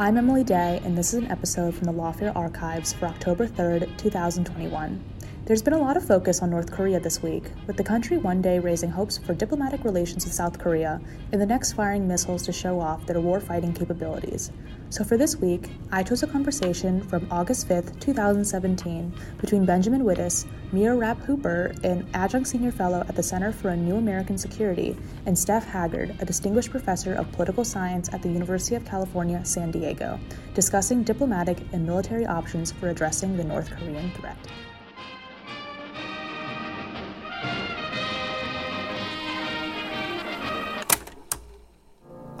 I'm 0.00 0.16
Emily 0.16 0.44
Day, 0.44 0.80
and 0.84 0.96
this 0.96 1.12
is 1.12 1.24
an 1.24 1.30
episode 1.32 1.74
from 1.74 1.86
the 1.86 1.92
Lawfare 1.92 2.30
Archives 2.36 2.92
for 2.92 3.06
October 3.06 3.48
3rd, 3.48 3.98
2021. 3.98 5.04
There's 5.44 5.60
been 5.60 5.72
a 5.72 5.78
lot 5.78 5.96
of 5.96 6.06
focus 6.06 6.40
on 6.40 6.50
North 6.50 6.70
Korea 6.70 7.00
this 7.00 7.20
week, 7.20 7.50
with 7.66 7.76
the 7.76 7.82
country 7.82 8.16
one 8.16 8.40
day 8.40 8.60
raising 8.60 8.90
hopes 8.90 9.18
for 9.18 9.34
diplomatic 9.34 9.82
relations 9.82 10.24
with 10.24 10.32
South 10.32 10.56
Korea, 10.56 11.00
and 11.32 11.40
the 11.40 11.46
next 11.46 11.72
firing 11.72 12.06
missiles 12.06 12.44
to 12.44 12.52
show 12.52 12.78
off 12.78 13.06
their 13.06 13.20
war 13.20 13.40
fighting 13.40 13.72
capabilities. 13.72 14.52
So 14.90 15.04
for 15.04 15.18
this 15.18 15.36
week, 15.36 15.68
I 15.92 16.02
chose 16.02 16.22
a 16.22 16.26
conversation 16.26 17.02
from 17.02 17.28
August 17.30 17.68
5th, 17.68 18.00
2017, 18.00 19.12
between 19.38 19.66
Benjamin 19.66 20.02
Wittes, 20.02 20.46
Mira 20.72 20.96
Rapp 20.96 21.18
Hooper, 21.18 21.74
an 21.84 22.08
adjunct 22.14 22.48
senior 22.48 22.72
fellow 22.72 23.04
at 23.06 23.14
the 23.14 23.22
Center 23.22 23.52
for 23.52 23.68
a 23.68 23.76
New 23.76 23.96
American 23.96 24.38
Security, 24.38 24.96
and 25.26 25.38
Steph 25.38 25.66
Haggard, 25.66 26.16
a 26.20 26.24
distinguished 26.24 26.70
professor 26.70 27.12
of 27.12 27.30
political 27.32 27.66
science 27.66 28.08
at 28.14 28.22
the 28.22 28.30
University 28.30 28.76
of 28.76 28.84
California, 28.86 29.44
San 29.44 29.70
Diego, 29.70 30.18
discussing 30.54 31.02
diplomatic 31.02 31.58
and 31.72 31.84
military 31.84 32.24
options 32.24 32.72
for 32.72 32.88
addressing 32.88 33.36
the 33.36 33.44
North 33.44 33.70
Korean 33.70 34.10
threat. 34.12 34.38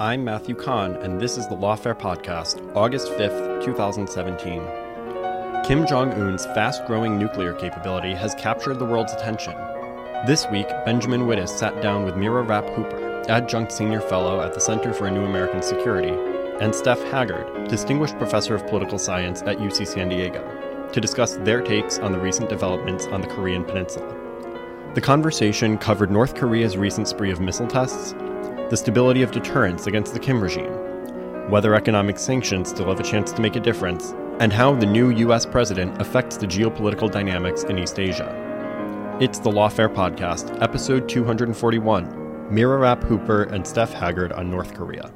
I'm 0.00 0.22
Matthew 0.22 0.54
Kahn, 0.54 0.94
and 1.02 1.20
this 1.20 1.36
is 1.36 1.48
the 1.48 1.56
Lawfare 1.56 1.98
Podcast, 1.98 2.64
August 2.76 3.08
5th, 3.08 3.64
2017. 3.64 4.62
Kim 5.64 5.88
Jong 5.88 6.12
un's 6.12 6.44
fast 6.46 6.86
growing 6.86 7.18
nuclear 7.18 7.52
capability 7.52 8.14
has 8.14 8.32
captured 8.36 8.78
the 8.78 8.84
world's 8.84 9.12
attention. 9.12 9.54
This 10.24 10.46
week, 10.52 10.68
Benjamin 10.84 11.22
Wittes 11.22 11.48
sat 11.48 11.82
down 11.82 12.04
with 12.04 12.14
Mira 12.14 12.42
Rapp 12.44 12.68
Hooper, 12.76 13.24
adjunct 13.28 13.72
senior 13.72 14.00
fellow 14.00 14.40
at 14.40 14.54
the 14.54 14.60
Center 14.60 14.92
for 14.92 15.08
a 15.08 15.10
New 15.10 15.24
American 15.24 15.62
Security, 15.62 16.14
and 16.60 16.72
Steph 16.72 17.02
Haggard, 17.10 17.66
distinguished 17.66 18.16
professor 18.18 18.54
of 18.54 18.64
political 18.68 18.98
science 18.98 19.42
at 19.42 19.58
UC 19.58 19.84
San 19.84 20.10
Diego, 20.10 20.88
to 20.92 21.00
discuss 21.00 21.38
their 21.38 21.60
takes 21.60 21.98
on 21.98 22.12
the 22.12 22.20
recent 22.20 22.48
developments 22.48 23.06
on 23.06 23.20
the 23.20 23.26
Korean 23.26 23.64
Peninsula. 23.64 24.14
The 24.94 25.00
conversation 25.00 25.76
covered 25.76 26.12
North 26.12 26.36
Korea's 26.36 26.76
recent 26.76 27.08
spree 27.08 27.32
of 27.32 27.40
missile 27.40 27.66
tests, 27.66 28.14
the 28.70 28.76
stability 28.76 29.22
of 29.22 29.30
deterrence 29.30 29.86
against 29.86 30.12
the 30.12 30.20
Kim 30.20 30.42
regime, 30.42 30.70
whether 31.50 31.74
economic 31.74 32.18
sanctions 32.18 32.68
still 32.68 32.88
have 32.88 33.00
a 33.00 33.02
chance 33.02 33.32
to 33.32 33.40
make 33.40 33.56
a 33.56 33.60
difference, 33.60 34.14
and 34.40 34.52
how 34.52 34.74
the 34.74 34.84
new 34.84 35.10
US 35.10 35.46
president 35.46 36.00
affects 36.00 36.36
the 36.36 36.46
geopolitical 36.46 37.10
dynamics 37.10 37.64
in 37.64 37.78
East 37.78 37.98
Asia. 37.98 38.34
It's 39.20 39.38
the 39.38 39.50
Lawfare 39.50 39.92
Podcast, 39.92 40.62
episode 40.62 41.08
241 41.08 42.54
Mira 42.54 42.78
Rapp 42.78 43.02
Hooper 43.04 43.44
and 43.44 43.66
Steph 43.66 43.92
Haggard 43.92 44.32
on 44.32 44.50
North 44.50 44.74
Korea. 44.74 45.12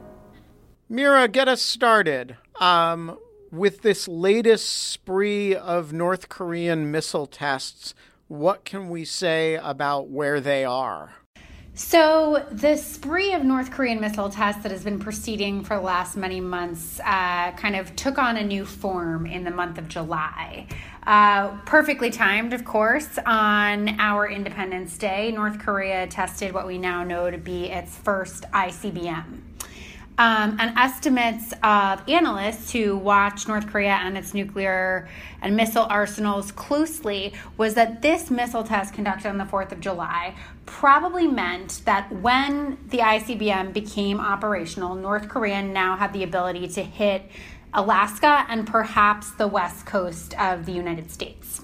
Mira, 0.88 1.28
get 1.28 1.46
us 1.46 1.62
started. 1.62 2.36
Um, 2.58 3.18
with 3.50 3.82
this 3.82 4.08
latest 4.08 4.66
spree 4.90 5.54
of 5.54 5.92
North 5.92 6.30
Korean 6.30 6.90
missile 6.90 7.26
tests, 7.26 7.94
what 8.28 8.64
can 8.64 8.88
we 8.88 9.04
say 9.04 9.56
about 9.56 10.08
where 10.08 10.40
they 10.40 10.64
are? 10.64 11.12
So, 11.74 12.46
the 12.50 12.76
spree 12.76 13.32
of 13.32 13.44
North 13.44 13.70
Korean 13.70 13.98
missile 13.98 14.28
tests 14.28 14.62
that 14.62 14.70
has 14.70 14.84
been 14.84 14.98
proceeding 14.98 15.64
for 15.64 15.76
the 15.76 15.82
last 15.82 16.18
many 16.18 16.38
months 16.38 17.00
uh, 17.00 17.52
kind 17.52 17.76
of 17.76 17.96
took 17.96 18.18
on 18.18 18.36
a 18.36 18.44
new 18.44 18.66
form 18.66 19.24
in 19.24 19.42
the 19.42 19.50
month 19.50 19.78
of 19.78 19.88
July. 19.88 20.66
Uh, 21.06 21.56
perfectly 21.64 22.10
timed, 22.10 22.52
of 22.52 22.66
course, 22.66 23.18
on 23.24 23.98
our 23.98 24.28
Independence 24.28 24.98
Day, 24.98 25.32
North 25.32 25.58
Korea 25.60 26.06
tested 26.06 26.52
what 26.52 26.66
we 26.66 26.76
now 26.76 27.04
know 27.04 27.30
to 27.30 27.38
be 27.38 27.70
its 27.70 27.96
first 27.96 28.44
ICBM. 28.52 29.40
Um, 30.18 30.58
and 30.60 30.76
estimates 30.76 31.54
of 31.62 32.06
analysts 32.06 32.70
who 32.70 32.98
watch 32.98 33.48
North 33.48 33.66
Korea 33.66 33.98
and 34.02 34.18
its 34.18 34.34
nuclear 34.34 35.08
and 35.40 35.56
missile 35.56 35.86
arsenals 35.88 36.52
closely 36.52 37.32
was 37.56 37.74
that 37.74 38.02
this 38.02 38.30
missile 38.30 38.62
test 38.62 38.92
conducted 38.92 39.28
on 39.28 39.38
the 39.38 39.44
4th 39.44 39.72
of 39.72 39.80
July 39.80 40.34
probably 40.66 41.26
meant 41.26 41.80
that 41.86 42.12
when 42.12 42.76
the 42.88 42.98
ICBM 42.98 43.72
became 43.72 44.20
operational, 44.20 44.94
North 44.94 45.28
Korea 45.28 45.62
now 45.62 45.96
had 45.96 46.12
the 46.12 46.22
ability 46.22 46.68
to 46.68 46.82
hit 46.82 47.30
Alaska 47.74 48.44
and 48.48 48.66
perhaps 48.66 49.30
the 49.32 49.48
west 49.48 49.86
coast 49.86 50.38
of 50.38 50.66
the 50.66 50.72
United 50.72 51.10
States. 51.10 51.62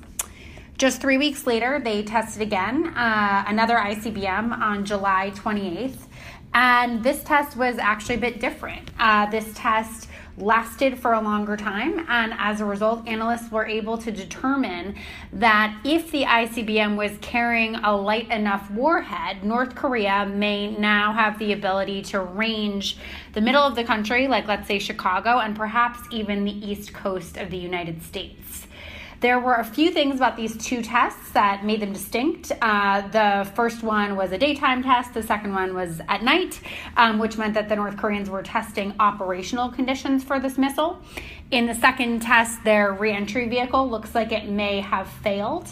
Just 0.79 1.01
three 1.01 1.19
weeks 1.19 1.47
later, 1.47 1.81
they 1.83 2.03
tested 2.03 2.41
again, 2.41 2.87
uh, 2.97 3.45
another 3.47 3.77
ICBM 3.77 4.57
on 4.57 4.85
July 4.85 5.33
28th. 5.35 6.08
And 6.55 7.03
this 7.03 7.23
test 7.23 7.57
was 7.57 7.79
actually 7.79 8.17
a 8.17 8.19
bit 8.19 8.41
different. 8.41 8.91
Uh, 8.99 9.31
this 9.31 9.51
test 9.55 10.09
lasted 10.41 10.99
for 10.99 11.13
a 11.13 11.21
longer 11.21 11.57
time, 11.57 12.05
and 12.09 12.33
as 12.39 12.61
a 12.61 12.65
result, 12.65 13.07
analysts 13.09 13.51
were 13.51 13.67
able 13.67 13.99
to 13.99 14.11
determine 14.11 14.95
that 15.33 15.77
if 15.85 16.11
the 16.11 16.25
ICBM 16.25 16.97
was 16.97 17.13
carrying 17.21 17.75
a 17.77 17.97
light 17.97 18.31
enough 18.31 18.71
warhead, 18.71 19.45
North 19.45 19.75
Korea 19.75 20.27
may 20.27 20.71
now 20.77 21.13
have 21.13 21.39
the 21.39 21.53
ability 21.53 22.03
to 22.03 22.21
range 22.21 22.99
the 23.33 23.41
middle 23.41 23.63
of 23.63 23.75
the 23.75 23.85
country, 23.85 24.29
like 24.29 24.47
let's 24.47 24.69
say 24.69 24.79
Chicago, 24.79 25.39
and 25.39 25.57
perhaps 25.57 26.01
even 26.11 26.45
the 26.45 26.71
east 26.71 26.93
coast 26.93 27.37
of 27.37 27.51
the 27.51 27.59
United 27.59 28.03
States. 28.03 28.48
There 29.21 29.41
were 29.41 29.55
a 29.55 29.65
few 29.65 29.91
things 29.91 30.15
about 30.15 30.37
these 30.37 30.57
two 30.57 30.81
tests 30.81 31.33
that 31.33 31.65
made 31.65 31.81
them 31.81 31.93
distinct. 31.93 32.53
Uh, 32.63 33.01
the 33.09 33.51
first 33.57 33.83
one 33.83 34.15
was 34.15 34.31
a 34.31 34.39
daytime 34.39 34.81
test, 34.81 35.13
the 35.13 35.25
second 35.25 35.53
one 35.55 35.75
was 35.75 36.01
at 36.09 36.23
night, 36.23 36.61
um, 36.97 37.19
which 37.19 37.37
meant 37.37 37.55
that 37.55 37.69
the 37.69 37.75
North 37.75 37.97
Koreans 37.97 38.31
were 38.31 38.45
testing 38.45 38.95
operational 39.01 39.71
conditions 39.71 40.23
for 40.23 40.39
this 40.39 40.57
missile. 40.57 41.03
In 41.51 41.67
the 41.67 41.75
second 41.75 42.21
test, 42.23 42.63
their 42.63 42.93
reentry 42.93 43.49
vehicle 43.49 43.91
looks 43.91 44.15
like 44.15 44.31
it 44.31 44.49
may 44.49 44.81
have 44.81 45.09
failed. 45.09 45.67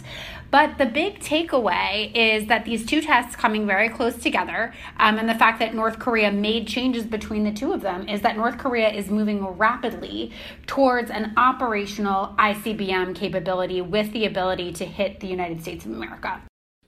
But 0.56 0.78
the 0.78 0.86
big 0.86 1.20
takeaway 1.20 2.10
is 2.14 2.46
that 2.46 2.64
these 2.64 2.86
two 2.86 3.02
tests 3.02 3.36
coming 3.36 3.66
very 3.66 3.90
close 3.90 4.16
together, 4.16 4.72
um, 4.98 5.18
and 5.18 5.28
the 5.28 5.34
fact 5.34 5.58
that 5.58 5.74
North 5.74 5.98
Korea 5.98 6.32
made 6.32 6.66
changes 6.66 7.04
between 7.04 7.44
the 7.44 7.52
two 7.52 7.74
of 7.74 7.82
them, 7.82 8.08
is 8.08 8.22
that 8.22 8.38
North 8.38 8.56
Korea 8.56 8.88
is 8.88 9.10
moving 9.10 9.46
rapidly 9.46 10.32
towards 10.66 11.10
an 11.10 11.34
operational 11.36 12.34
ICBM 12.38 13.14
capability 13.14 13.82
with 13.82 14.10
the 14.12 14.24
ability 14.24 14.72
to 14.72 14.86
hit 14.86 15.20
the 15.20 15.26
United 15.26 15.60
States 15.60 15.84
of 15.84 15.90
America. 15.90 16.40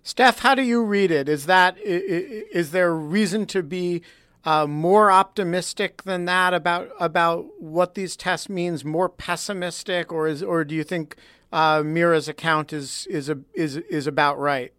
Steph, 0.02 0.38
how 0.38 0.54
do 0.54 0.62
you 0.62 0.82
read 0.82 1.10
it? 1.10 1.28
Is 1.28 1.44
that 1.44 1.76
is 1.78 2.70
there 2.70 2.94
reason 2.94 3.44
to 3.48 3.62
be 3.62 4.00
uh, 4.46 4.66
more 4.66 5.10
optimistic 5.10 6.04
than 6.04 6.24
that 6.24 6.54
about 6.54 6.88
about 6.98 7.44
what 7.60 7.96
these 7.96 8.16
tests 8.16 8.48
means? 8.48 8.82
More 8.82 9.10
pessimistic, 9.10 10.10
or 10.10 10.26
is 10.26 10.42
or 10.42 10.64
do 10.64 10.74
you 10.74 10.84
think 10.84 11.16
uh, 11.52 11.82
Mira's 11.84 12.28
account 12.28 12.72
is 12.72 13.06
is 13.10 13.28
a, 13.28 13.38
is 13.54 13.76
is 13.76 14.06
about 14.06 14.38
right. 14.38 14.72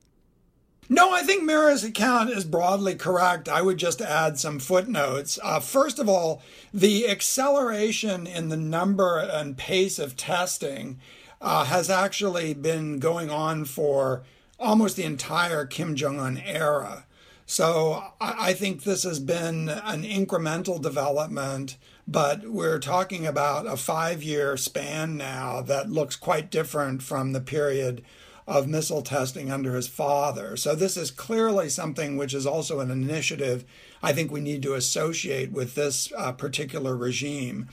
No, 0.91 1.11
I 1.11 1.21
think 1.21 1.43
Mira's 1.43 1.83
account 1.83 2.31
is 2.31 2.43
broadly 2.43 2.95
correct. 2.95 3.47
I 3.47 3.61
would 3.61 3.77
just 3.77 4.01
add 4.01 4.39
some 4.39 4.57
footnotes. 4.57 5.37
Uh, 5.43 5.59
first 5.59 5.99
of 5.99 6.09
all, 6.09 6.41
the 6.73 7.07
acceleration 7.07 8.25
in 8.25 8.49
the 8.49 8.57
number 8.57 9.19
and 9.19 9.55
pace 9.55 9.99
of 9.99 10.17
testing 10.17 10.99
uh, 11.41 11.65
has 11.65 11.91
actually 11.91 12.55
been 12.55 12.97
going 12.97 13.29
on 13.29 13.65
for 13.65 14.23
almost 14.59 14.95
the 14.95 15.03
entire 15.03 15.63
Kim 15.65 15.95
Jong 15.95 16.19
un 16.19 16.41
era. 16.43 17.05
So 17.45 18.03
I, 18.19 18.49
I 18.49 18.53
think 18.53 18.83
this 18.83 19.03
has 19.03 19.19
been 19.19 19.69
an 19.69 20.03
incremental 20.03 20.81
development 20.81 21.77
but 22.09 22.47
we're 22.47 22.79
talking 22.79 23.27
about 23.27 23.67
a 23.67 23.77
five 23.77 24.23
year 24.23 24.57
span 24.57 25.15
now 25.15 25.61
that 25.61 25.91
looks 25.91 26.15
quite 26.15 26.49
different 26.49 27.03
from 27.03 27.33
the 27.33 27.41
period 27.41 28.03
of 28.47 28.67
missile 28.67 29.03
testing 29.03 29.51
under 29.51 29.75
his 29.75 29.87
father. 29.87 30.57
So, 30.57 30.73
this 30.73 30.97
is 30.97 31.11
clearly 31.11 31.69
something 31.69 32.17
which 32.17 32.33
is 32.33 32.47
also 32.47 32.79
an 32.79 32.89
initiative 32.89 33.63
I 34.01 34.13
think 34.13 34.31
we 34.31 34.41
need 34.41 34.63
to 34.63 34.73
associate 34.73 35.51
with 35.51 35.75
this 35.75 36.11
uh, 36.17 36.31
particular 36.31 36.95
regime. 36.95 37.69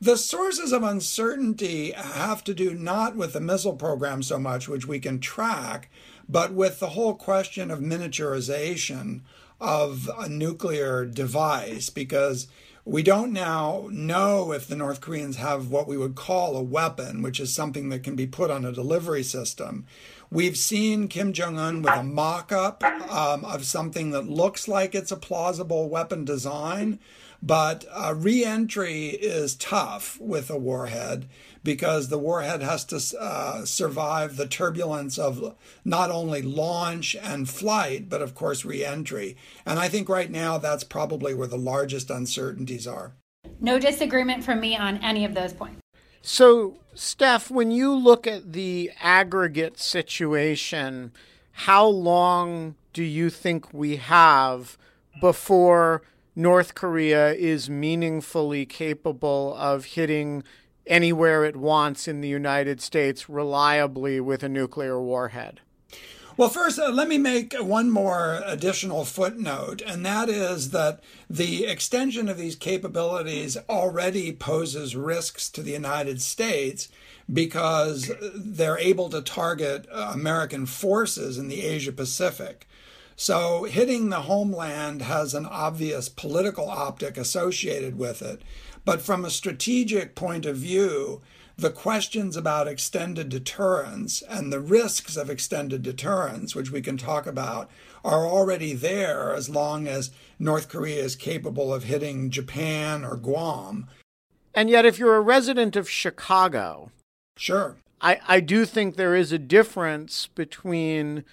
The 0.00 0.16
sources 0.16 0.72
of 0.72 0.82
uncertainty 0.82 1.92
have 1.92 2.42
to 2.44 2.54
do 2.54 2.74
not 2.74 3.14
with 3.14 3.32
the 3.32 3.40
missile 3.40 3.74
program 3.74 4.22
so 4.22 4.38
much, 4.38 4.68
which 4.68 4.86
we 4.86 4.98
can 4.98 5.20
track, 5.20 5.90
but 6.28 6.52
with 6.52 6.80
the 6.80 6.90
whole 6.90 7.14
question 7.14 7.70
of 7.70 7.80
miniaturization 7.80 9.20
of 9.60 10.08
a 10.18 10.28
nuclear 10.28 11.04
device, 11.04 11.90
because 11.90 12.48
we 12.88 13.02
don't 13.02 13.34
now 13.34 13.86
know 13.92 14.50
if 14.50 14.66
the 14.66 14.74
North 14.74 15.02
Koreans 15.02 15.36
have 15.36 15.68
what 15.68 15.86
we 15.86 15.98
would 15.98 16.14
call 16.14 16.56
a 16.56 16.62
weapon, 16.62 17.20
which 17.20 17.38
is 17.38 17.54
something 17.54 17.90
that 17.90 18.02
can 18.02 18.16
be 18.16 18.26
put 18.26 18.50
on 18.50 18.64
a 18.64 18.72
delivery 18.72 19.22
system. 19.22 19.84
We've 20.30 20.56
seen 20.56 21.06
Kim 21.06 21.34
Jong 21.34 21.58
un 21.58 21.82
with 21.82 21.92
a 21.92 22.02
mock 22.02 22.50
up 22.50 22.82
um, 22.82 23.44
of 23.44 23.66
something 23.66 24.10
that 24.12 24.30
looks 24.30 24.68
like 24.68 24.94
it's 24.94 25.12
a 25.12 25.16
plausible 25.16 25.90
weapon 25.90 26.24
design, 26.24 26.98
but 27.42 27.84
uh, 27.92 28.14
re 28.16 28.42
entry 28.42 29.08
is 29.08 29.54
tough 29.54 30.18
with 30.18 30.48
a 30.48 30.56
warhead 30.56 31.28
because 31.62 32.08
the 32.08 32.18
warhead 32.18 32.62
has 32.62 32.84
to 32.86 33.00
uh, 33.18 33.64
survive 33.64 34.36
the 34.36 34.46
turbulence 34.46 35.18
of 35.18 35.56
not 35.84 36.10
only 36.10 36.42
launch 36.42 37.16
and 37.16 37.48
flight, 37.48 38.08
but 38.08 38.22
of 38.22 38.34
course 38.34 38.64
reentry. 38.64 39.36
And 39.66 39.78
I 39.78 39.88
think 39.88 40.08
right 40.08 40.30
now 40.30 40.58
that's 40.58 40.84
probably 40.84 41.34
where 41.34 41.46
the 41.46 41.58
largest 41.58 42.10
uncertainties 42.10 42.86
are. 42.86 43.12
No 43.60 43.78
disagreement 43.78 44.44
from 44.44 44.60
me 44.60 44.76
on 44.76 44.98
any 44.98 45.24
of 45.24 45.34
those 45.34 45.52
points. 45.52 45.80
So, 46.22 46.78
Steph, 46.94 47.50
when 47.50 47.70
you 47.70 47.94
look 47.94 48.26
at 48.26 48.52
the 48.52 48.90
aggregate 49.00 49.78
situation, 49.78 51.12
how 51.52 51.86
long 51.86 52.74
do 52.92 53.02
you 53.02 53.30
think 53.30 53.72
we 53.72 53.96
have 53.96 54.76
before 55.20 56.02
North 56.34 56.74
Korea 56.74 57.32
is 57.32 57.68
meaningfully 57.68 58.64
capable 58.64 59.54
of 59.56 59.84
hitting 59.84 60.44
anywhere 60.88 61.44
it 61.44 61.56
wants 61.56 62.08
in 62.08 62.20
the 62.20 62.28
United 62.28 62.80
States 62.80 63.28
reliably 63.28 64.20
with 64.20 64.42
a 64.42 64.48
nuclear 64.48 65.00
warhead? 65.00 65.60
Well, 66.38 66.48
first, 66.48 66.78
uh, 66.78 66.90
let 66.90 67.08
me 67.08 67.18
make 67.18 67.52
one 67.54 67.90
more 67.90 68.40
additional 68.46 69.04
footnote, 69.04 69.82
and 69.84 70.06
that 70.06 70.28
is 70.28 70.70
that 70.70 71.00
the 71.28 71.66
extension 71.66 72.28
of 72.28 72.38
these 72.38 72.54
capabilities 72.54 73.56
already 73.68 74.32
poses 74.32 74.94
risks 74.94 75.50
to 75.50 75.62
the 75.64 75.72
United 75.72 76.22
States 76.22 76.88
because 77.32 78.12
they're 78.36 78.78
able 78.78 79.08
to 79.10 79.20
target 79.20 79.88
uh, 79.90 80.12
American 80.14 80.64
forces 80.66 81.38
in 81.38 81.48
the 81.48 81.62
Asia 81.62 81.90
Pacific. 81.90 82.68
So, 83.16 83.64
hitting 83.64 84.10
the 84.10 84.22
homeland 84.22 85.02
has 85.02 85.34
an 85.34 85.44
obvious 85.44 86.08
political 86.08 86.70
optic 86.70 87.16
associated 87.16 87.98
with 87.98 88.22
it. 88.22 88.42
But 88.88 89.02
from 89.02 89.22
a 89.22 89.30
strategic 89.30 90.14
point 90.14 90.46
of 90.46 90.56
view, 90.56 91.20
the 91.58 91.68
questions 91.68 92.38
about 92.38 92.66
extended 92.66 93.28
deterrence 93.28 94.22
and 94.22 94.50
the 94.50 94.60
risks 94.60 95.14
of 95.14 95.28
extended 95.28 95.82
deterrence, 95.82 96.54
which 96.54 96.70
we 96.70 96.80
can 96.80 96.96
talk 96.96 97.26
about, 97.26 97.68
are 98.02 98.26
already 98.26 98.72
there 98.72 99.34
as 99.34 99.50
long 99.50 99.86
as 99.86 100.10
North 100.38 100.70
Korea 100.70 101.04
is 101.04 101.16
capable 101.16 101.70
of 101.70 101.84
hitting 101.84 102.30
Japan 102.30 103.04
or 103.04 103.16
Guam. 103.16 103.88
And 104.54 104.70
yet, 104.70 104.86
if 104.86 104.98
you're 104.98 105.16
a 105.16 105.20
resident 105.20 105.76
of 105.76 105.90
Chicago, 105.90 106.90
sure, 107.36 107.76
I, 108.00 108.20
I 108.26 108.40
do 108.40 108.64
think 108.64 108.96
there 108.96 109.14
is 109.14 109.32
a 109.32 109.38
difference 109.38 110.28
between 110.28 111.24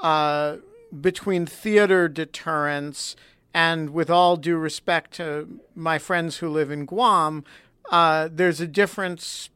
uh, 0.00 0.58
between 1.00 1.44
theater 1.44 2.06
deterrence 2.06 3.16
and, 3.52 3.90
with 3.90 4.10
all 4.10 4.36
due 4.36 4.56
respect 4.56 5.12
to 5.14 5.60
my 5.74 5.98
friends 5.98 6.38
who 6.38 6.48
live 6.48 6.70
in 6.70 6.86
Guam, 6.86 7.44
uh, 7.90 8.28
there's 8.30 8.60
a 8.60 8.66
difference 8.66 9.50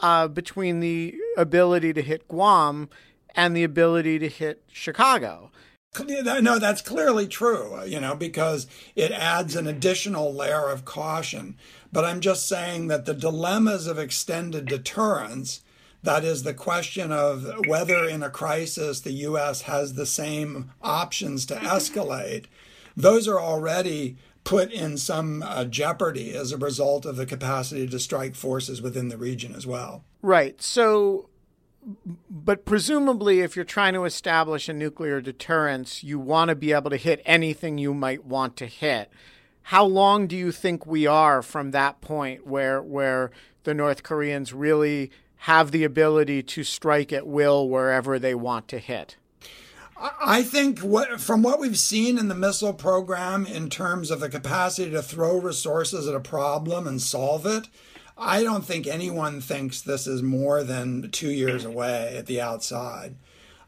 uh, 0.00 0.28
between 0.28 0.80
the 0.80 1.14
ability 1.36 1.92
to 1.92 2.02
hit 2.02 2.26
Guam 2.28 2.88
and 3.34 3.56
the 3.56 3.64
ability 3.64 4.18
to 4.18 4.28
hit 4.28 4.62
Chicago. 4.70 5.50
No, 6.08 6.58
that's 6.58 6.80
clearly 6.80 7.28
true, 7.28 7.76
uh, 7.80 7.84
you 7.84 8.00
know, 8.00 8.14
because 8.14 8.66
it 8.96 9.10
adds 9.10 9.54
an 9.54 9.66
additional 9.66 10.32
layer 10.32 10.70
of 10.70 10.86
caution. 10.86 11.56
But 11.92 12.06
I'm 12.06 12.20
just 12.20 12.48
saying 12.48 12.86
that 12.86 13.04
the 13.04 13.12
dilemmas 13.12 13.86
of 13.86 13.98
extended 13.98 14.64
deterrence, 14.64 15.60
that 16.02 16.24
is 16.24 16.44
the 16.44 16.54
question 16.54 17.12
of 17.12 17.66
whether 17.66 18.08
in 18.08 18.22
a 18.22 18.30
crisis 18.30 19.00
the 19.00 19.12
U.S. 19.12 19.62
has 19.62 19.92
the 19.92 20.06
same 20.06 20.72
options 20.80 21.44
to 21.46 21.54
escalate, 21.56 22.46
those 22.96 23.28
are 23.28 23.40
already 23.40 24.16
put 24.44 24.72
in 24.72 24.96
some 24.96 25.42
uh, 25.42 25.64
jeopardy 25.64 26.34
as 26.34 26.52
a 26.52 26.56
result 26.56 27.06
of 27.06 27.16
the 27.16 27.26
capacity 27.26 27.86
to 27.86 27.98
strike 27.98 28.34
forces 28.34 28.82
within 28.82 29.08
the 29.08 29.16
region 29.16 29.54
as 29.54 29.66
well. 29.66 30.04
Right. 30.20 30.60
So, 30.60 31.28
but 32.28 32.64
presumably, 32.64 33.40
if 33.40 33.54
you're 33.54 33.64
trying 33.64 33.94
to 33.94 34.04
establish 34.04 34.68
a 34.68 34.72
nuclear 34.72 35.20
deterrence, 35.20 36.02
you 36.02 36.18
want 36.18 36.48
to 36.48 36.54
be 36.54 36.72
able 36.72 36.90
to 36.90 36.96
hit 36.96 37.22
anything 37.24 37.78
you 37.78 37.94
might 37.94 38.24
want 38.24 38.56
to 38.56 38.66
hit. 38.66 39.10
How 39.66 39.84
long 39.84 40.26
do 40.26 40.36
you 40.36 40.50
think 40.50 40.86
we 40.86 41.06
are 41.06 41.40
from 41.40 41.70
that 41.70 42.00
point 42.00 42.46
where 42.46 42.82
where 42.82 43.30
the 43.62 43.74
North 43.74 44.02
Koreans 44.02 44.52
really 44.52 45.12
have 45.36 45.70
the 45.70 45.84
ability 45.84 46.42
to 46.42 46.64
strike 46.64 47.12
at 47.12 47.28
will 47.28 47.68
wherever 47.68 48.18
they 48.18 48.34
want 48.34 48.66
to 48.68 48.78
hit? 48.78 49.16
I 50.02 50.42
think 50.42 50.80
what, 50.80 51.20
from 51.20 51.42
what 51.42 51.60
we've 51.60 51.78
seen 51.78 52.18
in 52.18 52.26
the 52.26 52.34
missile 52.34 52.72
program 52.72 53.46
in 53.46 53.70
terms 53.70 54.10
of 54.10 54.18
the 54.18 54.28
capacity 54.28 54.90
to 54.90 55.02
throw 55.02 55.38
resources 55.38 56.08
at 56.08 56.14
a 56.14 56.20
problem 56.20 56.88
and 56.88 57.00
solve 57.00 57.46
it, 57.46 57.68
I 58.18 58.42
don't 58.42 58.64
think 58.64 58.86
anyone 58.86 59.40
thinks 59.40 59.80
this 59.80 60.08
is 60.08 60.22
more 60.22 60.64
than 60.64 61.10
two 61.10 61.30
years 61.30 61.64
away 61.64 62.16
at 62.16 62.26
the 62.26 62.40
outside. 62.40 63.14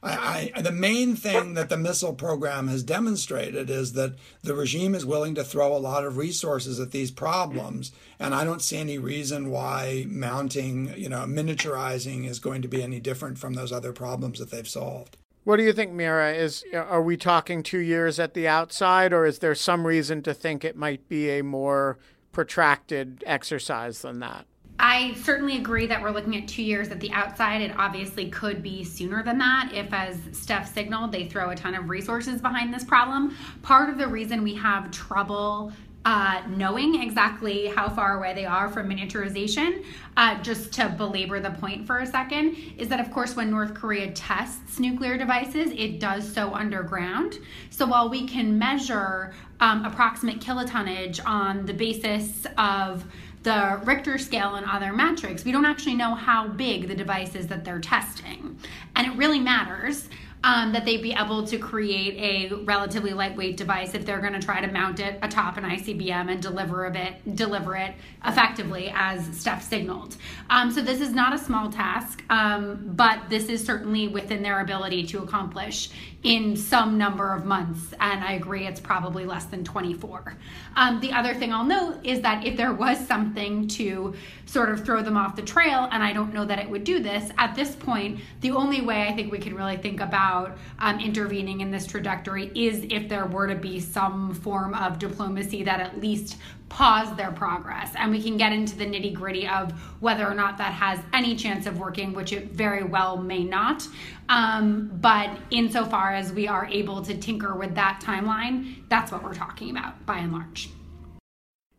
I, 0.03 0.53
I, 0.55 0.61
the 0.61 0.73
main 0.73 1.17
thing 1.17 1.55
that 1.55 1.71
the 1.71 1.79
missile 1.79 2.13
program 2.13 2.69
has 2.69 2.83
demonstrated 2.83 3.71
is 3.71 3.95
that 3.95 4.17
the 4.43 4.55
regime 4.55 4.95
is 4.95 5.07
willing 5.07 5.35
to 5.37 5.45
throw 5.45 5.75
a 5.75 5.79
lot 5.79 6.05
of 6.05 6.19
resources 6.19 6.79
at 6.79 6.91
these 6.91 7.11
problems, 7.11 7.91
and 8.19 8.35
I 8.35 8.45
don't 8.45 8.61
see 8.61 8.77
any 8.77 8.99
reason 8.99 9.51
why 9.51 10.05
mounting, 10.09 10.93
you 10.97 11.09
know, 11.09 11.25
miniaturizing 11.27 12.29
is 12.29 12.39
going 12.39 12.61
to 12.63 12.69
be 12.69 12.83
any 12.83 13.01
different 13.01 13.39
from 13.39 13.55
those 13.55 13.73
other 13.73 13.93
problems 13.93 14.41
that 14.41 14.51
they've 14.51 14.69
solved. 14.69 15.17
What 15.45 15.57
do 15.57 15.63
you 15.63 15.75
think, 15.75 15.93
Mira? 15.93 16.33
Is 16.33 16.65
are 16.75 17.03
we 17.03 17.19
talking 17.19 17.63
two 17.63 17.79
years 17.79 18.19
at 18.19 18.33
the 18.33 18.49
outside, 18.49 19.13
or 19.13 19.27
is 19.27 19.41
there 19.41 19.55
some 19.55 19.87
reason 19.87 20.23
to 20.23 20.33
think 20.33 20.65
it 20.65 20.77
might 20.77 21.07
be 21.09 21.31
a 21.31 21.43
more 21.43 21.99
protracted 22.33 23.23
exercise 23.27 24.01
than 24.01 24.21
that? 24.21 24.47
I 24.79 25.15
certainly 25.15 25.57
agree 25.57 25.87
that 25.87 26.03
we're 26.03 26.11
looking 26.11 26.37
at 26.37 26.49
two 26.49 26.63
years 26.63 26.89
at 26.89 26.99
the 26.99 27.13
outside. 27.13 27.61
It 27.61 27.77
obviously 27.77 28.29
could 28.29 28.63
be 28.63 28.83
sooner 28.83 29.23
than 29.23 29.39
that 29.39 29.71
if, 29.73 29.93
as 29.93 30.19
Steph 30.33 30.73
signaled, 30.73 31.13
they 31.13 31.27
throw 31.27 31.51
a 31.51 31.55
ton 31.55 31.75
of 31.75 31.89
resources 31.89 32.41
behind 32.41 32.75
this 32.75 32.85
problem. 32.85 33.37
Part 33.63 33.89
of 33.89 33.99
the 33.99 34.09
reason 34.09 34.43
we 34.43 34.55
have 34.55 34.91
trouble 34.91 35.73
uh, 36.05 36.43
knowing 36.49 37.01
exactly 37.01 37.67
how 37.67 37.89
far 37.89 38.19
away 38.19 38.35
they 38.35 38.45
are 38.45 38.69
from 38.69 38.89
miniaturization, 38.91 39.85
uh, 40.17 40.41
just 40.43 40.73
to 40.73 40.89
belabor 40.91 41.41
the 41.41 41.51
point 41.53 41.87
for 41.87 41.99
a 42.01 42.07
second, 42.07 42.57
is 42.77 42.89
that 42.89 43.01
of 43.01 43.11
course 43.11 43.35
when 43.35 43.51
North 43.51 43.75
Korea 43.75 44.11
tests 44.13 44.79
nuclear 44.79 45.17
devices, 45.17 45.71
it 45.73 46.01
does 46.01 46.31
so 46.31 46.53
underground. 46.53 47.39
So 47.71 47.87
while 47.87 48.09
we 48.09 48.27
can 48.27 48.59
measure 48.59 49.33
um, 49.61 49.85
approximate 49.85 50.41
kilotonnage 50.41 51.25
on 51.25 51.65
the 51.65 51.73
basis 51.73 52.47
of 52.59 53.05
the 53.43 53.81
Richter 53.85 54.19
scale 54.19 54.55
and 54.55 54.67
other 54.67 54.93
metrics, 54.93 55.45
we 55.45 55.53
don't 55.53 55.67
actually 55.67 55.95
know 55.95 56.15
how 56.15 56.49
big 56.49 56.89
the 56.89 56.95
device 56.95 57.35
is 57.35 57.47
that 57.49 57.65
they're 57.65 57.79
testing. 57.79 58.59
And 58.97 59.07
it 59.07 59.17
really 59.17 59.41
matters 59.41 60.09
um, 60.45 60.73
that 60.73 60.85
they'd 60.85 61.03
be 61.03 61.15
able 61.15 61.43
to 61.47 61.57
create 61.57 62.17
a 62.19 62.55
relatively 62.65 63.15
lightweight 63.15 63.57
device 63.57 63.95
if 63.95 64.05
they're 64.05 64.21
going 64.21 64.35
to 64.35 64.43
try 64.43 64.61
to 64.61 64.71
mount 64.71 65.01
it 65.01 65.19
atop 65.23 65.57
an 65.57 65.65
ICBM 65.65 66.31
and 66.31 66.43
deliver 66.43 66.85
it 66.85 67.35
deliver 67.35 67.75
it 67.75 67.95
effectively 68.27 68.93
as 68.95 69.25
Steph 69.37 69.63
signaled. 69.63 70.17
Um, 70.51 70.71
so 70.71 70.83
this 70.83 71.01
is 71.01 71.13
not 71.13 71.33
a 71.33 71.39
small 71.39 71.73
task, 71.73 72.23
um, 72.29 72.93
but 72.95 73.31
this 73.31 73.49
is 73.49 73.65
certainly 73.65 74.07
within 74.07 74.43
their 74.43 74.61
ability 74.61 75.07
to 75.07 75.23
accomplish 75.23 75.89
in 76.25 76.57
some 76.57 76.97
number 76.97 77.35
of 77.35 77.45
months. 77.45 77.93
And 78.01 78.25
I 78.25 78.33
agree, 78.33 78.67
it's 78.67 78.81
probably 78.81 79.27
less 79.27 79.45
than 79.45 79.63
24. 79.63 80.35
Um, 80.75 80.99
the 81.01 81.13
other 81.13 81.35
thing 81.35 81.53
I'll 81.53 81.65
note 81.65 82.01
is 82.03 82.23
that 82.23 82.47
if 82.47 82.57
there 82.57 82.73
was 82.73 82.99
something 83.07 83.69
to 83.69 84.15
sort 84.47 84.71
of 84.71 84.85
throw 84.85 85.03
them 85.03 85.19
off 85.19 85.37
the 85.37 85.43
trail, 85.43 85.87
and 85.93 86.03
I 86.03 86.15
don't 86.15 86.33
know 86.33 86.47
that 86.47 86.59
it 86.59 86.69
would 86.69 86.83
do 86.83 86.99
this, 86.99 87.31
at 87.37 87.55
this 87.55 87.77
point, 87.77 88.21
the 88.41 88.53
only 88.53 88.81
way 88.81 89.07
I 89.07 89.13
think 89.15 89.31
we 89.31 89.39
can 89.39 89.55
really 89.55 89.77
think 89.77 90.01
about 90.01 90.57
um, 90.79 90.99
intervening 90.99 91.61
in 91.61 91.71
this 91.71 91.87
trajectory 91.87 92.51
is 92.55 92.87
if 92.89 93.09
there 93.09 93.27
were 93.27 93.47
to 93.47 93.55
be 93.55 93.79
some 93.79 94.33
form 94.33 94.75
of 94.75 94.99
diplomacy 94.99 95.63
that 95.65 95.81
at 95.81 96.01
least 96.01 96.39
pause 96.75 97.15
their 97.15 97.31
progress. 97.31 97.93
And 97.97 98.11
we 98.11 98.21
can 98.21 98.37
get 98.37 98.53
into 98.53 98.77
the 98.77 98.85
nitty 98.85 99.15
gritty 99.15 99.47
of 99.47 99.71
whether 100.01 100.27
or 100.27 100.35
not 100.35 100.59
that 100.59 100.73
has 100.73 100.99
any 101.13 101.37
chance 101.37 101.67
of 101.67 101.79
working, 101.79 102.13
which 102.15 102.33
it 102.33 102.51
very 102.51 102.83
well 102.83 103.17
may 103.17 103.45
not. 103.45 103.87
Um, 104.29 104.91
but 104.95 105.31
insofar 105.53 106.13
as 106.15 106.33
we 106.33 106.49
are 106.49 106.67
able 106.67 107.01
to 107.03 107.17
tinker 107.17 107.55
with 107.55 107.77
that 107.77 108.03
timeline, 108.05 108.89
that's 108.89 109.13
what 109.13 109.23
we're 109.23 109.35
talking 109.35 109.71
about 109.71 110.05
by 110.05 110.19
and 110.19 110.33
large. 110.33 110.69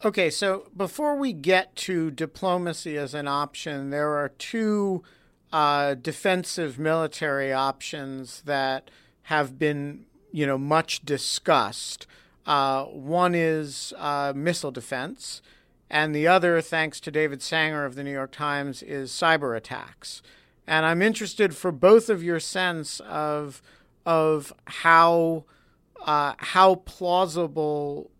Okay, 0.06 0.30
so 0.30 0.70
before 0.78 1.18
we 1.18 1.34
get 1.34 1.76
to 1.76 2.10
diplomacy 2.10 2.96
as 2.96 3.14
an 3.14 3.28
option, 3.28 3.90
there 3.90 4.16
are 4.16 4.30
two 4.30 5.04
uh, 5.52 5.96
defensive 5.96 6.80
military 6.80 7.52
options 7.52 8.44
that 8.46 8.90
have 9.24 9.60
been, 9.60 10.06
you 10.32 10.48
know, 10.48 10.58
much 10.58 11.04
discussed. 11.04 12.08
Uh, 12.46 12.86
one 12.86 13.34
is 13.34 13.94
uh, 13.98 14.34
missile 14.36 14.72
defense, 14.72 15.42
and 15.90 16.16
the 16.16 16.28
other, 16.28 16.62
thanks 16.62 17.00
to 17.00 17.12
David 17.12 17.42
Sanger 17.42 17.86
of 17.86 17.96
the 17.96 18.04
New 18.04 18.12
York 18.12 18.32
Times, 18.32 18.84
is 18.84 19.12
cyber 19.12 19.56
attacks. 19.56 20.22
And 20.68 20.86
I'm 20.86 21.02
interested 21.02 21.56
for 21.56 21.72
both 21.72 22.10
of 22.10 22.24
your 22.24 22.40
sense 22.40 23.00
of 23.02 23.62
of 24.06 24.54
how 24.66 25.46
uh, 26.06 26.34
how 26.38 26.76
plausible 26.76 28.12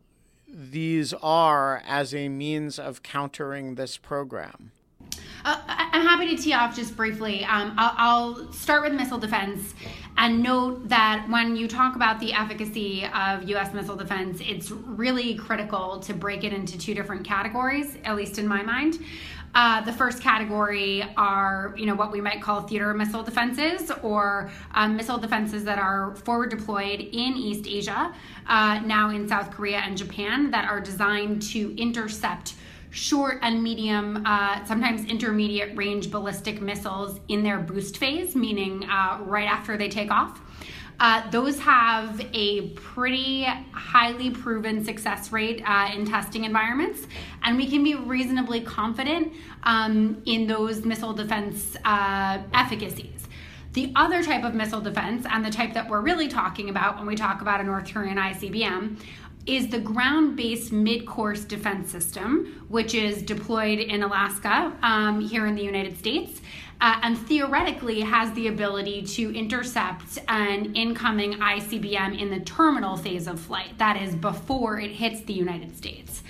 these 0.48 1.14
are 1.22 1.84
as 1.86 2.14
a 2.14 2.30
means 2.30 2.80
of 2.80 3.04
countering 3.04 3.76
this 3.76 3.98
program. 3.98 4.72
Uh, 5.46 5.62
I'm 5.68 6.02
happy 6.02 6.36
to 6.36 6.42
tee 6.42 6.54
off 6.54 6.76
just 6.76 6.98
briefly. 6.98 7.46
Um, 7.46 7.76
I'll, 7.78 7.94
I'll, 7.98 8.52
start 8.52 8.82
with 8.82 8.94
missile 8.94 9.20
defense 9.20 9.76
and 10.18 10.42
note 10.42 10.90
that 10.90 11.28
when 11.30 11.56
you 11.56 11.68
talk 11.68 11.96
about 11.96 12.20
the 12.20 12.34
efficacy 12.34 13.06
of 13.14 13.48
U.S. 13.50 13.72
missile 13.72 13.96
defense, 13.96 14.42
it's 14.42 14.72
really 14.72 15.36
critical 15.36 16.00
to 16.00 16.16
break 16.16 16.44
it 16.44 16.52
into 16.52 16.80
two 16.80 16.96
different 16.96 17.28
categories, 17.28 17.96
at 18.06 18.16
least 18.16 18.40
in 18.40 18.48
my 18.48 18.64
mind. 18.64 19.06
Uh, 19.54 19.82
the 19.82 19.94
first 19.94 20.20
category 20.20 21.04
are, 21.16 21.76
you 21.78 21.86
know, 21.86 21.94
what 21.94 22.12
we 22.12 22.22
might 22.22 22.42
call 22.42 22.64
theater 22.64 22.92
missile 22.96 23.22
defenses 23.22 23.92
or 24.02 24.50
um, 24.74 24.98
missile 24.98 25.20
defenses 25.20 25.64
that 25.64 25.78
are 25.78 26.16
forward 26.16 26.50
deployed 26.50 27.02
in 27.02 27.38
East 27.38 27.68
Asia, 27.68 28.12
uh, 28.48 28.80
now 28.84 29.12
in 29.12 29.28
South 29.28 29.52
Korea 29.52 29.78
and 29.78 29.96
Japan, 29.96 30.50
that 30.50 30.68
are 30.68 30.82
designed 30.82 31.44
to 31.44 31.80
intercept 31.80 32.56
short 32.96 33.40
and 33.42 33.62
medium, 33.62 34.24
uh, 34.26 34.64
sometimes 34.64 35.06
intermediate 35.10 35.76
range 35.76 36.10
ballistic 36.10 36.62
missiles 36.62 37.20
in 37.28 37.44
their 37.44 37.60
boost 37.60 37.98
phase, 37.98 38.36
meaning 38.36 38.86
uh, 38.86 39.20
right 39.24 39.48
after 39.48 39.76
they 39.76 39.90
take 39.90 40.10
off. 40.10 40.40
Uh, 40.98 41.30
those 41.30 41.60
have 41.60 42.26
a 42.32 42.70
pretty 42.70 43.44
highly 43.74 44.30
proven 44.30 44.86
success 44.86 45.34
rate 45.34 45.62
uh, 45.66 45.92
in 45.94 46.06
testing 46.06 46.46
environments, 46.46 47.06
and 47.44 47.58
we 47.58 47.70
can 47.70 47.84
be 47.84 47.96
reasonably 47.96 48.62
confident 48.62 49.34
um, 49.64 50.22
in 50.26 50.48
those 50.48 50.86
missile 50.86 51.12
defense 51.12 51.76
uh, 51.84 52.42
efficacies. 52.54 53.28
The 53.74 53.92
other 53.98 54.24
type 54.24 54.46
of 54.46 54.56
missile 54.56 54.80
defense, 54.80 55.26
and 55.30 55.44
the 55.44 55.52
type 55.52 55.74
that 55.74 55.90
we're 55.90 56.00
really 56.00 56.30
talking 56.30 56.70
about 56.70 56.98
when 56.98 57.08
we 57.08 57.16
talk 57.16 57.42
about 57.42 57.60
a 57.60 57.64
North 57.66 57.94
Korean 57.94 58.16
ICBM, 58.16 58.98
is 59.46 59.68
the 59.68 59.80
ground 59.80 60.36
based 60.36 60.72
mid 60.72 61.06
course 61.06 61.44
defense 61.44 61.92
system, 61.92 62.66
which 62.68 62.94
is 62.94 63.22
deployed 63.22 63.80
in 63.80 64.04
Alaska 64.04 64.74
um, 64.82 65.22
here 65.22 65.46
in 65.46 65.56
the 65.56 65.64
United 65.64 65.98
States 65.98 66.42
uh, 66.82 67.00
and 67.04 67.18
theoretically 67.18 68.02
has 68.02 68.32
the 68.34 68.48
ability 68.48 69.02
to 69.02 69.34
intercept 69.36 70.20
an 70.28 70.76
incoming 70.76 71.34
ICBM 71.34 72.20
in 72.20 72.30
the 72.30 72.40
terminal 72.42 72.98
phase 72.98 73.28
of 73.28 73.40
flight, 73.40 73.78
that 73.78 74.02
is, 74.02 74.16
before 74.16 74.80
it 74.80 74.92
hits 74.92 75.22
the 75.22 75.34
United 75.34 75.76
States. 75.76 76.22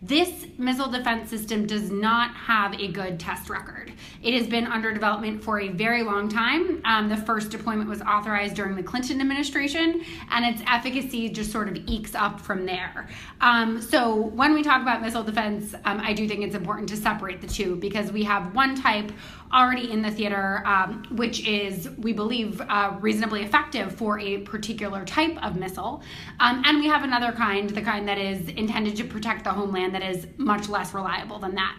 This 0.00 0.46
missile 0.58 0.88
defense 0.88 1.28
system 1.28 1.66
does 1.66 1.90
not 1.90 2.32
have 2.32 2.72
a 2.74 2.86
good 2.86 3.18
test 3.18 3.50
record. 3.50 3.92
It 4.22 4.32
has 4.34 4.46
been 4.46 4.64
under 4.64 4.92
development 4.92 5.42
for 5.42 5.58
a 5.58 5.68
very 5.70 6.04
long 6.04 6.28
time. 6.28 6.80
Um, 6.84 7.08
the 7.08 7.16
first 7.16 7.50
deployment 7.50 7.88
was 7.88 8.00
authorized 8.02 8.54
during 8.54 8.76
the 8.76 8.82
Clinton 8.82 9.20
administration, 9.20 10.04
and 10.30 10.44
its 10.44 10.62
efficacy 10.68 11.28
just 11.30 11.50
sort 11.50 11.68
of 11.68 11.76
ekes 11.88 12.14
up 12.14 12.40
from 12.40 12.64
there. 12.64 13.08
Um, 13.40 13.82
so, 13.82 14.14
when 14.14 14.54
we 14.54 14.62
talk 14.62 14.82
about 14.82 15.02
missile 15.02 15.24
defense, 15.24 15.74
um, 15.84 16.00
I 16.00 16.12
do 16.12 16.28
think 16.28 16.44
it's 16.44 16.54
important 16.54 16.88
to 16.90 16.96
separate 16.96 17.40
the 17.40 17.48
two 17.48 17.74
because 17.74 18.12
we 18.12 18.22
have 18.22 18.54
one 18.54 18.80
type 18.80 19.10
already 19.52 19.90
in 19.90 20.02
the 20.02 20.10
theater, 20.10 20.62
um, 20.66 21.04
which 21.10 21.46
is, 21.46 21.90
we 21.98 22.12
believe, 22.12 22.60
uh, 22.60 22.96
reasonably 23.00 23.42
effective 23.42 23.94
for 23.94 24.18
a 24.18 24.38
particular 24.38 25.04
type 25.04 25.36
of 25.42 25.56
missile. 25.56 26.02
Um, 26.40 26.62
and 26.66 26.78
we 26.78 26.86
have 26.86 27.04
another 27.04 27.32
kind, 27.32 27.70
the 27.70 27.82
kind 27.82 28.06
that 28.08 28.18
is 28.18 28.48
intended 28.50 28.96
to 28.96 29.04
protect 29.04 29.44
the 29.44 29.50
homeland, 29.50 29.94
that 29.94 30.02
is 30.02 30.26
much 30.36 30.68
less 30.68 30.94
reliable 30.94 31.38
than 31.38 31.54
that. 31.54 31.76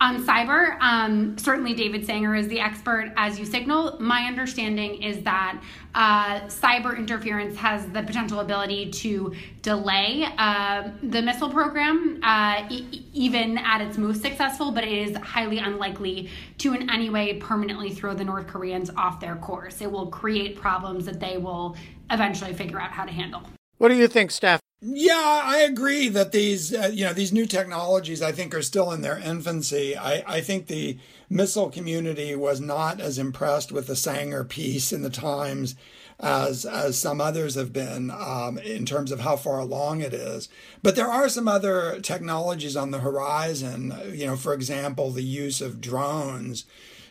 On 0.00 0.24
cyber, 0.24 0.78
um, 0.80 1.36
certainly 1.36 1.74
David 1.74 2.06
Sanger 2.06 2.36
is 2.36 2.46
the 2.46 2.60
expert, 2.60 3.12
as 3.16 3.36
you 3.36 3.44
signal. 3.44 3.96
My 3.98 4.26
understanding 4.26 5.02
is 5.02 5.24
that 5.24 5.60
uh, 5.92 6.40
cyber 6.42 6.96
interference 6.96 7.56
has 7.56 7.84
the 7.86 8.04
potential 8.04 8.38
ability 8.38 8.92
to 8.92 9.34
delay 9.62 10.24
uh, 10.38 10.90
the 11.02 11.20
missile 11.20 11.50
program, 11.50 12.20
uh, 12.22 12.64
e- 12.70 13.06
even 13.12 13.58
at 13.58 13.80
its 13.80 13.98
most 13.98 14.22
successful, 14.22 14.70
but 14.70 14.84
it 14.84 14.92
is 14.92 15.16
highly 15.16 15.58
unlikely 15.58 16.30
to 16.58 16.74
in 16.74 16.88
any 16.88 17.10
way 17.10 17.34
permanently 17.34 17.90
throw 17.90 18.14
the 18.14 18.24
North 18.24 18.46
Koreans 18.46 18.90
off 18.96 19.18
their 19.18 19.34
course. 19.36 19.80
It 19.80 19.90
will 19.90 20.06
create 20.06 20.54
problems 20.54 21.06
that 21.06 21.18
they 21.18 21.38
will 21.38 21.76
eventually 22.12 22.54
figure 22.54 22.80
out 22.80 22.92
how 22.92 23.04
to 23.04 23.12
handle. 23.12 23.42
What 23.78 23.88
do 23.88 23.96
you 23.96 24.06
think, 24.06 24.30
Steph? 24.30 24.60
Yeah, 24.80 25.40
I 25.44 25.58
agree 25.58 26.08
that 26.08 26.30
these 26.30 26.72
uh, 26.72 26.90
you 26.92 27.04
know 27.04 27.12
these 27.12 27.32
new 27.32 27.46
technologies 27.46 28.22
I 28.22 28.30
think 28.30 28.54
are 28.54 28.62
still 28.62 28.92
in 28.92 29.02
their 29.02 29.18
infancy. 29.18 29.96
I, 29.96 30.22
I 30.36 30.40
think 30.40 30.66
the 30.66 30.98
missile 31.28 31.68
community 31.70 32.36
was 32.36 32.60
not 32.60 33.00
as 33.00 33.18
impressed 33.18 33.72
with 33.72 33.88
the 33.88 33.96
Sanger 33.96 34.44
piece 34.44 34.92
in 34.92 35.02
the 35.02 35.10
Times 35.10 35.74
as 36.20 36.64
as 36.64 36.96
some 36.96 37.20
others 37.20 37.56
have 37.56 37.72
been 37.72 38.12
um, 38.12 38.58
in 38.58 38.86
terms 38.86 39.10
of 39.10 39.20
how 39.20 39.34
far 39.36 39.58
along 39.58 40.00
it 40.00 40.14
is. 40.14 40.48
But 40.80 40.94
there 40.94 41.08
are 41.10 41.28
some 41.28 41.48
other 41.48 41.98
technologies 42.00 42.76
on 42.76 42.92
the 42.92 43.00
horizon. 43.00 43.92
You 44.12 44.26
know, 44.26 44.36
for 44.36 44.54
example, 44.54 45.10
the 45.10 45.24
use 45.24 45.60
of 45.60 45.80
drones 45.80 46.64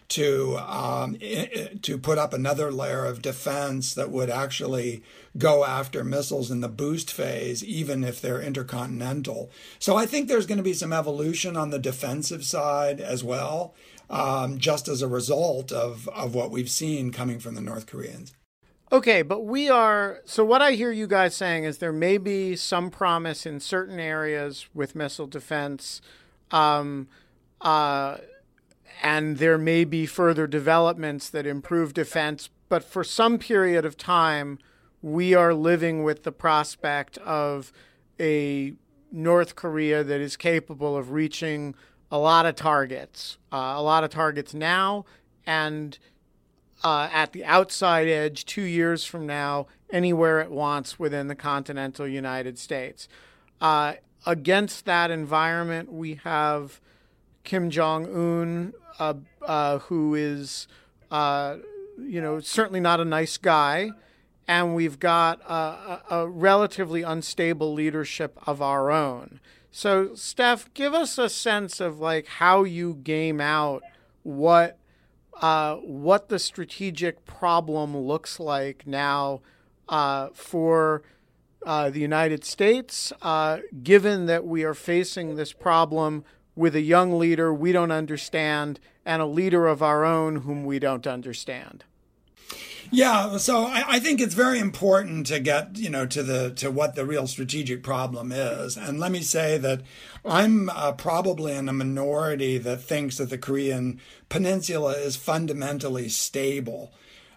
to 0.09 0.57
um, 0.57 1.17
to 1.81 1.97
put 1.97 2.17
up 2.17 2.33
another 2.33 2.71
layer 2.71 3.05
of 3.05 3.21
defense 3.21 3.93
that 3.93 4.09
would 4.09 4.29
actually 4.29 5.03
go 5.37 5.65
after 5.65 6.03
missiles 6.03 6.49
in 6.49 6.61
the 6.61 6.69
boost 6.69 7.11
phase, 7.11 7.63
even 7.63 8.03
if 8.03 8.21
they're 8.21 8.41
intercontinental. 8.41 9.51
So 9.79 9.97
I 9.97 10.05
think 10.05 10.27
there's 10.27 10.45
going 10.45 10.57
to 10.57 10.63
be 10.63 10.73
some 10.73 10.93
evolution 10.93 11.57
on 11.57 11.71
the 11.71 11.79
defensive 11.79 12.45
side 12.45 13.01
as 13.01 13.23
well, 13.23 13.75
um, 14.09 14.57
just 14.57 14.87
as 14.87 15.01
a 15.01 15.07
result 15.07 15.71
of 15.71 16.07
of 16.09 16.33
what 16.33 16.51
we've 16.51 16.69
seen 16.69 17.11
coming 17.11 17.39
from 17.39 17.55
the 17.55 17.61
North 17.61 17.85
Koreans. 17.85 18.33
Okay, 18.89 19.21
but 19.21 19.41
we 19.41 19.69
are. 19.69 20.21
So, 20.23 20.45
what 20.45 20.61
I 20.61 20.71
hear 20.73 20.93
you 20.93 21.07
guys 21.07 21.35
saying 21.35 21.65
is 21.65 21.79
there 21.79 21.91
may 21.91 22.17
be 22.17 22.55
some 22.55 22.89
promise 22.89 23.45
in 23.45 23.59
certain 23.59 23.99
areas 23.99 24.67
with 24.73 24.95
missile 24.95 25.27
defense. 25.27 26.01
Um, 26.51 27.09
uh, 27.59 28.17
and 29.01 29.37
there 29.37 29.57
may 29.57 29.83
be 29.83 30.05
further 30.05 30.47
developments 30.47 31.29
that 31.29 31.45
improve 31.45 31.93
defense, 31.93 32.49
but 32.69 32.83
for 32.83 33.03
some 33.03 33.37
period 33.37 33.85
of 33.85 33.97
time, 33.97 34.59
we 35.01 35.33
are 35.33 35.53
living 35.53 36.03
with 36.03 36.23
the 36.23 36.31
prospect 36.31 37.17
of 37.19 37.71
a 38.19 38.73
North 39.11 39.55
Korea 39.55 40.03
that 40.03 40.19
is 40.19 40.35
capable 40.35 40.97
of 40.97 41.11
reaching 41.11 41.75
a 42.11 42.17
lot 42.17 42.45
of 42.45 42.55
targets, 42.55 43.37
uh, 43.51 43.73
a 43.75 43.81
lot 43.81 44.03
of 44.03 44.09
targets 44.09 44.53
now, 44.53 45.05
and 45.45 45.97
uh, 46.83 47.09
at 47.11 47.33
the 47.33 47.43
outside 47.45 48.07
edge, 48.07 48.45
two 48.45 48.61
years 48.61 49.03
from 49.03 49.25
now, 49.25 49.67
anywhere 49.89 50.39
it 50.39 50.51
wants 50.51 50.99
within 50.99 51.27
the 51.27 51.35
continental 51.35 52.07
United 52.07 52.57
States. 52.57 53.07
Uh, 53.59 53.93
against 54.25 54.85
that 54.85 55.09
environment, 55.09 55.91
we 55.91 56.15
have 56.23 56.79
Kim 57.47 57.69
Jong 57.69 58.05
Un, 58.13 58.73
uh, 58.99 59.13
uh, 59.41 59.79
who 59.79 60.15
is, 60.15 60.67
uh, 61.09 61.55
you 61.97 62.19
know, 62.19 62.41
certainly 62.41 62.81
not 62.81 62.99
a 62.99 63.05
nice 63.05 63.37
guy, 63.37 63.91
and 64.49 64.75
we've 64.75 64.99
got 64.99 65.39
a, 65.49 66.01
a, 66.09 66.27
relatively 66.27 67.03
unstable 67.03 67.73
leadership 67.73 68.37
of 68.45 68.61
our 68.61 68.91
own. 68.91 69.39
So, 69.71 70.13
Steph, 70.13 70.73
give 70.73 70.93
us 70.93 71.17
a 71.17 71.29
sense 71.29 71.79
of 71.79 72.01
like 72.01 72.27
how 72.27 72.65
you 72.65 72.95
game 72.95 73.39
out 73.39 73.81
what 74.23 74.77
uh, 75.41 75.75
what 75.77 76.27
the 76.27 76.39
strategic 76.39 77.25
problem 77.25 77.95
looks 77.95 78.41
like 78.41 78.85
now 78.85 79.39
uh, 79.87 80.29
for 80.33 81.01
uh, 81.65 81.89
the 81.91 82.01
United 82.01 82.43
States, 82.43 83.13
given 83.83 84.25
that 84.25 84.45
we 84.45 84.65
are 84.65 84.73
facing 84.73 85.37
this 85.37 85.53
problem 85.53 86.25
with 86.57 86.75
a 86.75 86.81
young 86.81 87.17
leader 87.17 87.53
we 87.53 87.71
don't 87.71 87.91
understand 87.91 88.79
and 89.05 89.21
a 89.21 89.25
leader 89.25 89.67
of 89.67 89.81
our 89.81 90.03
own 90.03 90.37
whom 90.37 90.65
we 90.65 90.79
don't 90.79 91.07
understand. 91.07 91.83
Yeah, 92.89 93.37
so 93.37 93.65
I, 93.65 93.83
I, 93.87 93.99
think 93.99 94.21
it's 94.21 94.33
very 94.33 94.59
important 94.59 95.27
to 95.27 95.39
get 95.39 95.77
you 95.77 95.89
know 95.89 96.05
to 96.05 96.23
the 96.23 96.51
to 96.51 96.71
what 96.71 96.95
the 96.95 97.05
real 97.05 97.27
strategic 97.27 97.83
problem 97.83 98.31
is, 98.31 98.77
and 98.77 98.97
let 98.97 99.11
me 99.11 99.21
say 99.21 99.57
that 99.57 99.81
I'm 100.23 100.69
uh, 100.69 100.93
probably 100.93 101.53
in 101.53 101.67
a 101.67 101.73
minority 101.73 102.57
that 102.59 102.81
thinks 102.81 103.17
that 103.17 103.29
the 103.29 103.37
Korean 103.37 103.99
Peninsula 104.29 104.93
is 104.93 105.17
fundamentally 105.17 106.07
stable. 106.07 106.93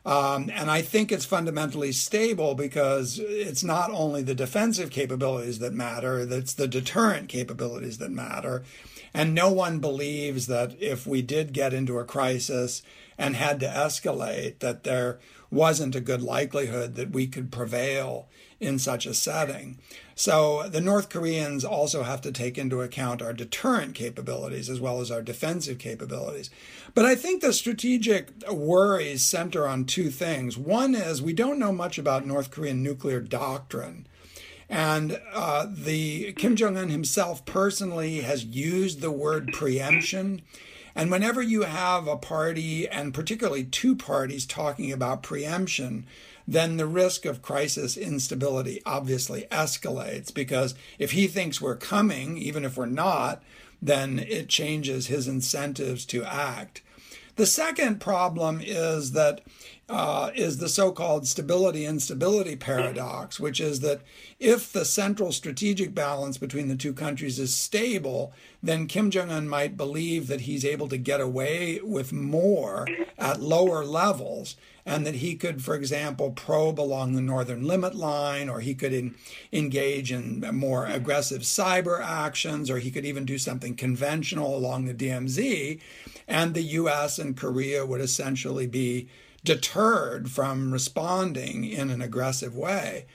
Um, 0.07 0.51
and 0.55 0.71
I 0.71 0.81
think 0.83 1.13
it's 1.13 1.27
fundamentally 1.27 1.93
stable 1.93 2.55
because 2.55 3.19
it's 3.19 3.63
not 3.63 3.91
only 3.91 4.23
the 4.23 4.35
defensive 4.35 4.91
capabilities 4.91 5.59
that 5.59 5.75
matter, 5.75 6.21
it's 6.21 6.55
the 6.55 6.69
deterrent 6.69 7.29
capabilities 7.29 7.99
that 7.99 8.11
matter. 8.11 8.63
And 9.13 9.35
no 9.35 9.51
one 9.51 9.81
believes 9.81 10.47
that 10.47 10.81
if 10.81 11.07
we 11.07 11.23
did 11.23 11.53
get 11.53 11.75
into 11.75 11.99
a 11.99 12.05
crisis 12.05 12.83
and 13.19 13.37
had 13.37 13.61
to 13.61 13.67
escalate, 13.67 14.61
that 14.61 14.85
there 14.85 15.19
wasn't 15.51 15.97
a 15.97 16.01
good 16.01 16.23
likelihood 16.23 16.95
that 16.95 17.11
we 17.11 17.27
could 17.27 17.51
prevail 17.51 18.29
in 18.61 18.79
such 18.79 19.07
a 19.07 19.15
setting. 19.15 19.79
So 20.15 20.69
the 20.69 20.83
North 20.83 21.09
Koreans 21.09 21.65
also 21.65 22.03
have 22.03 22.21
to 22.21 22.31
take 22.31 22.59
into 22.59 22.83
account 22.83 23.23
our 23.23 23.33
deterrent 23.33 23.95
capabilities 23.95 24.69
as 24.69 24.79
well 24.79 25.01
as 25.01 25.11
our 25.11 25.23
defensive 25.23 25.79
capabilities. 25.79 26.51
But 26.95 27.07
I 27.07 27.15
think 27.15 27.41
the 27.41 27.55
strategic 27.55 28.29
worries 28.51 29.23
center 29.23 29.67
on 29.67 29.87
two 29.87 30.11
things. 30.11 30.59
One 30.59 30.95
is 30.95 31.23
we 31.23 31.33
don't 31.33 31.59
know 31.59 31.73
much 31.73 31.99
about 31.99 32.27
North 32.27 32.51
Korean 32.51 32.83
nuclear 32.83 33.21
doctrine. 33.21 34.07
And 34.71 35.21
uh, 35.35 35.67
the 35.69 36.33
Kim 36.35 36.55
Jong 36.55 36.77
Un 36.77 36.91
himself 36.91 37.45
personally 37.45 38.21
has 38.21 38.45
used 38.45 39.01
the 39.01 39.11
word 39.11 39.53
preemption. 39.53 40.43
And 40.95 41.11
whenever 41.11 41.43
you 41.43 41.63
have 41.63 42.07
a 42.07 42.17
party, 42.17 42.89
and 42.89 43.13
particularly 43.13 43.65
two 43.65 43.97
parties, 43.97 44.47
talking 44.47 44.93
about 44.93 45.25
preemption, 45.25 46.07
then 46.47 46.77
the 46.77 46.87
risk 46.87 47.27
of 47.27 47.43
crisis 47.43 47.97
instability 47.97 48.81
obviously 48.87 49.47
escalates 49.51 50.33
because 50.33 50.77
if 51.01 51.13
he 51.13 51.27
thinks 51.27 51.61
we're 51.61 51.77
coming, 51.77 52.39
even 52.39 52.65
if 52.65 52.77
we're 52.77 52.87
not, 52.87 53.43
then 53.83 54.21
it 54.21 54.49
changes 54.49 55.09
his 55.09 55.27
incentives 55.27 56.05
to 56.07 56.25
act. 56.25 56.83
The 57.37 57.47
second 57.47 58.01
problem 58.01 58.61
is 58.63 59.13
that 59.13 59.41
uh, 59.89 60.31
is 60.37 60.59
the 60.59 60.69
so-called 60.69 61.27
stability 61.27 61.85
instability 61.85 62.55
paradox, 62.55 63.41
which 63.41 63.61
is 63.61 63.81
that 63.81 64.01
if 64.39 64.73
the 64.73 64.85
central 64.85 65.33
strategic 65.33 65.95
balance 65.95 66.39
between 66.39 66.69
the 66.69 66.77
two 66.77 66.93
countries 66.93 67.41
is 67.41 67.55
stable, 67.55 68.33
then 68.63 68.87
Kim 68.87 69.11
Jong 69.11 69.31
Un 69.31 69.49
might 69.49 69.77
believe 69.77 70.29
that 70.29 70.43
he's 70.43 70.65
able 70.65 70.89
to 70.89 70.97
get 70.97 71.21
away 71.21 71.81
with 71.83 72.13
more 72.13 72.87
at 73.19 73.41
lower 73.41 73.85
levels, 73.85 74.55
and 74.85 75.07
that 75.07 75.17
he 75.17 75.35
could, 75.35 75.63
for 75.63 75.75
example, 75.75 76.31
probe 76.31 76.81
along 76.81 77.15
the 77.15 77.21
northern 77.21 77.67
limit 77.67 77.95
line, 77.95 78.49
or 78.49 78.61
he 78.61 78.75
could 78.75 78.93
in, 78.93 79.15
engage 79.53 80.11
in 80.13 80.41
more 80.55 80.87
aggressive 80.87 81.43
cyber 81.43 82.01
actions, 82.03 82.71
or 82.71 82.79
he 82.79 82.91
could 82.91 83.05
even 83.05 83.25
do 83.25 83.39
something 83.39 83.75
conventional 83.75 84.57
along 84.57 84.85
the 84.85 84.95
DMZ, 84.95 85.81
and 86.27 86.55
the 86.55 86.63
U.S. 86.63 87.19
and 87.19 87.37
Korea 87.37 87.85
would 87.85 88.01
essentially 88.01 88.67
be 88.67 89.09
deterred 89.45 90.31
from 90.31 90.73
responding 90.73 91.65
in 91.65 91.91
an 91.91 92.03
aggressive 92.03 92.57
way. 92.57 93.07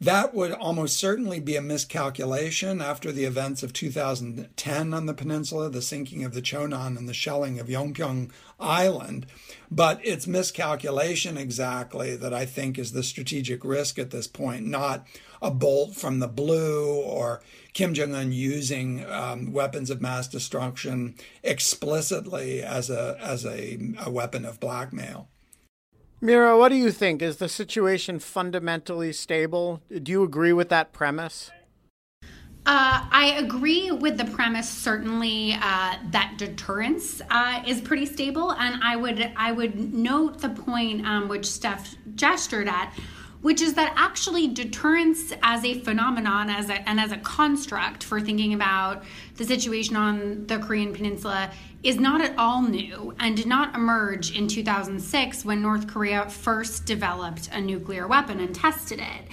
That 0.00 0.34
would 0.34 0.50
almost 0.52 0.96
certainly 0.98 1.38
be 1.38 1.54
a 1.54 1.62
miscalculation 1.62 2.82
after 2.82 3.12
the 3.12 3.24
events 3.24 3.62
of 3.62 3.72
2010 3.72 4.92
on 4.92 5.06
the 5.06 5.14
peninsula, 5.14 5.70
the 5.70 5.80
sinking 5.80 6.24
of 6.24 6.34
the 6.34 6.42
Cheonan 6.42 6.98
and 6.98 7.08
the 7.08 7.14
shelling 7.14 7.60
of 7.60 7.68
Yeonpyeong 7.68 8.30
Island. 8.58 9.26
But 9.70 10.00
it's 10.04 10.26
miscalculation 10.26 11.38
exactly 11.38 12.16
that 12.16 12.34
I 12.34 12.44
think 12.44 12.76
is 12.76 12.92
the 12.92 13.04
strategic 13.04 13.64
risk 13.64 13.98
at 13.98 14.10
this 14.10 14.26
point, 14.26 14.66
not 14.66 15.06
a 15.40 15.50
bolt 15.50 15.94
from 15.94 16.18
the 16.18 16.28
blue 16.28 17.00
or 17.00 17.40
Kim 17.72 17.94
Jong 17.94 18.14
un 18.14 18.32
using 18.32 19.04
um, 19.10 19.52
weapons 19.52 19.90
of 19.90 20.00
mass 20.00 20.26
destruction 20.26 21.14
explicitly 21.42 22.62
as, 22.62 22.90
a, 22.90 23.16
as 23.20 23.46
a, 23.46 23.78
a 24.04 24.10
weapon 24.10 24.44
of 24.44 24.58
blackmail. 24.58 25.28
Mira, 26.24 26.56
what 26.56 26.70
do 26.70 26.76
you 26.76 26.90
think? 26.90 27.20
Is 27.20 27.36
the 27.36 27.50
situation 27.50 28.18
fundamentally 28.18 29.12
stable? 29.12 29.82
Do 29.90 30.10
you 30.10 30.22
agree 30.22 30.54
with 30.54 30.70
that 30.70 30.90
premise? 30.90 31.50
Uh, 32.64 33.04
I 33.12 33.34
agree 33.36 33.90
with 33.90 34.16
the 34.16 34.24
premise. 34.24 34.66
Certainly, 34.66 35.52
uh, 35.60 35.96
that 36.12 36.36
deterrence 36.38 37.20
uh, 37.28 37.62
is 37.66 37.82
pretty 37.82 38.06
stable, 38.06 38.52
and 38.52 38.82
I 38.82 38.96
would 38.96 39.32
I 39.36 39.52
would 39.52 39.92
note 39.92 40.38
the 40.38 40.48
point 40.48 41.06
um, 41.06 41.28
which 41.28 41.44
Steph 41.44 41.94
gestured 42.14 42.68
at, 42.68 42.94
which 43.42 43.60
is 43.60 43.74
that 43.74 43.92
actually 43.94 44.48
deterrence 44.48 45.34
as 45.42 45.62
a 45.62 45.78
phenomenon, 45.80 46.48
as 46.48 46.70
a, 46.70 46.88
and 46.88 46.98
as 46.98 47.12
a 47.12 47.18
construct 47.18 48.02
for 48.02 48.18
thinking 48.18 48.54
about 48.54 49.04
the 49.36 49.44
situation 49.44 49.94
on 49.94 50.46
the 50.46 50.56
Korean 50.56 50.94
Peninsula 50.94 51.50
is 51.84 52.00
not 52.00 52.22
at 52.22 52.36
all 52.38 52.62
new 52.62 53.14
and 53.20 53.36
did 53.36 53.46
not 53.46 53.74
emerge 53.74 54.34
in 54.34 54.48
2006 54.48 55.44
when 55.44 55.60
North 55.60 55.86
Korea 55.86 56.28
first 56.28 56.86
developed 56.86 57.50
a 57.52 57.60
nuclear 57.60 58.08
weapon 58.08 58.40
and 58.40 58.54
tested 58.54 59.00
it. 59.00 59.28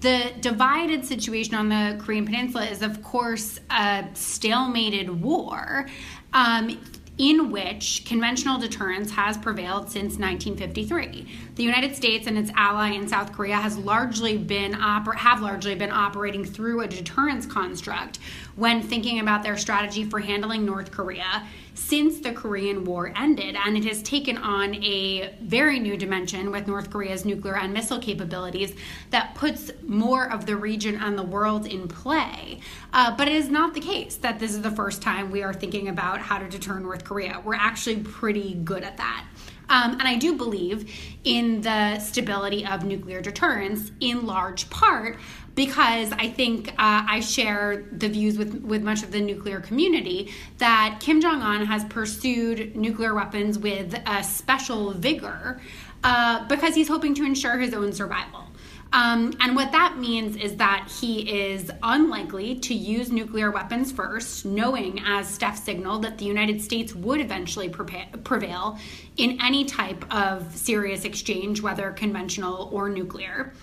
The 0.00 0.32
divided 0.40 1.04
situation 1.04 1.54
on 1.54 1.68
the 1.68 1.96
Korean 2.02 2.26
Peninsula 2.26 2.64
is, 2.66 2.82
of 2.82 3.04
course, 3.04 3.60
a 3.70 4.02
stalemated 4.14 5.08
war. 5.08 5.86
Um, 6.32 6.80
in 7.18 7.50
which 7.50 8.04
conventional 8.06 8.58
deterrence 8.58 9.10
has 9.10 9.36
prevailed 9.36 9.90
since 9.90 10.18
1953. 10.18 11.28
The 11.56 11.62
United 11.62 11.94
States 11.94 12.26
and 12.26 12.38
its 12.38 12.50
ally 12.56 12.92
in 12.92 13.06
South 13.06 13.32
Korea 13.32 13.56
has 13.56 13.76
largely 13.76 14.38
been 14.38 14.72
oper- 14.72 15.14
have 15.16 15.42
largely 15.42 15.74
been 15.74 15.92
operating 15.92 16.42
through 16.42 16.80
a 16.80 16.88
deterrence 16.88 17.44
construct 17.44 18.18
when 18.56 18.82
thinking 18.82 19.20
about 19.20 19.42
their 19.42 19.58
strategy 19.58 20.04
for 20.04 20.20
handling 20.20 20.64
North 20.64 20.90
Korea 20.90 21.46
since 21.74 22.20
the 22.20 22.32
Korean 22.32 22.84
War 22.84 23.12
ended, 23.16 23.56
and 23.56 23.76
it 23.76 23.84
has 23.84 24.02
taken 24.02 24.36
on 24.38 24.74
a 24.82 25.34
very 25.40 25.78
new 25.78 25.96
dimension 25.96 26.50
with 26.50 26.66
North 26.66 26.90
Korea's 26.90 27.24
nuclear 27.24 27.56
and 27.56 27.72
missile 27.72 27.98
capabilities 27.98 28.74
that 29.10 29.34
puts 29.34 29.70
more 29.86 30.30
of 30.30 30.46
the 30.46 30.56
region 30.56 30.96
and 30.96 31.18
the 31.18 31.22
world 31.22 31.66
in 31.66 31.88
play. 31.88 32.60
Uh, 32.92 33.16
but 33.16 33.28
it 33.28 33.34
is 33.34 33.48
not 33.48 33.74
the 33.74 33.80
case 33.80 34.16
that 34.16 34.38
this 34.38 34.52
is 34.52 34.62
the 34.62 34.70
first 34.70 35.02
time 35.02 35.30
we 35.30 35.42
are 35.42 35.54
thinking 35.54 35.88
about 35.88 36.20
how 36.20 36.38
to 36.38 36.48
deter 36.48 36.78
North 36.78 37.04
Korea. 37.04 37.40
We're 37.44 37.54
actually 37.54 38.00
pretty 38.00 38.54
good 38.54 38.82
at 38.82 38.96
that. 38.98 39.24
Um, 39.72 39.92
and 39.92 40.02
I 40.02 40.16
do 40.16 40.34
believe 40.34 40.92
in 41.24 41.62
the 41.62 41.98
stability 41.98 42.66
of 42.66 42.84
nuclear 42.84 43.22
deterrence 43.22 43.90
in 44.00 44.26
large 44.26 44.68
part 44.68 45.16
because 45.54 46.12
I 46.12 46.28
think 46.28 46.68
uh, 46.72 46.74
I 46.78 47.20
share 47.20 47.86
the 47.90 48.08
views 48.08 48.36
with, 48.36 48.54
with 48.62 48.82
much 48.82 49.02
of 49.02 49.12
the 49.12 49.20
nuclear 49.20 49.60
community 49.60 50.30
that 50.58 50.98
Kim 51.00 51.22
Jong 51.22 51.40
un 51.40 51.64
has 51.64 51.84
pursued 51.86 52.76
nuclear 52.76 53.14
weapons 53.14 53.58
with 53.58 53.98
a 54.06 54.22
special 54.22 54.92
vigor 54.92 55.60
uh, 56.04 56.46
because 56.48 56.74
he's 56.74 56.88
hoping 56.88 57.14
to 57.14 57.24
ensure 57.24 57.58
his 57.58 57.72
own 57.72 57.92
survival. 57.94 58.44
Um, 58.92 59.32
and 59.40 59.56
what 59.56 59.72
that 59.72 59.96
means 59.96 60.36
is 60.36 60.56
that 60.56 60.90
he 61.00 61.20
is 61.20 61.70
unlikely 61.82 62.56
to 62.56 62.74
use 62.74 63.10
nuclear 63.10 63.50
weapons 63.50 63.90
first, 63.90 64.44
knowing, 64.44 65.00
as 65.06 65.26
Steph 65.26 65.64
signaled, 65.64 66.02
that 66.02 66.18
the 66.18 66.26
United 66.26 66.60
States 66.60 66.94
would 66.94 67.20
eventually 67.20 67.70
prevail 67.70 68.78
in 69.16 69.38
any 69.42 69.64
type 69.64 70.04
of 70.14 70.54
serious 70.54 71.06
exchange, 71.06 71.62
whether 71.62 71.90
conventional 71.92 72.68
or 72.70 72.90
nuclear. 72.90 73.54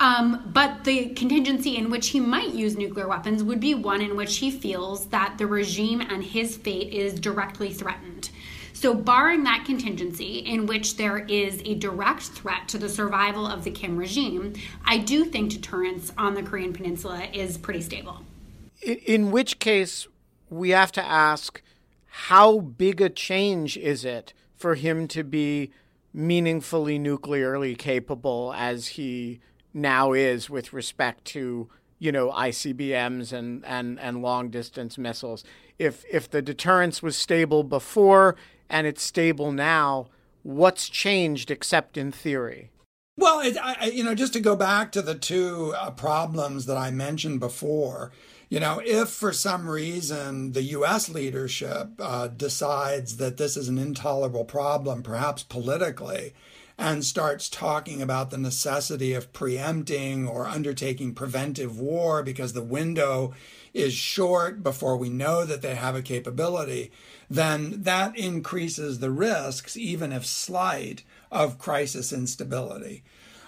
Um, 0.00 0.50
but 0.52 0.82
the 0.82 1.10
contingency 1.10 1.76
in 1.76 1.88
which 1.88 2.08
he 2.08 2.18
might 2.18 2.52
use 2.52 2.76
nuclear 2.76 3.06
weapons 3.06 3.44
would 3.44 3.60
be 3.60 3.74
one 3.74 4.00
in 4.00 4.16
which 4.16 4.38
he 4.38 4.50
feels 4.50 5.06
that 5.08 5.38
the 5.38 5.46
regime 5.46 6.00
and 6.00 6.24
his 6.24 6.56
fate 6.56 6.92
is 6.92 7.20
directly 7.20 7.72
threatened. 7.72 8.30
So, 8.82 8.94
barring 8.94 9.44
that 9.44 9.64
contingency 9.64 10.38
in 10.38 10.66
which 10.66 10.96
there 10.96 11.18
is 11.18 11.62
a 11.64 11.76
direct 11.76 12.24
threat 12.24 12.66
to 12.70 12.78
the 12.78 12.88
survival 12.88 13.46
of 13.46 13.62
the 13.62 13.70
Kim 13.70 13.96
regime, 13.96 14.54
I 14.84 14.98
do 14.98 15.24
think 15.24 15.52
deterrence 15.52 16.10
on 16.18 16.34
the 16.34 16.42
Korean 16.42 16.72
Peninsula 16.72 17.28
is 17.32 17.56
pretty 17.56 17.80
stable. 17.80 18.22
In 18.82 19.30
which 19.30 19.60
case, 19.60 20.08
we 20.50 20.70
have 20.70 20.90
to 20.92 21.04
ask 21.04 21.62
how 22.06 22.58
big 22.58 23.00
a 23.00 23.08
change 23.08 23.76
is 23.76 24.04
it 24.04 24.32
for 24.56 24.74
him 24.74 25.06
to 25.08 25.22
be 25.22 25.70
meaningfully 26.12 26.98
nuclearly 26.98 27.76
capable 27.76 28.52
as 28.56 28.88
he 28.88 29.38
now 29.72 30.12
is 30.12 30.50
with 30.50 30.72
respect 30.72 31.24
to 31.26 31.68
you 32.00 32.10
know 32.10 32.32
ICBMs 32.32 33.32
and 33.32 33.64
and 33.64 34.00
and 34.00 34.22
long 34.22 34.50
distance 34.50 34.98
missiles. 34.98 35.44
If 35.78 36.04
if 36.10 36.28
the 36.28 36.42
deterrence 36.42 37.00
was 37.00 37.16
stable 37.16 37.62
before 37.62 38.34
and 38.72 38.86
it's 38.86 39.02
stable 39.02 39.52
now, 39.52 40.08
what's 40.42 40.88
changed 40.88 41.50
except 41.50 41.96
in 41.96 42.10
theory? 42.10 42.70
Well, 43.18 43.40
it, 43.40 43.56
I, 43.62 43.90
you 43.92 44.02
know, 44.02 44.14
just 44.14 44.32
to 44.32 44.40
go 44.40 44.56
back 44.56 44.90
to 44.92 45.02
the 45.02 45.14
two 45.14 45.74
uh, 45.78 45.90
problems 45.90 46.64
that 46.66 46.78
I 46.78 46.90
mentioned 46.90 47.38
before, 47.38 48.10
you 48.48 48.58
know, 48.58 48.80
if 48.84 49.10
for 49.10 49.32
some 49.32 49.68
reason 49.68 50.52
the 50.52 50.62
U.S. 50.62 51.10
leadership 51.10 51.90
uh, 51.98 52.28
decides 52.28 53.18
that 53.18 53.36
this 53.36 53.56
is 53.56 53.68
an 53.68 53.78
intolerable 53.78 54.46
problem, 54.46 55.02
perhaps 55.02 55.42
politically, 55.42 56.32
and 56.82 57.04
starts 57.04 57.48
talking 57.48 58.02
about 58.02 58.30
the 58.30 58.36
necessity 58.36 59.14
of 59.14 59.32
preempting 59.32 60.26
or 60.26 60.48
undertaking 60.48 61.14
preventive 61.14 61.78
war 61.78 62.24
because 62.24 62.54
the 62.54 62.62
window 62.62 63.32
is 63.72 63.94
short 63.94 64.64
before 64.64 64.96
we 64.96 65.08
know 65.08 65.44
that 65.44 65.62
they 65.62 65.76
have 65.76 65.94
a 65.94 66.02
capability, 66.02 66.90
then 67.30 67.84
that 67.84 68.18
increases 68.18 68.98
the 68.98 69.12
risks, 69.12 69.76
even 69.76 70.12
if 70.12 70.26
slight, 70.26 71.04
of 71.30 71.56
crisis 71.56 72.12
instability. 72.12 73.04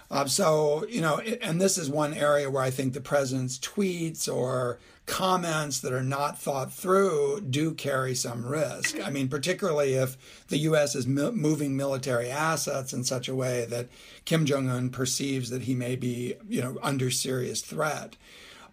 Uh, 0.09 0.25
so, 0.25 0.85
you 0.87 1.01
know, 1.01 1.19
and 1.41 1.59
this 1.59 1.77
is 1.77 1.89
one 1.89 2.13
area 2.13 2.49
where 2.49 2.63
I 2.63 2.69
think 2.69 2.93
the 2.93 3.01
president's 3.01 3.59
tweets 3.59 4.33
or 4.33 4.79
comments 5.05 5.79
that 5.79 5.93
are 5.93 6.03
not 6.03 6.39
thought 6.39 6.73
through 6.73 7.41
do 7.41 7.73
carry 7.73 8.15
some 8.15 8.45
risk. 8.45 8.99
I 9.03 9.09
mean, 9.09 9.27
particularly 9.27 9.93
if 9.93 10.17
the 10.47 10.57
U.S. 10.59 10.95
is 10.95 11.05
moving 11.05 11.77
military 11.77 12.29
assets 12.29 12.91
in 12.93 13.03
such 13.03 13.27
a 13.27 13.35
way 13.35 13.65
that 13.65 13.89
Kim 14.25 14.45
Jong 14.45 14.69
un 14.69 14.89
perceives 14.89 15.49
that 15.49 15.63
he 15.63 15.75
may 15.75 15.95
be, 15.95 16.35
you 16.47 16.61
know, 16.61 16.77
under 16.81 17.11
serious 17.11 17.61
threat. 17.61 18.15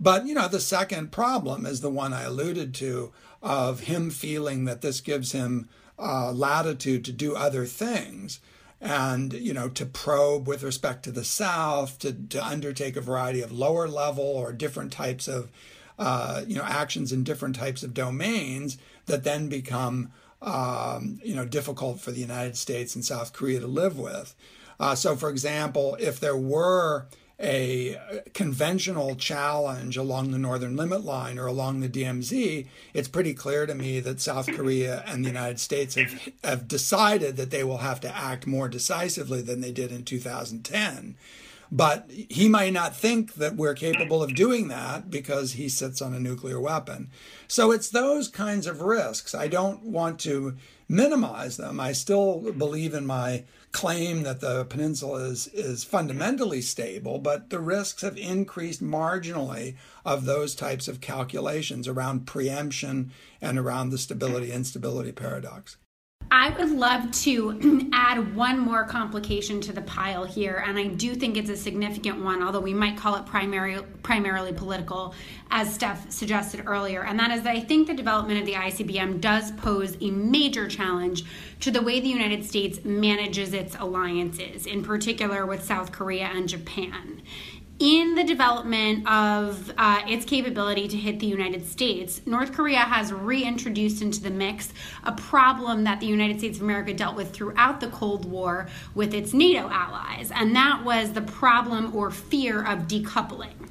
But, 0.01 0.27
you 0.27 0.35
know, 0.35 0.49
the 0.49 0.61
second 0.61 1.13
problem 1.13 1.67
is 1.67 1.81
the 1.81 1.91
one 1.91 2.13
I 2.13 2.23
alluded 2.23 2.75
to 2.75 3.13
of 3.43 3.81
him 3.81 4.11
feeling 4.11 4.65
that 4.65 4.81
this 4.81 5.01
gives 5.01 5.33
him 5.33 5.69
uh, 5.99 6.33
latitude 6.33 7.05
to 7.05 7.13
do 7.13 7.37
other 7.37 7.67
things 7.67 8.41
and 8.81 9.33
you 9.35 9.55
know 9.55 9.69
to 9.69 9.87
probe 9.87 10.49
with 10.49 10.65
respect 10.65 11.05
to 11.05 11.13
the 11.13 11.25
south 11.25 12.01
to, 12.01 12.13
to 12.13 12.45
undertake 12.45 12.97
a 12.97 13.01
variety 13.01 13.41
of 13.41 13.53
lower 13.53 13.87
level 13.87 14.25
or 14.25 14.53
different 14.53 14.93
types 14.93 15.29
of 15.29 15.49
uh, 15.99 16.43
you 16.47 16.57
know 16.57 16.65
actions 16.65 17.13
in 17.13 17.25
different 17.25 17.57
types 17.57 17.83
of 17.83 17.95
domains 17.95 18.79
that 19.07 19.25
then 19.25 19.49
become 19.49 20.13
um, 20.41 21.21
you 21.25 21.35
know 21.35 21.45
difficult 21.45 22.01
for 22.01 22.11
the 22.11 22.21
United 22.21 22.57
States 22.57 22.95
and 22.95 23.05
South 23.05 23.33
Korea 23.33 23.61
to 23.61 23.67
live 23.67 23.99
with. 23.99 24.35
Uh, 24.81 24.95
so, 24.95 25.15
for 25.15 25.31
example, 25.31 25.97
if 26.01 26.19
there 26.19 26.37
were 26.37 27.07
a 27.43 27.99
conventional 28.35 29.17
challenge 29.17 29.97
along 29.97 30.31
the 30.31 30.39
northern 30.39 30.77
limit 30.77 31.05
line 31.05 31.39
or 31.39 31.47
along 31.47 31.81
the 31.81 31.89
DMZ, 31.89 32.67
it's 32.95 33.09
pretty 33.09 33.35
clear 33.35 33.67
to 33.67 33.75
me 33.75 33.99
that 34.01 34.21
South 34.21 34.47
Korea 34.47 35.03
and 35.07 35.25
the 35.25 35.29
United 35.29 35.59
States 35.59 35.97
have, 35.97 36.29
have 36.45 36.69
decided 36.69 37.37
that 37.37 37.51
they 37.51 37.65
will 37.65 37.79
have 37.79 38.01
to 38.01 38.17
act 38.17 38.47
more 38.47 38.69
decisively 38.69 39.43
than 39.43 39.61
they 39.61 39.73
did 39.73 39.91
in 39.91 40.05
2010. 40.05 41.17
But 41.75 42.11
he 42.11 42.51
might 42.51 42.75
not 42.75 42.95
think 42.95 43.37
that 43.37 43.57
we're 43.57 43.73
capable 43.73 44.23
of 44.23 44.35
doing 44.35 44.69
that 44.69 45.11
because 45.11 45.53
he 45.53 45.71
sits 45.71 46.03
on 46.03 46.13
a 46.13 46.21
nuclear 46.21 46.61
weapon. 46.61 47.11
So 47.49 47.71
it's 47.71 47.89
those 47.89 48.29
kinds 48.29 48.67
of 48.67 48.83
risks. 48.83 49.35
I 49.35 49.49
don't 49.49 49.83
want 49.83 50.21
to 50.21 50.59
minimize 50.87 51.57
them. 51.57 51.81
I 51.81 51.93
still 51.93 52.53
believe 52.53 52.93
in 52.93 53.07
my 53.07 53.45
claim 53.73 54.23
that 54.25 54.43
the 54.43 54.67
peninsula 54.67 55.25
is, 55.25 55.47
is 55.49 55.83
fundamentally 55.83 56.61
stable, 56.61 57.19
but 57.19 57.49
the 57.49 57.59
risks 57.59 58.03
have 58.03 58.19
increased 58.19 58.83
marginally 58.83 59.77
of 60.05 60.27
those 60.27 60.55
types 60.55 60.89
of 60.89 61.01
calculations 61.01 61.89
around 61.89 62.27
preemption 62.27 63.13
and 63.41 63.59
around 63.59 63.89
the 63.89 63.97
stability 63.97 64.53
instability 64.53 65.13
paradox. 65.13 65.79
I 66.35 66.49
would 66.49 66.71
love 66.71 67.11
to 67.25 67.91
add 67.93 68.35
one 68.35 68.59
more 68.59 68.85
complication 68.85 69.61
to 69.61 69.73
the 69.75 69.83
pile 69.83 70.25
here, 70.25 70.65
and 70.67 70.79
I 70.79 70.87
do 70.87 71.15
think 71.15 71.37
it's 71.37 71.51
a 71.51 71.57
significant 71.59 72.25
one, 72.25 72.43
although 72.43 72.59
we 72.59 72.73
might 72.73 72.97
call 72.97 73.17
it 73.17 73.27
primary, 73.27 73.83
primarily 74.03 74.55
political, 74.55 75.15
as 75.51 75.75
Steph 75.75 76.11
suggested 76.11 76.63
earlier. 76.65 77.05
And 77.05 77.21
that 77.21 77.33
is 77.33 77.43
that 77.43 77.55
I 77.55 77.61
think 77.61 77.87
the 77.87 77.93
development 77.93 78.41
of 78.41 78.47
the 78.47 78.55
ICBM 78.55 79.21
does 79.21 79.53
pose 79.53 79.99
a 80.01 80.11
major 80.11 80.69
challenge 80.69 81.27
to 81.61 81.71
the 81.71 81.83
way 81.83 82.01
the 82.01 82.09
United 82.09 82.47
States 82.47 82.83
manages 82.83 83.53
its 83.53 83.77
alliances, 83.79 84.65
in 84.65 84.83
particular 84.83 85.45
with 85.45 85.63
South 85.63 85.93
Korea 85.93 86.31
and 86.33 86.49
Japan 86.49 87.21
in 87.83 88.15
the 88.15 88.23
development 88.23 89.05
of 89.09 89.73
uh, 89.77 90.03
its 90.07 90.25
capability 90.25 90.87
to 90.87 90.97
hit 90.97 91.19
the 91.19 91.27
United 91.27 91.67
States, 91.67 92.21
North 92.25 92.53
Korea 92.53 92.79
has 92.79 93.13
reintroduced 93.13 94.03
into 94.03 94.23
the 94.23 94.31
mix 94.31 94.73
a 95.03 95.11
problem 95.11 95.83
that 95.83 95.99
the 95.99 96.07
United 96.07 96.39
States 96.39 96.59
of 96.59 96.63
America 96.63 96.95
dealt 96.95 97.17
with 97.17 97.33
throughout 97.33 97.81
the 97.81 97.89
Cold 97.89 98.25
War 98.25 98.69
with 98.95 99.13
its 99.13 99.35
NATO 99.35 99.69
allies, 99.69 100.31
and 100.33 100.55
that 100.55 100.85
was 100.85 101.13
the 101.13 101.23
problem 101.23 101.95
or 101.97 102.13
fear 102.13 102.65
of 102.65 102.87
decoupling. 102.87 103.62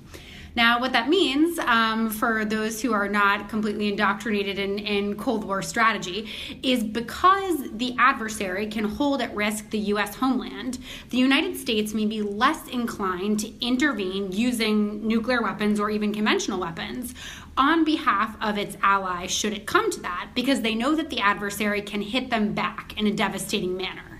Now, 0.55 0.81
what 0.81 0.91
that 0.91 1.07
means 1.07 1.57
um, 1.59 2.09
for 2.09 2.43
those 2.43 2.81
who 2.81 2.91
are 2.93 3.07
not 3.07 3.47
completely 3.47 3.87
indoctrinated 3.87 4.59
in, 4.59 4.79
in 4.79 5.15
Cold 5.15 5.45
War 5.45 5.61
strategy 5.61 6.29
is 6.61 6.83
because 6.83 7.71
the 7.71 7.95
adversary 7.97 8.67
can 8.67 8.83
hold 8.83 9.21
at 9.21 9.33
risk 9.33 9.69
the 9.69 9.79
U.S. 9.79 10.15
homeland, 10.15 10.77
the 11.09 11.17
United 11.17 11.55
States 11.57 11.93
may 11.93 12.05
be 12.05 12.21
less 12.21 12.67
inclined 12.67 13.39
to 13.39 13.65
intervene 13.65 14.31
using 14.31 15.07
nuclear 15.07 15.41
weapons 15.41 15.79
or 15.79 15.89
even 15.89 16.13
conventional 16.13 16.59
weapons 16.59 17.13
on 17.57 17.83
behalf 17.83 18.35
of 18.41 18.57
its 18.57 18.77
allies 18.81 19.31
should 19.31 19.53
it 19.53 19.65
come 19.65 19.91
to 19.91 19.99
that 20.01 20.31
because 20.35 20.61
they 20.61 20.75
know 20.75 20.95
that 20.95 21.09
the 21.09 21.19
adversary 21.19 21.81
can 21.81 22.01
hit 22.01 22.29
them 22.29 22.53
back 22.53 22.97
in 22.97 23.07
a 23.07 23.11
devastating 23.11 23.75
manner. 23.75 24.11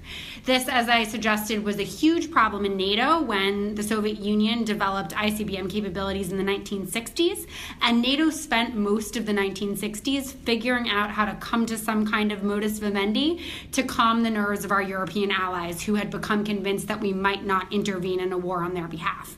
This, 0.44 0.68
as 0.68 0.90
I 0.90 1.04
suggested, 1.04 1.64
was 1.64 1.78
a 1.78 1.84
huge 1.84 2.32
problem 2.32 2.66
in 2.66 2.76
NATO 2.76 3.22
when 3.22 3.76
the 3.76 3.84
Soviet 3.84 4.18
Union 4.18 4.64
developed 4.64 5.12
ICBM 5.12 5.70
capabilities 5.70 6.32
in 6.32 6.38
the 6.38 6.44
1960s. 6.44 7.46
And 7.82 8.02
NATO 8.02 8.32
spent 8.32 8.76
most 8.76 9.16
of 9.16 9.28
the 9.28 9.34
1960s 9.34 10.34
figuring 10.34 10.90
out 10.90 11.12
how 11.12 11.26
to 11.26 11.36
come 11.36 11.68
to 11.68 11.78
some 11.78 12.08
kind 12.08 12.32
of 12.32 12.42
modus 12.42 12.80
vivendi 12.80 13.44
to 13.72 13.84
calm 13.84 14.24
the 14.24 14.32
nerves 14.32 14.66
of 14.66 14.72
our 14.72 14.82
European 14.82 15.30
allies 15.30 15.84
who 15.84 15.94
had 15.94 16.10
become 16.10 16.44
convinced 16.44 16.88
that 16.88 17.00
we 17.00 17.14
might 17.14 17.46
not 17.46 17.72
intervene 17.72 18.20
in 18.20 18.34
a 18.34 18.38
war 18.38 18.64
on 18.64 18.74
their 18.74 18.88
behalf 18.88 19.38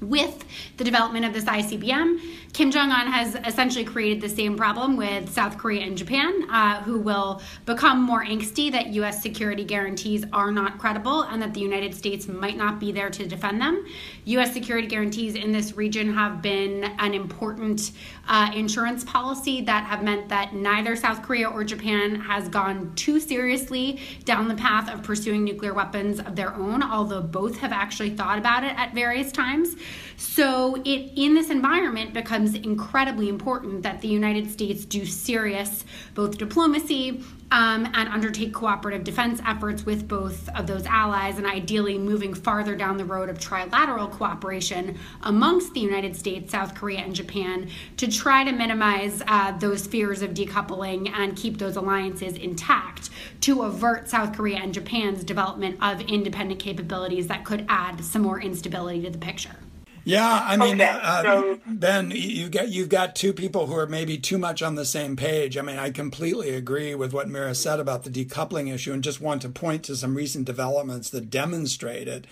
with 0.00 0.44
the 0.78 0.84
development 0.84 1.26
of 1.26 1.34
this 1.34 1.44
ICBM, 1.44 2.49
Kim 2.52 2.72
Jong 2.72 2.90
un 2.90 3.06
has 3.06 3.36
essentially 3.46 3.84
created 3.84 4.20
the 4.20 4.28
same 4.28 4.56
problem 4.56 4.96
with 4.96 5.30
South 5.30 5.56
Korea 5.56 5.82
and 5.82 5.96
Japan, 5.96 6.50
uh, 6.50 6.82
who 6.82 6.98
will 6.98 7.40
become 7.64 8.02
more 8.02 8.24
angsty 8.24 8.72
that 8.72 8.88
U.S. 8.88 9.22
security 9.22 9.62
guarantees 9.64 10.24
are 10.32 10.50
not 10.50 10.76
credible 10.76 11.22
and 11.22 11.40
that 11.40 11.54
the 11.54 11.60
United 11.60 11.94
States 11.94 12.26
might 12.26 12.56
not 12.56 12.80
be 12.80 12.90
there 12.90 13.08
to 13.08 13.24
defend 13.24 13.60
them. 13.60 13.86
U.S. 14.24 14.52
security 14.52 14.88
guarantees 14.88 15.36
in 15.36 15.52
this 15.52 15.76
region 15.76 16.12
have 16.12 16.42
been 16.42 16.84
an 16.98 17.14
important 17.14 17.92
uh, 18.28 18.50
insurance 18.54 19.04
policy 19.04 19.60
that 19.62 19.84
have 19.84 20.02
meant 20.02 20.28
that 20.28 20.52
neither 20.52 20.96
South 20.96 21.22
Korea 21.22 21.48
or 21.48 21.62
Japan 21.62 22.16
has 22.16 22.48
gone 22.48 22.92
too 22.96 23.20
seriously 23.20 24.00
down 24.24 24.48
the 24.48 24.56
path 24.56 24.92
of 24.92 25.04
pursuing 25.04 25.44
nuclear 25.44 25.72
weapons 25.72 26.18
of 26.18 26.34
their 26.34 26.52
own, 26.54 26.82
although 26.82 27.22
both 27.22 27.58
have 27.58 27.72
actually 27.72 28.10
thought 28.10 28.38
about 28.38 28.64
it 28.64 28.76
at 28.76 28.92
various 28.92 29.30
times. 29.30 29.76
So 30.16 30.74
it 30.84 31.12
in 31.16 31.34
this 31.34 31.48
environment 31.48 32.12
becomes 32.40 32.66
incredibly 32.66 33.28
important 33.28 33.82
that 33.82 34.00
the 34.00 34.08
United 34.08 34.50
States 34.50 34.86
do 34.86 35.04
serious 35.04 35.84
both 36.14 36.38
diplomacy 36.38 37.22
um, 37.52 37.86
and 37.94 38.08
undertake 38.08 38.54
cooperative 38.54 39.04
defense 39.04 39.42
efforts 39.46 39.84
with 39.84 40.08
both 40.08 40.48
of 40.50 40.66
those 40.66 40.86
allies, 40.86 41.36
and 41.36 41.46
ideally 41.46 41.98
moving 41.98 42.32
farther 42.32 42.76
down 42.76 42.96
the 42.96 43.04
road 43.04 43.28
of 43.28 43.38
trilateral 43.38 44.10
cooperation 44.10 44.96
amongst 45.24 45.74
the 45.74 45.80
United 45.80 46.16
States, 46.16 46.52
South 46.52 46.74
Korea, 46.74 47.00
and 47.00 47.14
Japan 47.14 47.68
to 47.96 48.10
try 48.10 48.44
to 48.44 48.52
minimize 48.52 49.20
uh, 49.26 49.50
those 49.58 49.86
fears 49.86 50.22
of 50.22 50.30
decoupling 50.30 51.10
and 51.10 51.36
keep 51.36 51.58
those 51.58 51.76
alliances 51.76 52.34
intact 52.36 53.10
to 53.40 53.62
avert 53.62 54.08
South 54.08 54.34
Korea 54.34 54.58
and 54.58 54.72
Japan's 54.72 55.24
development 55.24 55.76
of 55.82 56.00
independent 56.02 56.60
capabilities 56.60 57.26
that 57.26 57.44
could 57.44 57.66
add 57.68 58.02
some 58.02 58.22
more 58.22 58.40
instability 58.40 59.02
to 59.02 59.10
the 59.10 59.18
picture. 59.18 59.56
Yeah, 60.04 60.44
I 60.46 60.56
mean, 60.56 60.80
okay, 60.80 60.98
uh, 61.02 61.22
so, 61.22 61.60
Ben, 61.66 62.10
you 62.10 62.48
got 62.48 62.68
you've 62.68 62.88
got 62.88 63.14
two 63.14 63.32
people 63.32 63.66
who 63.66 63.76
are 63.76 63.86
maybe 63.86 64.16
too 64.16 64.38
much 64.38 64.62
on 64.62 64.74
the 64.74 64.84
same 64.84 65.14
page. 65.14 65.58
I 65.58 65.62
mean, 65.62 65.78
I 65.78 65.90
completely 65.90 66.50
agree 66.50 66.94
with 66.94 67.12
what 67.12 67.28
Mira 67.28 67.54
said 67.54 67.80
about 67.80 68.04
the 68.04 68.10
decoupling 68.10 68.72
issue, 68.72 68.92
and 68.92 69.04
just 69.04 69.20
want 69.20 69.42
to 69.42 69.50
point 69.50 69.84
to 69.84 69.96
some 69.96 70.16
recent 70.16 70.46
developments 70.46 71.10
that 71.10 71.30
demonstrate 71.30 72.08
it. 72.08 72.26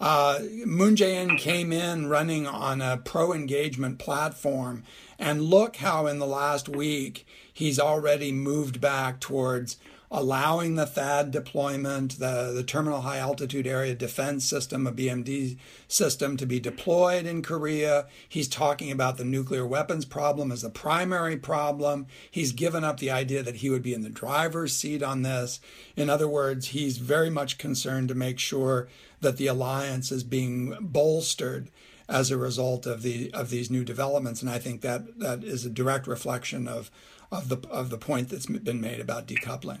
Uh, 0.00 0.38
Moon 0.64 0.94
Jae-in 0.94 1.36
came 1.36 1.72
in 1.72 2.06
running 2.06 2.46
on 2.46 2.80
a 2.80 2.98
pro-engagement 2.98 3.98
platform, 3.98 4.84
and 5.18 5.42
look 5.42 5.76
how 5.76 6.06
in 6.06 6.20
the 6.20 6.26
last 6.26 6.68
week 6.68 7.26
he's 7.52 7.80
already 7.80 8.30
moved 8.30 8.80
back 8.80 9.18
towards 9.18 9.76
allowing 10.10 10.74
the 10.74 10.86
THAAD 10.86 11.30
deployment, 11.30 12.18
the, 12.18 12.52
the 12.54 12.62
Terminal 12.62 13.02
High 13.02 13.18
Altitude 13.18 13.66
Area 13.66 13.94
Defense 13.94 14.44
System, 14.44 14.86
a 14.86 14.92
BMD 14.92 15.58
system, 15.86 16.36
to 16.36 16.46
be 16.46 16.58
deployed 16.58 17.26
in 17.26 17.42
Korea. 17.42 18.06
He's 18.28 18.48
talking 18.48 18.90
about 18.90 19.18
the 19.18 19.24
nuclear 19.24 19.66
weapons 19.66 20.04
problem 20.04 20.50
as 20.50 20.62
the 20.62 20.70
primary 20.70 21.36
problem. 21.36 22.06
He's 22.30 22.52
given 22.52 22.84
up 22.84 22.98
the 22.98 23.10
idea 23.10 23.42
that 23.42 23.56
he 23.56 23.68
would 23.68 23.82
be 23.82 23.94
in 23.94 24.02
the 24.02 24.08
driver's 24.08 24.74
seat 24.74 25.02
on 25.02 25.22
this. 25.22 25.60
In 25.96 26.08
other 26.08 26.28
words, 26.28 26.68
he's 26.68 26.98
very 26.98 27.30
much 27.30 27.58
concerned 27.58 28.08
to 28.08 28.14
make 28.14 28.38
sure 28.38 28.88
that 29.20 29.36
the 29.36 29.46
alliance 29.46 30.10
is 30.10 30.24
being 30.24 30.76
bolstered 30.80 31.70
as 32.08 32.30
a 32.30 32.38
result 32.38 32.86
of 32.86 33.02
the 33.02 33.30
of 33.34 33.50
these 33.50 33.70
new 33.70 33.84
developments. 33.84 34.40
And 34.40 34.50
I 34.50 34.58
think 34.58 34.80
that 34.80 35.18
that 35.18 35.44
is 35.44 35.66
a 35.66 35.70
direct 35.70 36.06
reflection 36.06 36.66
of 36.66 36.90
of 37.30 37.48
the 37.50 37.58
of 37.68 37.90
the 37.90 37.98
point 37.98 38.30
that's 38.30 38.46
been 38.46 38.80
made 38.80 39.00
about 39.00 39.26
decoupling. 39.26 39.80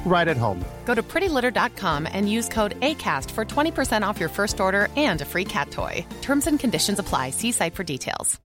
right 0.05 0.27
at 0.27 0.37
home. 0.37 0.63
Go 0.85 0.93
to 0.93 1.01
prettylitter.com 1.01 2.07
and 2.11 2.29
use 2.29 2.49
code 2.49 2.79
ACAST 2.81 3.31
for 3.31 3.45
20% 3.45 4.05
off 4.05 4.19
your 4.19 4.29
first 4.29 4.59
order 4.59 4.89
and 4.97 5.21
a 5.21 5.25
free 5.25 5.45
cat 5.45 5.71
toy. 5.71 6.05
Terms 6.21 6.47
and 6.47 6.59
conditions 6.59 6.99
apply. 6.99 7.29
See 7.29 7.53
site 7.53 7.75
for 7.75 7.83
details. 7.83 8.39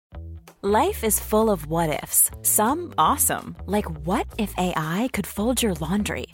Life 0.67 1.03
is 1.03 1.19
full 1.19 1.51
of 1.51 1.67
what 1.67 2.01
ifs. 2.03 2.31
Some 2.41 2.95
awesome, 2.97 3.55
like 3.67 3.85
what 4.03 4.25
if 4.39 4.51
AI 4.57 5.09
could 5.13 5.27
fold 5.27 5.61
your 5.61 5.75
laundry? 5.75 6.25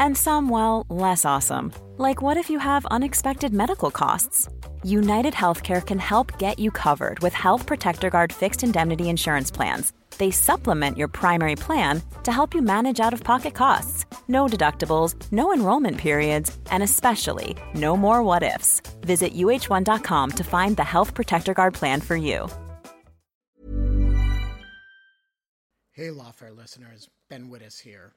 And 0.00 0.16
some, 0.16 0.48
well, 0.48 0.84
less 0.90 1.24
awesome, 1.24 1.72
like 1.96 2.20
what 2.20 2.36
if 2.36 2.50
you 2.50 2.58
have 2.58 2.84
unexpected 2.86 3.54
medical 3.54 3.92
costs? 3.92 4.48
United 4.82 5.34
Healthcare 5.34 5.86
can 5.86 6.00
help 6.00 6.36
get 6.40 6.58
you 6.58 6.72
covered 6.72 7.20
with 7.20 7.32
Health 7.32 7.64
Protector 7.64 8.10
Guard 8.10 8.32
fixed 8.32 8.64
indemnity 8.64 9.08
insurance 9.08 9.52
plans. 9.52 9.92
They 10.18 10.30
supplement 10.30 10.96
your 10.96 11.08
primary 11.08 11.56
plan 11.56 12.02
to 12.22 12.32
help 12.32 12.54
you 12.54 12.62
manage 12.62 13.00
out 13.00 13.12
of 13.12 13.22
pocket 13.22 13.54
costs. 13.54 14.06
No 14.28 14.46
deductibles, 14.46 15.14
no 15.30 15.52
enrollment 15.52 15.98
periods, 15.98 16.56
and 16.70 16.82
especially 16.82 17.56
no 17.74 17.96
more 17.96 18.22
what 18.22 18.42
ifs. 18.42 18.80
Visit 19.02 19.34
uh1.com 19.34 20.30
to 20.30 20.44
find 20.44 20.76
the 20.76 20.84
Health 20.84 21.14
Protector 21.14 21.54
Guard 21.54 21.74
plan 21.74 22.00
for 22.00 22.16
you. 22.16 22.48
Hey, 25.92 26.08
Lawfare 26.08 26.54
listeners, 26.54 27.08
Ben 27.30 27.48
Wittes 27.48 27.80
here. 27.80 28.12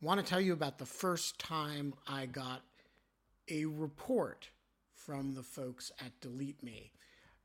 Want 0.00 0.18
to 0.18 0.24
tell 0.24 0.40
you 0.40 0.54
about 0.54 0.78
the 0.78 0.86
first 0.86 1.38
time 1.38 1.92
I 2.08 2.24
got 2.24 2.62
a 3.50 3.66
report 3.66 4.48
from 4.94 5.34
the 5.34 5.42
folks 5.42 5.92
at 6.00 6.18
Delete 6.20 6.62
Me. 6.62 6.90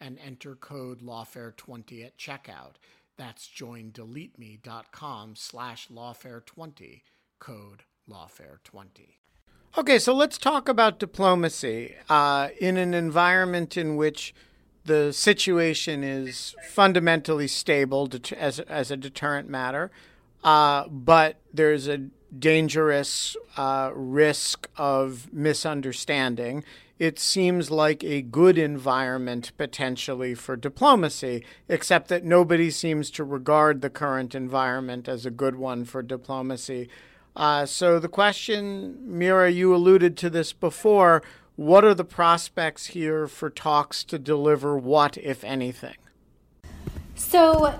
and 0.00 0.18
enter 0.24 0.54
code 0.54 1.00
lawfare20 1.00 2.04
at 2.04 2.18
checkout. 2.18 2.74
That's 3.16 3.48
joindeleteme.com 3.48 5.36
slash 5.36 5.88
lawfare20, 5.88 7.02
code 7.38 7.84
Lawfare 8.08 8.62
20. 8.62 9.18
Okay, 9.78 9.98
so 9.98 10.14
let's 10.14 10.38
talk 10.38 10.68
about 10.68 10.98
diplomacy 10.98 11.94
uh, 12.08 12.48
in 12.60 12.76
an 12.76 12.94
environment 12.94 13.76
in 13.76 13.96
which 13.96 14.34
the 14.84 15.12
situation 15.12 16.04
is 16.04 16.54
fundamentally 16.70 17.48
stable 17.48 18.08
as, 18.38 18.60
as 18.60 18.90
a 18.90 18.96
deterrent 18.96 19.48
matter, 19.48 19.90
uh, 20.44 20.88
but 20.88 21.40
there's 21.52 21.88
a 21.88 22.08
dangerous 22.38 23.36
uh, 23.56 23.90
risk 23.94 24.68
of 24.76 25.32
misunderstanding. 25.32 26.64
It 26.98 27.18
seems 27.18 27.70
like 27.70 28.02
a 28.04 28.22
good 28.22 28.56
environment 28.56 29.52
potentially 29.58 30.34
for 30.34 30.56
diplomacy, 30.56 31.44
except 31.68 32.08
that 32.08 32.24
nobody 32.24 32.70
seems 32.70 33.10
to 33.12 33.24
regard 33.24 33.82
the 33.82 33.90
current 33.90 34.34
environment 34.34 35.08
as 35.08 35.26
a 35.26 35.30
good 35.30 35.56
one 35.56 35.84
for 35.84 36.02
diplomacy. 36.02 36.88
Uh, 37.34 37.66
so, 37.66 37.98
the 37.98 38.08
question, 38.08 38.96
Mira, 39.02 39.50
you 39.50 39.74
alluded 39.74 40.16
to 40.16 40.30
this 40.30 40.54
before. 40.54 41.22
What 41.56 41.84
are 41.84 41.94
the 41.94 42.04
prospects 42.04 42.86
here 42.86 43.26
for 43.26 43.50
talks 43.50 44.02
to 44.04 44.18
deliver 44.18 44.78
what, 44.78 45.18
if 45.18 45.44
anything? 45.44 45.96
So, 47.18 47.74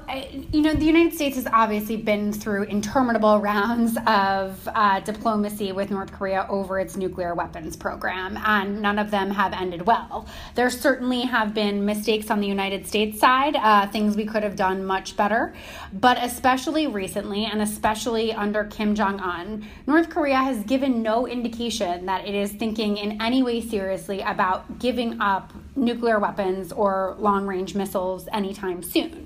you 0.51 0.63
know, 0.63 0.73
the 0.73 0.87
United 0.87 1.13
States 1.13 1.37
has 1.37 1.47
obviously 1.53 1.99
been 1.99 2.33
through 2.33 2.63
interminable 2.65 3.39
rounds 3.43 3.99
of 4.07 4.67
uh, 4.75 5.01
diplomacy 5.01 5.73
with 5.73 5.91
North 5.91 6.11
Korea 6.11 6.47
over 6.49 6.81
its 6.81 6.97
nuclear 6.97 7.35
weapons 7.35 7.77
program, 7.77 8.39
and 8.39 8.81
none 8.81 8.99
of 8.99 9.11
them 9.11 9.31
have 9.31 9.53
ended 9.53 9.87
well. 9.87 10.27
There 10.55 10.71
certainly 10.71 11.21
have 11.21 11.53
been 11.53 11.85
mistakes 11.85 12.31
on 12.31 12.41
the 12.41 12.47
United 12.47 12.87
States 12.87 13.21
side, 13.21 13.57
uh, 13.57 13.87
things 13.89 14.17
we 14.17 14.25
could 14.25 14.43
have 14.43 14.57
done 14.57 14.87
much 14.87 15.19
better, 15.19 15.55
but 15.93 16.17
especially 16.23 16.87
recently, 16.87 17.45
and 17.45 17.61
especially 17.61 18.33
under 18.33 18.65
Kim 18.65 18.95
Jong 18.95 19.21
un, 19.21 19.67
North 19.87 20.09
Korea 20.09 20.39
has 20.39 20.61
given 20.65 21.03
no 21.03 21.29
indication 21.29 22.07
that 22.07 22.27
it 22.27 22.35
is 22.35 22.53
thinking 22.53 22.97
in 22.97 23.21
any 23.21 23.43
way 23.43 23.61
seriously 23.61 24.23
about 24.23 24.79
giving 24.79 25.21
up 25.21 25.53
nuclear 25.77 26.19
weapons 26.19 26.73
or 26.73 27.17
long 27.19 27.47
range 27.47 27.75
missiles 27.75 28.29
anytime 28.33 28.83
soon. 28.83 29.26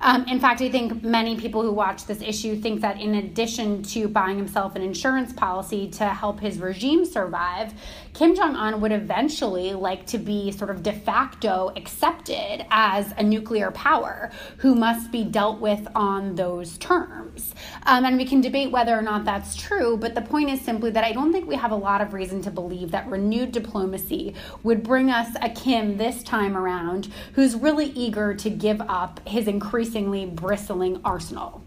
Um, 0.00 0.26
in 0.28 0.40
fact, 0.40 0.60
I 0.60 0.68
think 0.68 1.02
many 1.02 1.36
people 1.36 1.62
who 1.62 1.72
watch 1.72 2.06
this 2.06 2.20
issue 2.20 2.56
think 2.60 2.80
that 2.80 3.00
in 3.00 3.14
addition 3.14 3.82
to 3.84 4.08
buying 4.08 4.36
himself 4.36 4.76
an 4.76 4.82
insurance 4.82 5.32
policy 5.32 5.88
to 5.92 6.08
help 6.08 6.40
his 6.40 6.58
regime 6.58 7.04
survive, 7.04 7.72
Kim 8.16 8.34
Jong 8.34 8.56
un 8.56 8.80
would 8.80 8.92
eventually 8.92 9.74
like 9.74 10.06
to 10.06 10.16
be 10.16 10.50
sort 10.50 10.70
of 10.70 10.82
de 10.82 10.90
facto 10.90 11.70
accepted 11.76 12.64
as 12.70 13.12
a 13.18 13.22
nuclear 13.22 13.70
power 13.72 14.30
who 14.56 14.74
must 14.74 15.12
be 15.12 15.22
dealt 15.22 15.60
with 15.60 15.86
on 15.94 16.34
those 16.34 16.78
terms. 16.78 17.54
Um, 17.82 18.06
and 18.06 18.16
we 18.16 18.24
can 18.24 18.40
debate 18.40 18.70
whether 18.70 18.98
or 18.98 19.02
not 19.02 19.26
that's 19.26 19.54
true, 19.54 19.98
but 19.98 20.14
the 20.14 20.22
point 20.22 20.48
is 20.48 20.62
simply 20.62 20.90
that 20.92 21.04
I 21.04 21.12
don't 21.12 21.30
think 21.30 21.46
we 21.46 21.56
have 21.56 21.72
a 21.72 21.76
lot 21.76 22.00
of 22.00 22.14
reason 22.14 22.40
to 22.44 22.50
believe 22.50 22.90
that 22.92 23.06
renewed 23.06 23.52
diplomacy 23.52 24.34
would 24.62 24.82
bring 24.82 25.10
us 25.10 25.36
a 25.42 25.50
Kim 25.50 25.98
this 25.98 26.22
time 26.22 26.56
around 26.56 27.12
who's 27.34 27.54
really 27.54 27.90
eager 27.90 28.32
to 28.32 28.48
give 28.48 28.80
up 28.80 29.20
his 29.28 29.46
increasingly 29.46 30.24
bristling 30.24 31.02
arsenal. 31.04 31.65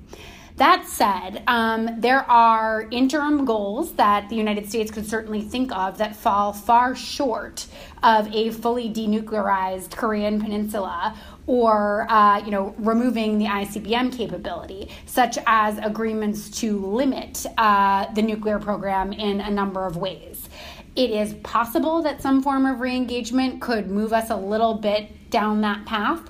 That 0.60 0.86
said, 0.86 1.42
um, 1.48 1.90
there 2.00 2.30
are 2.30 2.86
interim 2.92 3.46
goals 3.46 3.94
that 3.94 4.28
the 4.28 4.36
United 4.36 4.68
States 4.68 4.92
could 4.92 5.08
certainly 5.08 5.42
think 5.42 5.72
of 5.72 5.98
that 6.00 6.18
fall 6.18 6.52
far 6.52 6.98
short 6.98 7.66
of 8.04 8.28
a 8.36 8.52
fully 8.52 8.90
denuclearized 8.90 9.96
Korean 9.96 10.42
peninsula 10.42 11.16
or 11.48 12.08
uh, 12.12 12.44
you 12.44 12.52
know 12.52 12.76
removing 12.78 13.38
the 13.38 13.46
ICBM 13.46 14.12
capability, 14.12 14.90
such 15.06 15.38
as 15.48 15.78
agreements 15.78 16.50
to 16.60 16.86
limit 16.86 17.46
uh, 17.58 18.12
the 18.14 18.22
nuclear 18.22 18.60
program 18.60 19.14
in 19.14 19.40
a 19.40 19.50
number 19.50 19.86
of 19.86 19.96
ways. 19.96 20.50
It 20.98 21.12
is 21.12 21.36
possible 21.36 22.02
that 22.02 22.22
some 22.22 22.44
form 22.44 22.66
of 22.66 22.80
reengagement 22.80 23.62
could 23.62 23.90
move 23.90 24.12
us 24.12 24.30
a 24.30 24.36
little 24.36 24.74
bit 24.74 25.10
down 25.30 25.62
that 25.62 25.86
path. 25.86 26.22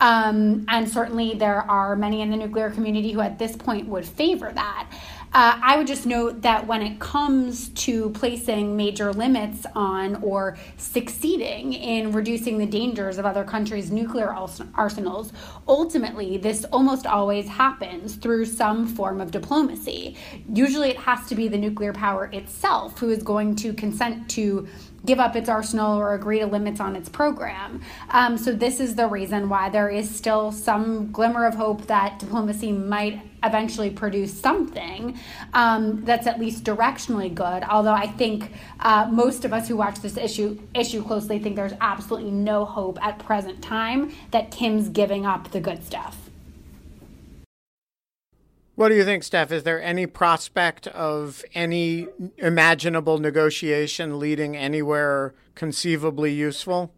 Um, 0.00 0.64
and 0.68 0.88
certainly 0.88 1.34
there 1.34 1.62
are 1.70 1.96
many 1.96 2.20
in 2.20 2.30
the 2.30 2.36
nuclear 2.36 2.70
community 2.70 3.12
who 3.12 3.20
at 3.20 3.38
this 3.38 3.56
point 3.56 3.88
would 3.88 4.04
favor 4.04 4.52
that. 4.52 4.90
Uh, 5.36 5.58
I 5.62 5.76
would 5.76 5.86
just 5.86 6.06
note 6.06 6.40
that 6.42 6.66
when 6.66 6.80
it 6.80 6.98
comes 6.98 7.68
to 7.70 8.08
placing 8.10 8.74
major 8.74 9.12
limits 9.12 9.66
on 9.74 10.16
or 10.22 10.56
succeeding 10.78 11.74
in 11.74 12.12
reducing 12.12 12.56
the 12.56 12.64
dangers 12.64 13.18
of 13.18 13.26
other 13.26 13.44
countries' 13.44 13.90
nuclear 13.90 14.34
arsenals, 14.74 15.34
ultimately 15.68 16.38
this 16.38 16.64
almost 16.72 17.06
always 17.06 17.48
happens 17.48 18.14
through 18.14 18.46
some 18.46 18.86
form 18.86 19.20
of 19.20 19.30
diplomacy. 19.30 20.16
Usually 20.50 20.88
it 20.88 20.96
has 20.96 21.26
to 21.28 21.34
be 21.34 21.48
the 21.48 21.58
nuclear 21.58 21.92
power 21.92 22.30
itself 22.32 22.98
who 22.98 23.10
is 23.10 23.22
going 23.22 23.56
to 23.56 23.74
consent 23.74 24.30
to 24.30 24.66
give 25.06 25.20
up 25.20 25.36
its 25.36 25.48
arsenal 25.48 25.98
or 25.98 26.14
agree 26.14 26.40
to 26.40 26.46
limits 26.46 26.80
on 26.80 26.96
its 26.96 27.08
program. 27.08 27.80
Um, 28.10 28.36
so, 28.36 28.52
this 28.52 28.80
is 28.80 28.96
the 28.96 29.06
reason 29.06 29.48
why 29.48 29.70
there 29.70 29.88
is 29.88 30.12
still 30.12 30.52
some 30.52 31.10
glimmer 31.12 31.46
of 31.46 31.54
hope 31.54 31.86
that 31.86 32.18
diplomacy 32.18 32.72
might 32.72 33.22
eventually 33.42 33.90
produce 33.90 34.38
something 34.38 35.18
um, 35.54 36.04
that's 36.04 36.26
at 36.26 36.40
least 36.40 36.64
directionally 36.64 37.32
good. 37.32 37.62
Although 37.64 37.92
I 37.92 38.06
think 38.06 38.52
uh, 38.80 39.08
most 39.10 39.44
of 39.44 39.52
us 39.52 39.68
who 39.68 39.76
watch 39.76 40.00
this 40.00 40.16
issue 40.16 40.58
issue 40.74 41.02
closely 41.02 41.38
think 41.38 41.56
there's 41.56 41.74
absolutely 41.80 42.30
no 42.30 42.64
hope 42.64 42.98
at 43.02 43.18
present 43.18 43.62
time 43.62 44.12
that 44.32 44.50
Kim's 44.50 44.88
giving 44.88 45.24
up 45.24 45.50
the 45.52 45.60
good 45.60 45.84
stuff. 45.84 46.25
What 48.76 48.90
do 48.90 48.94
you 48.94 49.04
think, 49.04 49.24
Steph? 49.24 49.52
Is 49.52 49.62
there 49.62 49.82
any 49.82 50.06
prospect 50.06 50.86
of 50.88 51.42
any 51.54 52.08
imaginable 52.36 53.16
negotiation 53.16 54.18
leading 54.18 54.54
anywhere 54.54 55.34
conceivably 55.54 56.34
useful? 56.34 56.92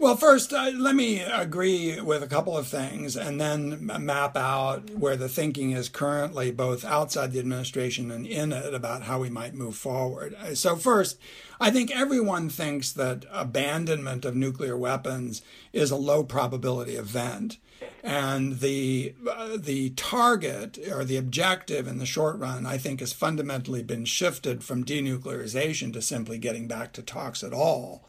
Well, 0.00 0.16
first, 0.16 0.52
uh, 0.52 0.72
let 0.74 0.96
me 0.96 1.20
agree 1.20 2.00
with 2.00 2.24
a 2.24 2.26
couple 2.26 2.58
of 2.58 2.66
things 2.66 3.16
and 3.16 3.40
then 3.40 3.86
map 3.86 4.36
out 4.36 4.90
where 4.90 5.16
the 5.16 5.28
thinking 5.28 5.70
is 5.70 5.88
currently, 5.88 6.50
both 6.50 6.84
outside 6.84 7.30
the 7.30 7.38
administration 7.38 8.10
and 8.10 8.26
in 8.26 8.52
it, 8.52 8.74
about 8.74 9.04
how 9.04 9.20
we 9.20 9.30
might 9.30 9.54
move 9.54 9.76
forward. 9.76 10.34
Uh, 10.34 10.56
so, 10.56 10.74
first, 10.74 11.20
I 11.60 11.70
think 11.70 11.92
everyone 11.92 12.50
thinks 12.50 12.90
that 12.92 13.26
abandonment 13.30 14.24
of 14.24 14.34
nuclear 14.34 14.76
weapons 14.76 15.40
is 15.72 15.92
a 15.92 15.96
low 15.96 16.24
probability 16.24 16.96
event 16.96 17.58
and 18.06 18.60
the 18.60 19.12
uh, 19.28 19.56
the 19.56 19.90
target 19.90 20.78
or 20.92 21.04
the 21.04 21.16
objective 21.16 21.88
in 21.88 21.98
the 21.98 22.06
short 22.06 22.38
run, 22.38 22.64
I 22.64 22.78
think, 22.78 23.00
has 23.00 23.12
fundamentally 23.12 23.82
been 23.82 24.04
shifted 24.04 24.62
from 24.62 24.84
denuclearization 24.84 25.92
to 25.92 26.00
simply 26.00 26.38
getting 26.38 26.68
back 26.68 26.92
to 26.92 27.02
talks 27.02 27.42
at 27.42 27.52
all, 27.52 28.08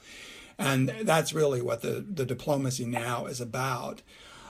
and 0.59 0.89
that's 1.01 1.33
really 1.33 1.63
what 1.63 1.81
the 1.81 2.05
the 2.07 2.27
diplomacy 2.27 2.85
now 2.85 3.25
is 3.25 3.41
about. 3.41 4.03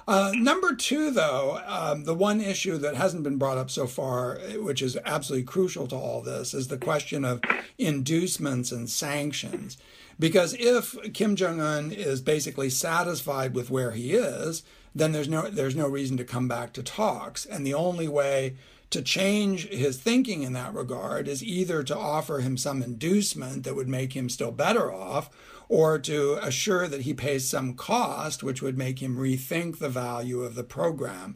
Uh, 0.08 0.32
number 0.36 0.74
two, 0.74 1.12
though, 1.12 1.62
um, 1.68 2.06
the 2.06 2.14
one 2.14 2.40
issue 2.40 2.78
that 2.78 2.96
hasn't 2.96 3.24
been 3.24 3.38
brought 3.38 3.58
up 3.58 3.70
so 3.70 3.86
far, 3.86 4.40
which 4.56 4.82
is 4.82 4.98
absolutely 5.06 5.44
crucial 5.44 5.86
to 5.86 5.96
all 5.96 6.22
this, 6.22 6.54
is 6.54 6.70
the 6.70 6.78
question 6.78 7.26
of 7.26 7.42
inducements 7.78 8.72
and 8.72 8.90
sanctions. 8.90 9.78
Because 10.18 10.56
if 10.58 10.96
Kim 11.14 11.36
Jong 11.36 11.60
un 11.60 11.92
is 11.92 12.22
basically 12.22 12.70
satisfied 12.70 13.54
with 13.54 13.70
where 13.70 13.92
he 13.92 14.14
is, 14.14 14.64
then 14.96 15.12
there's 15.12 15.28
no 15.28 15.44
there's 15.44 15.76
no 15.76 15.88
reason 15.88 16.18
to 16.18 16.24
come 16.24 16.48
back 16.48 16.74
to 16.74 16.82
talks. 16.82 17.46
And 17.46 17.68
the 17.68 17.74
only 17.74 18.08
way 18.08 18.56
to 18.90 19.02
change 19.02 19.68
his 19.68 19.98
thinking 19.98 20.44
in 20.44 20.54
that 20.54 20.74
regard 20.74 21.28
is 21.28 21.44
either 21.44 21.84
to 21.84 21.98
offer 21.98 22.40
him 22.40 22.56
some 22.56 22.82
inducement 22.82 23.64
that 23.64 23.76
would 23.76 23.90
make 23.90 24.14
him 24.14 24.30
still 24.30 24.52
better 24.52 24.92
off, 24.92 25.30
or 25.70 26.00
to 26.00 26.40
assure 26.42 26.88
that 26.88 27.02
he 27.02 27.14
pays 27.14 27.48
some 27.48 27.74
cost, 27.74 28.44
which 28.44 28.62
would 28.62 28.78
make 28.78 29.00
him 29.00 29.18
rethink 29.18 29.80
the 29.80 29.90
value 29.90 30.42
of 30.42 30.56
the 30.56 30.64
program. 30.64 31.36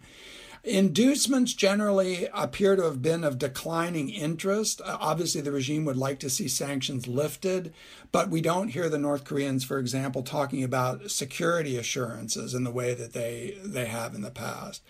Inducements 0.63 1.55
generally 1.55 2.27
appear 2.35 2.75
to 2.75 2.83
have 2.83 3.01
been 3.01 3.23
of 3.23 3.39
declining 3.39 4.09
interest. 4.09 4.79
Uh, 4.81 4.95
obviously, 4.99 5.41
the 5.41 5.51
regime 5.51 5.85
would 5.85 5.97
like 5.97 6.19
to 6.19 6.29
see 6.29 6.47
sanctions 6.47 7.07
lifted, 7.07 7.73
but 8.11 8.29
we 8.29 8.41
don't 8.41 8.69
hear 8.69 8.87
the 8.87 8.99
North 8.99 9.23
Koreans, 9.23 9.63
for 9.63 9.79
example, 9.79 10.21
talking 10.21 10.63
about 10.63 11.09
security 11.09 11.77
assurances 11.77 12.53
in 12.53 12.63
the 12.63 12.69
way 12.69 12.93
that 12.93 13.13
they, 13.13 13.57
they 13.63 13.85
have 13.85 14.13
in 14.13 14.21
the 14.21 14.29
past. 14.29 14.83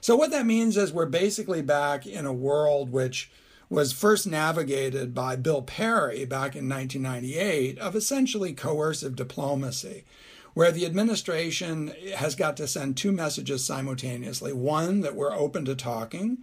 So, 0.00 0.16
what 0.16 0.30
that 0.30 0.46
means 0.46 0.78
is 0.78 0.94
we're 0.94 1.04
basically 1.04 1.60
back 1.60 2.06
in 2.06 2.24
a 2.24 2.32
world 2.32 2.90
which 2.90 3.30
was 3.70 3.92
first 3.92 4.26
navigated 4.26 5.14
by 5.14 5.36
Bill 5.36 5.62
Perry 5.62 6.24
back 6.24 6.56
in 6.56 6.68
1998 6.68 7.78
of 7.78 7.94
essentially 7.94 8.52
coercive 8.52 9.14
diplomacy 9.14 10.04
where 10.58 10.72
the 10.72 10.86
administration 10.86 11.92
has 12.16 12.34
got 12.34 12.56
to 12.56 12.66
send 12.66 12.96
two 12.96 13.12
messages 13.12 13.64
simultaneously 13.64 14.52
one, 14.52 15.02
that 15.02 15.14
we're 15.14 15.32
open 15.32 15.64
to 15.64 15.76
talking. 15.76 16.38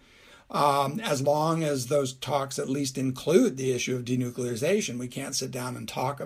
Um, 0.49 1.01
as 1.01 1.21
long 1.21 1.63
as 1.63 1.87
those 1.87 2.13
talks 2.13 2.57
at 2.57 2.69
least 2.69 2.97
include 2.97 3.57
the 3.57 3.73
issue 3.73 3.93
of 3.93 4.05
denuclearization, 4.05 4.97
we 4.97 5.09
can't 5.09 5.35
sit 5.35 5.51
down 5.51 5.75
and 5.75 5.85
talk 5.85 6.21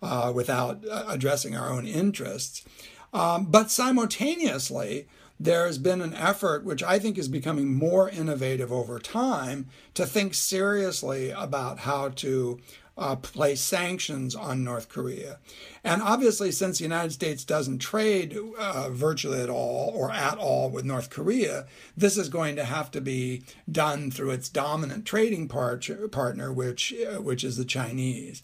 uh, 0.00 0.32
without 0.34 0.82
uh, 0.90 1.04
addressing 1.08 1.54
our 1.54 1.68
own 1.68 1.86
interests. 1.86 2.64
Um, 3.12 3.46
but 3.50 3.70
simultaneously, 3.70 5.06
there's 5.38 5.78
been 5.78 6.00
an 6.00 6.14
effort, 6.14 6.64
which 6.64 6.82
I 6.82 6.98
think 6.98 7.18
is 7.18 7.28
becoming 7.28 7.74
more 7.74 8.08
innovative 8.08 8.72
over 8.72 8.98
time, 8.98 9.66
to 9.94 10.06
think 10.06 10.34
seriously 10.34 11.30
about 11.30 11.80
how 11.80 12.10
to 12.10 12.58
uh, 12.98 13.16
place 13.16 13.60
sanctions 13.60 14.34
on 14.34 14.64
North 14.64 14.88
Korea. 14.88 15.38
And 15.84 16.00
obviously, 16.02 16.50
since 16.50 16.78
the 16.78 16.84
United 16.84 17.12
States 17.12 17.44
doesn't 17.44 17.78
trade 17.78 18.36
uh, 18.58 18.88
virtually 18.90 19.40
at 19.40 19.50
all 19.50 19.92
or 19.94 20.10
at 20.10 20.38
all 20.38 20.70
with 20.70 20.84
North 20.84 21.10
Korea, 21.10 21.66
this 21.96 22.16
is 22.16 22.28
going 22.28 22.56
to 22.56 22.64
have 22.64 22.90
to 22.92 23.00
be 23.00 23.42
done 23.70 24.10
through 24.10 24.30
its 24.30 24.48
dominant 24.48 25.04
trading 25.04 25.46
part- 25.46 25.88
partner, 26.10 26.52
which, 26.52 26.94
uh, 26.94 27.20
which 27.20 27.44
is 27.44 27.56
the 27.56 27.64
Chinese. 27.64 28.42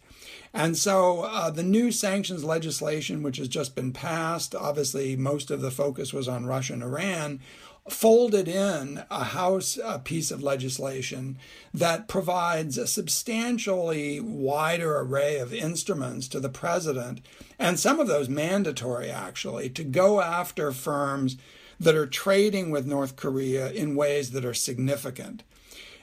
And 0.55 0.77
so 0.77 1.23
uh, 1.23 1.51
the 1.51 1.63
new 1.63 1.91
sanctions 1.91 2.45
legislation, 2.45 3.23
which 3.23 3.39
has 3.39 3.49
just 3.49 3.75
been 3.75 3.93
passed, 3.93 4.55
obviously 4.55 5.17
most 5.17 5.51
of 5.51 5.63
the 5.63 5.71
focus 5.71 6.13
was 6.13 6.29
on 6.29 6.45
Russia 6.45 6.75
and 6.75 6.83
Iran, 6.83 7.41
folded 7.89 8.47
in 8.47 9.03
a 9.11 9.25
House 9.25 9.79
a 9.83 9.99
piece 9.99 10.31
of 10.31 10.43
legislation 10.43 11.37
that 11.75 12.07
provides 12.07 12.79
a 12.79 12.87
substantially 12.87 14.21
wider 14.21 14.99
array 14.99 15.39
of 15.39 15.53
instruments 15.53 16.29
to 16.29 16.39
the 16.39 16.49
president, 16.49 17.21
and 17.59 17.81
some 17.81 17.99
of 17.99 18.07
those 18.07 18.29
mandatory 18.29 19.11
actually, 19.11 19.69
to 19.71 19.83
go 19.83 20.21
after 20.21 20.71
firms 20.71 21.37
that 21.81 21.97
are 21.97 22.07
trading 22.07 22.71
with 22.71 22.87
North 22.87 23.17
Korea 23.17 23.73
in 23.73 23.97
ways 23.97 24.31
that 24.31 24.45
are 24.45 24.55
significant. 24.55 25.43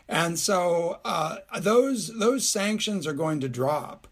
And 0.09 0.37
so 0.37 0.99
uh, 1.05 1.37
those 1.61 2.17
those 2.17 2.49
sanctions 2.49 3.07
are 3.07 3.13
going 3.13 3.39
to 3.39 3.47
drop, 3.47 4.07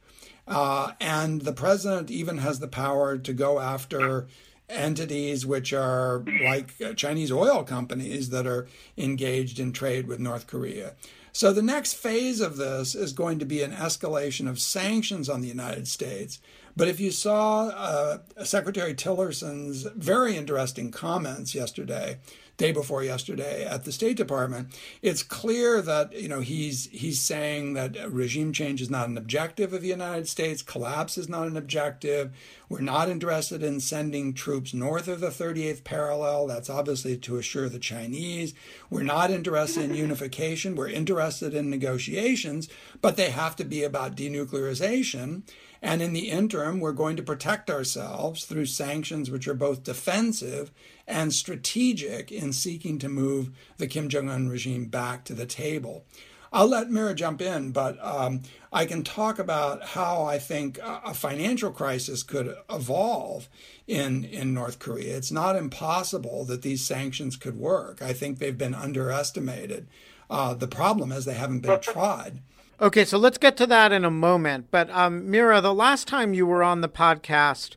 uh, 0.48 0.94
and 1.02 1.42
the 1.42 1.54
president 1.54 2.12
even 2.12 2.38
has 2.38 2.60
the 2.60 2.68
power 2.68 3.18
to 3.18 3.34
go 3.34 3.60
after 3.60 4.28
entities 4.70 5.46
which 5.46 5.72
are 5.74 6.24
like 6.44 6.74
uh, 6.84 6.94
Chinese 6.94 7.32
oil 7.32 7.64
companies 7.64 8.30
that 8.30 8.46
are 8.46 8.68
engaged 8.98 9.60
in 9.60 9.72
trade 9.72 10.08
with 10.08 10.20
North 10.20 10.48
Korea. 10.48 10.94
So 11.32 11.54
the 11.54 11.62
next 11.62 11.94
phase 11.94 12.42
of 12.42 12.58
this 12.58 12.96
is 12.96 13.14
going 13.14 13.40
to 13.40 13.46
be 13.46 13.62
an 13.62 13.72
escalation 13.72 14.50
of 14.50 14.60
sanctions 14.60 15.30
on 15.30 15.42
the 15.42 15.48
United 15.48 15.88
States. 15.88 16.40
But 16.76 16.88
if 16.88 17.00
you 17.00 17.12
saw 17.12 17.68
uh, 17.68 18.18
Secretary 18.44 18.94
Tillerson's 18.94 19.84
very 19.96 20.36
interesting 20.36 20.92
comments 20.92 21.56
yesterday 21.56 22.18
day 22.58 22.72
before 22.72 23.04
yesterday 23.04 23.66
at 23.66 23.86
the 23.86 23.92
State 23.92 24.18
Department, 24.18 24.76
it's 25.02 25.24
clear 25.24 25.82
that 25.82 26.14
you 26.20 26.28
know 26.28 26.42
he's 26.42 26.88
he's 26.92 27.22
saying 27.22 27.74
that 27.76 28.12
regime 28.12 28.52
change 28.52 28.82
is 28.82 28.90
not 28.90 29.08
an 29.08 29.18
objective 29.18 29.74
of 29.74 29.82
the 29.82 29.88
United 29.88 30.28
States, 30.28 30.62
collapse 30.62 31.18
is 31.18 31.30
not 31.30 31.48
an 31.48 31.56
objective. 31.56 32.32
We're 32.70 32.82
not 32.82 33.10
interested 33.10 33.64
in 33.64 33.80
sending 33.80 34.34
troops 34.34 34.74
north 34.74 35.08
of 35.08 35.22
the 35.22 35.30
38th 35.30 35.86
parallel. 35.86 36.48
That's 36.48 36.70
obviously 36.70 37.16
to 37.18 37.38
assure 37.38 37.70
the 37.70 37.80
Chinese. 37.80 38.54
We're 38.90 39.04
not 39.04 39.32
interested 39.32 39.86
in 39.86 39.96
unification. 39.96 40.76
We're 40.76 40.90
interested 40.90 41.54
in 41.54 41.70
negotiations, 41.70 42.68
but 43.02 43.16
they 43.16 43.30
have 43.30 43.56
to 43.58 43.64
be 43.64 43.84
about 43.84 44.18
denuclearization. 44.18 45.44
And 45.82 46.02
in 46.02 46.14
the 46.14 46.30
interim, 46.30 46.80
we're 46.80 46.92
going 46.92 47.16
to 47.18 47.24
protect 47.24 47.70
ourselves 47.70 48.46
through 48.46 48.66
sanctions 48.66 49.30
which 49.30 49.48
are 49.48 49.54
both 49.54 49.84
defensive 49.84 50.72
and 51.08 51.34
strategic 51.34 52.32
in 52.32 52.54
seeking 52.54 53.00
to 53.00 53.10
move 53.10 53.52
the 53.78 53.88
Kim 53.88 54.10
Jong 54.10 54.30
un 54.30 54.50
regime 54.50 54.86
back 54.86 55.24
to 55.26 55.34
the 55.34 55.46
table. 55.46 56.06
I'll 56.52 56.68
let 56.68 56.90
Mira 56.90 57.14
jump 57.14 57.42
in, 57.42 57.72
but 57.72 58.04
um, 58.04 58.42
I 58.72 58.86
can 58.86 59.04
talk 59.04 59.38
about 59.38 59.84
how 59.84 60.24
I 60.24 60.40
think 60.40 60.80
a 60.82 61.14
financial 61.14 61.72
crisis 61.72 62.24
could 62.24 62.56
evolve 62.70 63.50
in, 63.86 64.24
in 64.24 64.54
North 64.54 64.80
Korea. 64.80 65.18
It's 65.18 65.32
not 65.32 65.56
impossible 65.56 66.46
that 66.46 66.62
these 66.62 66.86
sanctions 66.86 67.36
could 67.36 67.58
work. 67.58 68.02
I 68.02 68.14
think 68.14 68.40
they've 68.40 68.58
been 68.58 68.74
underestimated. 68.74 69.88
Uh, 70.30 70.54
the 70.54 70.68
problem 70.68 71.12
is 71.12 71.26
they 71.26 71.34
haven't 71.34 71.62
been 71.62 71.80
tried. 71.80 72.42
Okay, 72.80 73.06
so 73.06 73.18
let's 73.18 73.40
get 73.40 73.58
to 73.58 73.66
that 73.68 73.92
in 73.92 74.06
a 74.06 74.12
moment. 74.12 74.68
But 74.70 74.92
um, 74.92 75.32
Mira, 75.32 75.62
the 75.62 75.74
last 75.74 76.08
time 76.08 76.36
you 76.36 76.46
were 76.46 76.62
on 76.62 76.82
the 76.82 76.90
podcast, 76.90 77.76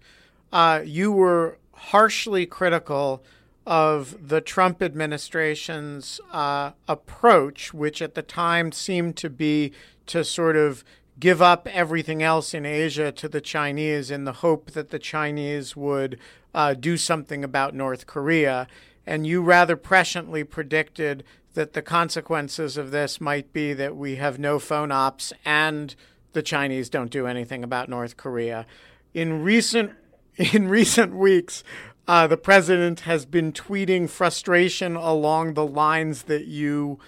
uh, 0.52 0.82
you 0.84 1.10
were 1.10 1.56
harshly 1.72 2.44
critical 2.44 3.24
of 3.66 4.28
the 4.28 4.42
Trump 4.42 4.82
administration's 4.82 6.20
uh, 6.32 6.72
approach, 6.86 7.72
which 7.72 8.02
at 8.02 8.14
the 8.14 8.22
time 8.22 8.72
seemed 8.72 9.16
to 9.16 9.30
be 9.30 9.72
to 10.04 10.22
sort 10.22 10.56
of 10.56 10.84
give 11.18 11.40
up 11.40 11.66
everything 11.68 12.22
else 12.22 12.52
in 12.52 12.66
Asia 12.66 13.10
to 13.10 13.28
the 13.28 13.40
Chinese 13.40 14.10
in 14.10 14.24
the 14.24 14.34
hope 14.34 14.72
that 14.72 14.90
the 14.90 14.98
Chinese 14.98 15.74
would 15.74 16.18
uh, 16.54 16.74
do 16.74 16.98
something 16.98 17.42
about 17.42 17.74
North 17.74 18.06
Korea. 18.06 18.66
And 19.06 19.26
you 19.26 19.40
rather 19.40 19.78
presciently 19.78 20.48
predicted 20.48 21.24
that 21.54 21.72
the 21.72 21.82
consequences 21.82 22.76
of 22.76 22.90
this 22.90 23.20
might 23.20 23.52
be 23.52 23.72
that 23.72 23.96
we 23.96 24.16
have 24.16 24.38
no 24.38 24.58
FONOPs 24.58 25.32
and 25.44 25.94
the 26.32 26.42
Chinese 26.42 26.88
don't 26.88 27.10
do 27.10 27.26
anything 27.26 27.64
about 27.64 27.88
North 27.88 28.16
Korea. 28.16 28.66
In 29.14 29.42
recent 29.42 29.92
in 30.52 30.68
recent 30.68 31.14
weeks, 31.14 31.64
uh, 32.08 32.26
the 32.26 32.36
president 32.36 33.00
has 33.00 33.26
been 33.26 33.52
tweeting 33.52 34.08
frustration 34.08 34.96
along 34.96 35.54
the 35.54 35.66
lines 35.66 36.24
that 36.24 36.46
you 36.46 36.98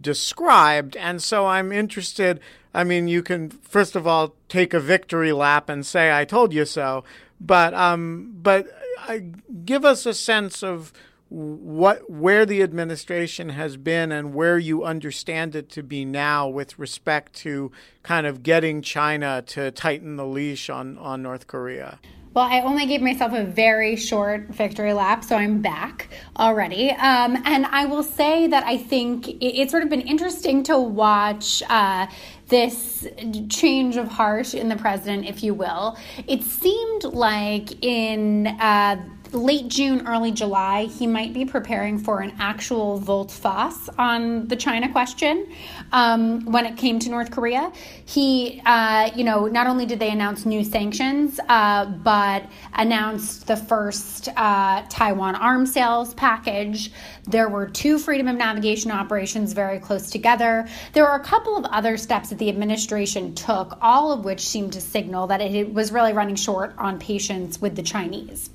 described. 0.00 0.96
And 0.96 1.22
so 1.22 1.46
I'm 1.46 1.70
interested. 1.72 2.40
I 2.74 2.84
mean, 2.84 3.08
you 3.08 3.22
can, 3.22 3.50
first 3.50 3.94
of 3.94 4.06
all, 4.06 4.34
take 4.48 4.74
a 4.74 4.80
victory 4.80 5.32
lap 5.32 5.68
and 5.68 5.84
say, 5.84 6.16
I 6.16 6.24
told 6.24 6.52
you 6.52 6.64
so. 6.64 7.04
But, 7.40 7.74
um, 7.74 8.34
but 8.42 8.66
uh, 9.06 9.18
give 9.64 9.84
us 9.84 10.06
a 10.06 10.14
sense 10.14 10.62
of 10.62 10.92
what 11.30 12.10
where 12.10 12.46
the 12.46 12.62
administration 12.62 13.50
has 13.50 13.76
been 13.76 14.10
and 14.12 14.32
where 14.34 14.58
you 14.58 14.84
understand 14.84 15.54
it 15.54 15.68
to 15.70 15.82
be 15.82 16.04
now 16.04 16.48
with 16.48 16.78
respect 16.78 17.34
to 17.34 17.70
kind 18.02 18.26
of 18.26 18.42
getting 18.42 18.80
China 18.80 19.42
to 19.42 19.70
tighten 19.70 20.16
the 20.16 20.26
leash 20.26 20.70
on, 20.70 20.96
on 20.98 21.22
North 21.22 21.46
Korea. 21.46 21.98
Well, 22.34 22.46
I 22.48 22.60
only 22.60 22.86
gave 22.86 23.00
myself 23.00 23.32
a 23.32 23.44
very 23.44 23.96
short 23.96 24.48
victory 24.50 24.92
lap, 24.92 25.24
so 25.24 25.34
I'm 25.34 25.60
back 25.60 26.08
already. 26.36 26.90
Um, 26.90 27.42
and 27.44 27.66
I 27.66 27.86
will 27.86 28.02
say 28.02 28.46
that 28.46 28.64
I 28.64 28.76
think 28.76 29.26
it's 29.42 29.70
sort 29.70 29.82
of 29.82 29.88
been 29.88 30.02
interesting 30.02 30.62
to 30.64 30.78
watch 30.78 31.62
uh, 31.68 32.06
this 32.46 33.08
change 33.48 33.96
of 33.96 34.08
heart 34.08 34.54
in 34.54 34.68
the 34.68 34.76
president, 34.76 35.26
if 35.26 35.42
you 35.42 35.52
will. 35.52 35.96
It 36.26 36.42
seemed 36.42 37.04
like 37.04 37.82
in 37.82 38.46
uh, 38.46 39.02
late 39.32 39.68
June, 39.68 40.06
early 40.06 40.32
July, 40.32 40.84
he 40.84 41.06
might 41.06 41.32
be 41.32 41.44
preparing 41.44 41.98
for 41.98 42.20
an 42.20 42.32
actual 42.38 42.98
volte 42.98 43.30
face 43.30 43.88
on 43.98 44.46
the 44.48 44.56
China 44.56 44.90
question 44.90 45.46
um, 45.92 46.44
when 46.46 46.66
it 46.66 46.76
came 46.76 46.98
to 46.98 47.10
North 47.10 47.30
Korea. 47.30 47.72
He, 48.04 48.60
uh, 48.64 49.10
you 49.14 49.24
know, 49.24 49.46
not 49.46 49.66
only 49.66 49.86
did 49.86 49.98
they 49.98 50.10
announce 50.10 50.46
new 50.46 50.64
sanctions, 50.64 51.38
uh, 51.48 51.86
but 51.86 52.44
announced 52.74 53.46
the 53.46 53.56
first 53.56 54.28
uh, 54.36 54.84
Taiwan 54.88 55.34
arms 55.34 55.72
sales 55.72 56.14
package. 56.14 56.90
There 57.24 57.48
were 57.48 57.66
two 57.66 57.98
freedom 57.98 58.28
of 58.28 58.36
navigation 58.36 58.90
operations 58.90 59.52
very 59.52 59.78
close 59.78 60.10
together. 60.10 60.66
There 60.92 61.04
were 61.04 61.14
a 61.14 61.24
couple 61.24 61.56
of 61.56 61.64
other 61.66 61.96
steps 61.96 62.30
that 62.30 62.38
the 62.38 62.48
administration 62.48 63.34
took, 63.34 63.78
all 63.82 64.12
of 64.12 64.24
which 64.24 64.46
seemed 64.46 64.72
to 64.72 64.80
signal 64.80 65.26
that 65.26 65.40
it 65.40 65.72
was 65.72 65.92
really 65.92 66.12
running 66.12 66.36
short 66.36 66.74
on 66.78 66.98
patience 66.98 67.60
with 67.60 67.76
the 67.76 67.82
Chinese. 67.82 68.50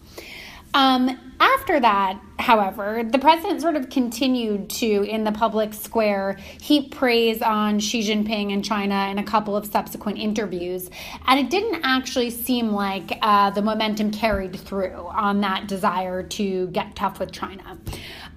Um, 0.74 1.33
after 1.44 1.78
that, 1.78 2.22
however, 2.40 3.04
the 3.04 3.20
president 3.20 3.62
sort 3.62 3.76
of 3.76 3.90
continued 3.90 4.70
to, 4.70 5.04
in 5.04 5.26
the 5.26 5.32
public 5.32 5.74
square, 5.74 6.38
heap 6.62 6.96
praise 6.96 7.42
on 7.42 7.80
Xi 7.80 8.02
Jinping 8.02 8.54
and 8.54 8.64
China 8.64 9.08
in 9.12 9.18
a 9.18 9.24
couple 9.24 9.56
of 9.56 9.66
subsequent 9.66 10.20
interviews. 10.20 10.90
And 11.28 11.40
it 11.40 11.50
didn't 11.50 11.82
actually 11.84 12.30
seem 12.30 12.72
like 12.72 13.18
uh, 13.22 13.50
the 13.50 13.62
momentum 13.62 14.12
carried 14.12 14.56
through 14.56 15.08
on 15.08 15.42
that 15.42 15.68
desire 15.68 16.24
to 16.24 16.68
get 16.68 16.96
tough 16.96 17.20
with 17.20 17.32
China. 17.32 17.78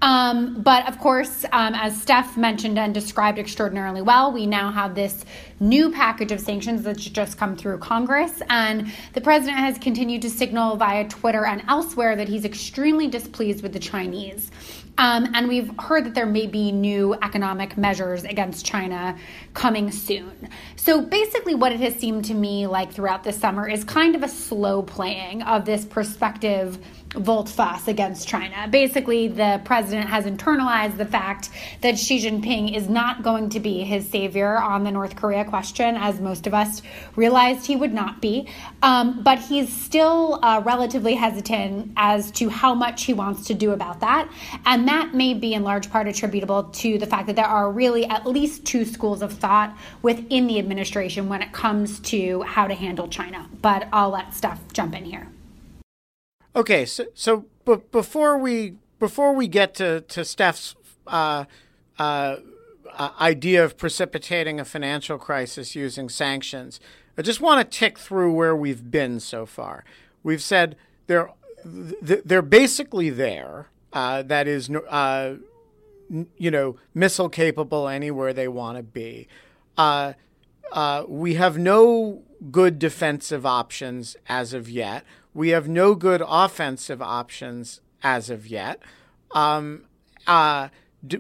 Um, 0.02 0.61
but 0.62 0.86
of 0.88 0.98
course, 0.98 1.44
um, 1.52 1.74
as 1.74 2.00
Steph 2.00 2.36
mentioned 2.36 2.78
and 2.78 2.92
described 2.92 3.38
extraordinarily 3.38 4.02
well, 4.02 4.32
we 4.32 4.46
now 4.46 4.70
have 4.70 4.94
this 4.94 5.24
new 5.59 5.90
package 5.90 6.32
of 6.32 6.40
sanctions 6.40 6.82
that's 6.82 7.04
just 7.04 7.38
come 7.38 7.57
through 7.57 7.78
Congress. 7.78 8.42
And 8.50 8.92
the 9.14 9.20
president 9.20 9.59
has 9.59 9.78
continued 9.78 10.22
to 10.22 10.30
signal 10.30 10.76
via 10.76 11.09
Twitter 11.09 11.46
and 11.46 11.62
elsewhere 11.68 12.14
that 12.16 12.28
he's 12.28 12.44
extremely 12.44 12.95
displeased 13.05 13.62
with 13.62 13.74
the 13.74 13.78
Chinese. 13.78 14.51
Um, 14.99 15.28
and 15.34 15.47
we've 15.47 15.70
heard 15.78 16.05
that 16.07 16.14
there 16.14 16.24
may 16.24 16.47
be 16.47 16.72
new 16.72 17.14
economic 17.22 17.76
measures 17.76 18.24
against 18.24 18.64
China 18.64 19.18
coming 19.53 19.90
soon. 19.90 20.49
So 20.76 21.03
basically, 21.03 21.55
what 21.55 21.72
it 21.72 21.80
has 21.80 21.97
seemed 21.97 22.24
to 22.26 22.34
me 22.34 22.66
like 22.66 22.92
throughout 22.92 23.22
the 23.22 23.32
summer 23.32 23.68
is 23.68 23.84
kind 23.84 24.14
of 24.14 24.22
a 24.22 24.28
slow 24.28 24.82
playing 24.82 25.42
of 25.42 25.66
this 25.66 25.84
perspective 25.84 26.78
volte-face 27.16 27.88
against 27.88 28.28
China. 28.28 28.68
Basically, 28.70 29.28
the 29.28 29.60
president 29.64 30.08
has 30.08 30.24
internalized 30.24 30.96
the 30.96 31.06
fact 31.06 31.50
that 31.80 31.98
Xi 31.98 32.20
Jinping 32.20 32.76
is 32.76 32.88
not 32.88 33.22
going 33.22 33.50
to 33.50 33.60
be 33.60 33.84
his 33.84 34.08
savior 34.08 34.58
on 34.58 34.84
the 34.84 34.90
North 34.90 35.16
Korea 35.16 35.44
question, 35.44 35.96
as 35.96 36.20
most 36.20 36.46
of 36.46 36.54
us 36.54 36.82
realized 37.16 37.66
he 37.66 37.76
would 37.76 37.92
not 37.92 38.20
be. 38.20 38.48
Um, 38.82 39.22
but 39.22 39.38
he's 39.38 39.72
still 39.72 40.38
uh, 40.42 40.62
relatively 40.64 41.14
hesitant 41.14 41.92
as 41.96 42.30
to 42.32 42.48
how 42.48 42.74
much 42.74 43.04
he 43.04 43.14
wants 43.14 43.46
to 43.46 43.54
do 43.54 43.72
about 43.72 44.00
that. 44.00 44.28
And 44.64 44.88
that 44.88 45.14
may 45.14 45.34
be 45.34 45.54
in 45.54 45.62
large 45.62 45.90
part 45.90 46.06
attributable 46.06 46.64
to 46.64 46.98
the 46.98 47.06
fact 47.06 47.26
that 47.26 47.36
there 47.36 47.46
are 47.46 47.70
really 47.70 48.06
at 48.06 48.26
least 48.26 48.64
two 48.64 48.84
schools 48.84 49.22
of 49.22 49.32
thought 49.32 49.76
within 50.02 50.46
the 50.46 50.58
administration 50.58 51.28
when 51.28 51.42
it 51.42 51.52
comes 51.52 52.00
to 52.00 52.42
how 52.42 52.66
to 52.66 52.74
handle 52.74 53.08
China. 53.08 53.48
But 53.62 53.88
I'll 53.92 54.10
let 54.10 54.34
Steph 54.34 54.60
jump 54.72 54.94
in 54.94 55.04
here. 55.04 55.28
Okay, 56.57 56.86
so 56.86 57.04
so 57.12 57.44
but 57.66 57.92
before 57.92 58.38
we 58.38 58.76
before 58.98 59.34
we 59.34 59.46
get 59.46 59.74
to 59.74 60.00
to 60.00 60.24
Steph's 60.24 60.74
uh, 61.07 61.44
uh, 61.98 62.36
uh, 62.94 63.11
idea 63.20 63.62
of 63.62 63.76
precipitating 63.76 64.59
a 64.59 64.64
financial 64.64 65.18
crisis 65.18 65.76
using 65.76 66.09
sanctions, 66.09 66.80
I 67.18 67.22
just 67.22 67.42
want 67.42 67.61
to 67.61 67.78
tick 67.78 67.98
through 67.98 68.32
where 68.32 68.57
we've 68.57 68.90
been 68.90 69.20
so 69.20 69.44
far. 69.44 69.84
We've 70.22 70.42
said 70.42 70.76
they're 71.09 71.28
they're 71.62 72.40
basically 72.40 73.11
there. 73.11 73.68
Uh, 73.92 74.22
that 74.22 74.48
is, 74.48 74.70
uh, 74.70 75.34
you 76.38 76.50
know, 76.50 76.76
missile 76.94 77.28
capable 77.28 77.86
anywhere 77.86 78.32
they 78.32 78.48
want 78.48 78.78
to 78.78 78.82
be. 78.82 79.28
Uh, 79.76 80.14
we 81.07 81.34
have 81.34 81.59
no 81.59 82.22
good 82.51 82.78
defensive 82.78 83.45
options 83.47 84.16
as 84.28 84.53
of 84.53 84.68
yet. 84.68 85.05
We 85.34 85.51
have 85.51 85.68
no 85.68 85.95
good 85.95 86.22
offensive 86.26 87.03
options 87.03 87.80
as 88.03 88.30
of 88.30 88.47
yet. 88.47 88.80
Um, 89.32 89.84
uh, 90.26 90.68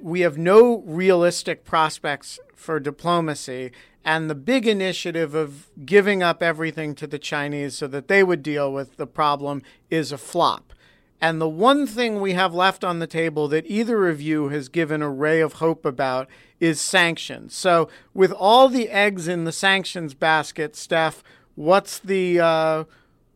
we 0.00 0.20
have 0.20 0.38
no 0.38 0.82
realistic 0.86 1.64
prospects 1.64 2.38
for 2.54 2.80
diplomacy. 2.80 3.72
And 4.04 4.30
the 4.30 4.34
big 4.34 4.66
initiative 4.66 5.34
of 5.34 5.68
giving 5.84 6.22
up 6.22 6.42
everything 6.42 6.94
to 6.94 7.06
the 7.06 7.18
Chinese 7.18 7.76
so 7.76 7.86
that 7.88 8.08
they 8.08 8.22
would 8.22 8.42
deal 8.42 8.72
with 8.72 8.96
the 8.96 9.06
problem 9.06 9.62
is 9.90 10.12
a 10.12 10.18
flop. 10.18 10.72
And 11.20 11.40
the 11.40 11.48
one 11.48 11.86
thing 11.86 12.20
we 12.20 12.32
have 12.32 12.54
left 12.54 12.84
on 12.84 12.98
the 12.98 13.06
table 13.06 13.48
that 13.48 13.66
either 13.66 14.08
of 14.08 14.20
you 14.20 14.48
has 14.48 14.68
given 14.68 15.00
a 15.00 15.10
ray 15.10 15.40
of 15.40 15.54
hope 15.54 15.86
about 15.86 16.28
is 16.60 16.80
sanctions. 16.80 17.54
So, 17.54 17.88
with 18.12 18.32
all 18.32 18.68
the 18.68 18.90
eggs 18.90 19.26
in 19.26 19.44
the 19.44 19.52
sanctions 19.52 20.14
basket, 20.14 20.76
Steph, 20.76 21.22
what's 21.54 21.98
the 21.98 22.40
uh, 22.40 22.84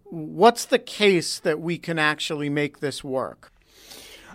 what's 0.04 0.64
the 0.64 0.78
case 0.78 1.38
that 1.38 1.60
we 1.60 1.78
can 1.78 1.98
actually 1.98 2.50
make 2.50 2.80
this 2.80 3.02
work? 3.02 3.52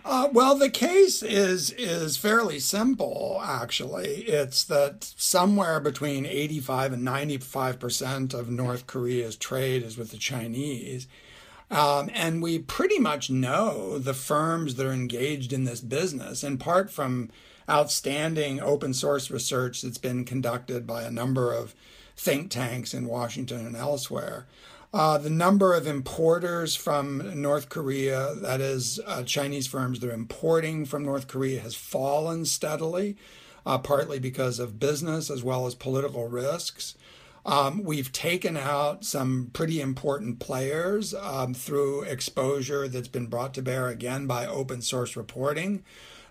Uh, 0.08 0.30
well, 0.32 0.56
the 0.56 0.70
case 0.70 1.24
is 1.24 1.72
is 1.72 2.16
fairly 2.16 2.60
simple. 2.60 3.42
Actually, 3.44 4.24
it's 4.26 4.64
that 4.66 5.04
somewhere 5.18 5.80
between 5.80 6.28
eighty 6.28 6.60
five 6.60 6.94
and 6.94 7.04
ninety 7.04 7.38
five 7.38 7.80
percent 7.80 8.34
of 8.34 8.50
North 8.50 8.86
Korea's 8.86 9.36
trade 9.36 9.82
is 9.82 9.98
with 9.98 10.12
the 10.12 10.18
Chinese. 10.18 11.08
Um, 11.72 12.10
and 12.14 12.42
we 12.42 12.60
pretty 12.60 13.00
much 13.00 13.30
know 13.30 13.98
the 13.98 14.14
firms 14.14 14.76
that 14.76 14.86
are 14.86 14.94
engaged 14.94 15.52
in 15.52 15.64
this 15.64 15.82
business, 15.82 16.44
in 16.44 16.58
part 16.58 16.92
from 16.92 17.30
outstanding 17.70 18.60
open 18.60 18.94
source 18.94 19.32
research 19.32 19.82
that's 19.82 19.98
been 19.98 20.26
conducted 20.26 20.86
by 20.86 21.04
a 21.04 21.12
number 21.12 21.52
of 21.54 21.74
think 22.16 22.52
tanks 22.52 22.94
in 22.94 23.08
Washington 23.08 23.66
and 23.66 23.76
elsewhere. 23.76 24.46
Uh, 24.94 25.18
the 25.18 25.30
number 25.30 25.74
of 25.74 25.88
importers 25.88 26.76
from 26.76 27.42
North 27.42 27.68
Korea, 27.68 28.34
that 28.36 28.62
is, 28.62 29.00
uh, 29.06 29.24
Chinese 29.24 29.68
firms 29.68 30.00
that 30.00 30.10
are 30.10 30.14
importing 30.14 30.86
from 30.86 31.04
North 31.04 31.28
Korea, 31.28 31.60
has 31.60 31.76
fallen 31.76 32.46
steadily, 32.46 33.18
uh, 33.66 33.78
partly 33.78 34.20
because 34.20 34.58
of 34.58 34.80
business 34.80 35.30
as 35.30 35.44
well 35.44 35.68
as 35.68 35.76
political 35.76 36.30
risks. 36.30 36.96
Um, 37.46 37.84
we've 37.84 38.12
taken 38.12 38.58
out 38.58 39.06
some 39.06 39.52
pretty 39.54 39.80
important 39.80 40.40
players 40.40 41.14
um, 41.14 41.54
through 41.54 42.02
exposure 42.02 42.88
that's 42.88 43.08
been 43.08 43.28
brought 43.28 43.54
to 43.54 43.62
bear 43.62 43.88
again 43.88 44.26
by 44.26 44.48
open 44.48 44.82
source 44.82 45.16
reporting. 45.16 45.84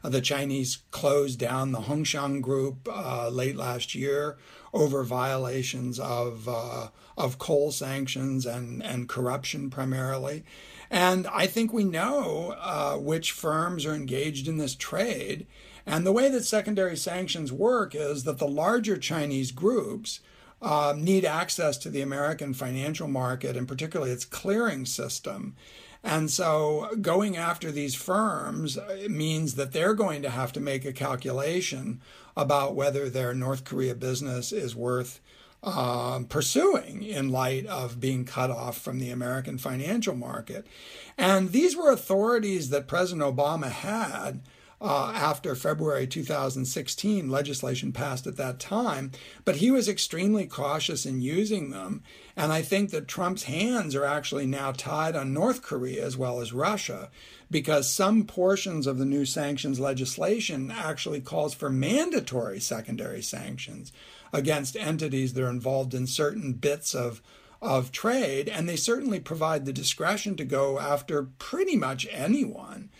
Uh, 0.02 0.08
the 0.08 0.20
Chinese 0.20 0.78
closed 0.90 1.38
down 1.38 1.70
the 1.70 1.82
Hongxiang 1.82 2.42
Group 2.42 2.88
uh, 2.90 3.28
late 3.28 3.56
last 3.56 3.94
year 3.94 4.36
over 4.72 5.04
violations 5.04 6.00
of 6.00 6.48
uh, 6.48 6.88
of 7.16 7.38
coal 7.38 7.70
sanctions 7.70 8.44
and 8.44 8.82
and 8.82 9.08
corruption 9.08 9.70
primarily. 9.70 10.44
And 10.90 11.28
I 11.28 11.46
think 11.46 11.72
we 11.72 11.84
know 11.84 12.56
uh, 12.58 12.96
which 12.96 13.30
firms 13.30 13.86
are 13.86 13.94
engaged 13.94 14.48
in 14.48 14.58
this 14.58 14.74
trade. 14.74 15.46
And 15.86 16.04
the 16.04 16.12
way 16.12 16.28
that 16.28 16.44
secondary 16.44 16.96
sanctions 16.96 17.52
work 17.52 17.94
is 17.94 18.24
that 18.24 18.38
the 18.38 18.48
larger 18.48 18.96
Chinese 18.96 19.52
groups 19.52 20.20
uh, 20.64 20.94
need 20.96 21.26
access 21.26 21.76
to 21.76 21.90
the 21.90 22.00
American 22.00 22.54
financial 22.54 23.06
market 23.06 23.54
and 23.54 23.68
particularly 23.68 24.10
its 24.10 24.24
clearing 24.24 24.86
system. 24.86 25.54
And 26.02 26.30
so 26.30 26.88
going 27.00 27.36
after 27.36 27.70
these 27.70 27.94
firms 27.94 28.78
uh, 28.78 29.06
means 29.08 29.56
that 29.56 29.72
they're 29.72 29.94
going 29.94 30.22
to 30.22 30.30
have 30.30 30.52
to 30.54 30.60
make 30.60 30.86
a 30.86 30.92
calculation 30.92 32.00
about 32.34 32.74
whether 32.74 33.10
their 33.10 33.34
North 33.34 33.64
Korea 33.64 33.94
business 33.94 34.52
is 34.52 34.74
worth 34.74 35.20
um, 35.62 36.24
pursuing 36.24 37.02
in 37.02 37.30
light 37.30 37.66
of 37.66 38.00
being 38.00 38.24
cut 38.24 38.50
off 38.50 38.78
from 38.78 38.98
the 38.98 39.10
American 39.10 39.58
financial 39.58 40.14
market. 40.14 40.66
And 41.16 41.52
these 41.52 41.76
were 41.76 41.90
authorities 41.90 42.70
that 42.70 42.88
President 42.88 43.22
Obama 43.22 43.70
had 43.70 44.40
uh, 44.84 45.12
after 45.14 45.54
February 45.54 46.06
2016 46.06 47.30
legislation 47.30 47.90
passed 47.90 48.26
at 48.26 48.36
that 48.36 48.60
time, 48.60 49.10
but 49.46 49.56
he 49.56 49.70
was 49.70 49.88
extremely 49.88 50.46
cautious 50.46 51.06
in 51.06 51.22
using 51.22 51.70
them. 51.70 52.02
And 52.36 52.52
I 52.52 52.60
think 52.60 52.90
that 52.90 53.08
Trump's 53.08 53.44
hands 53.44 53.94
are 53.94 54.04
actually 54.04 54.44
now 54.44 54.72
tied 54.72 55.16
on 55.16 55.32
North 55.32 55.62
Korea 55.62 56.04
as 56.04 56.18
well 56.18 56.38
as 56.38 56.52
Russia, 56.52 57.10
because 57.50 57.90
some 57.90 58.24
portions 58.24 58.86
of 58.86 58.98
the 58.98 59.06
new 59.06 59.24
sanctions 59.24 59.80
legislation 59.80 60.70
actually 60.70 61.22
calls 61.22 61.54
for 61.54 61.70
mandatory 61.70 62.60
secondary 62.60 63.22
sanctions 63.22 63.90
against 64.34 64.76
entities 64.76 65.32
that 65.32 65.44
are 65.44 65.48
involved 65.48 65.94
in 65.94 66.06
certain 66.06 66.52
bits 66.52 66.94
of 66.94 67.22
of 67.62 67.90
trade, 67.90 68.46
and 68.46 68.68
they 68.68 68.76
certainly 68.76 69.18
provide 69.18 69.64
the 69.64 69.72
discretion 69.72 70.36
to 70.36 70.44
go 70.44 70.78
after 70.78 71.22
pretty 71.22 71.76
much 71.76 72.06
anyone. 72.10 72.90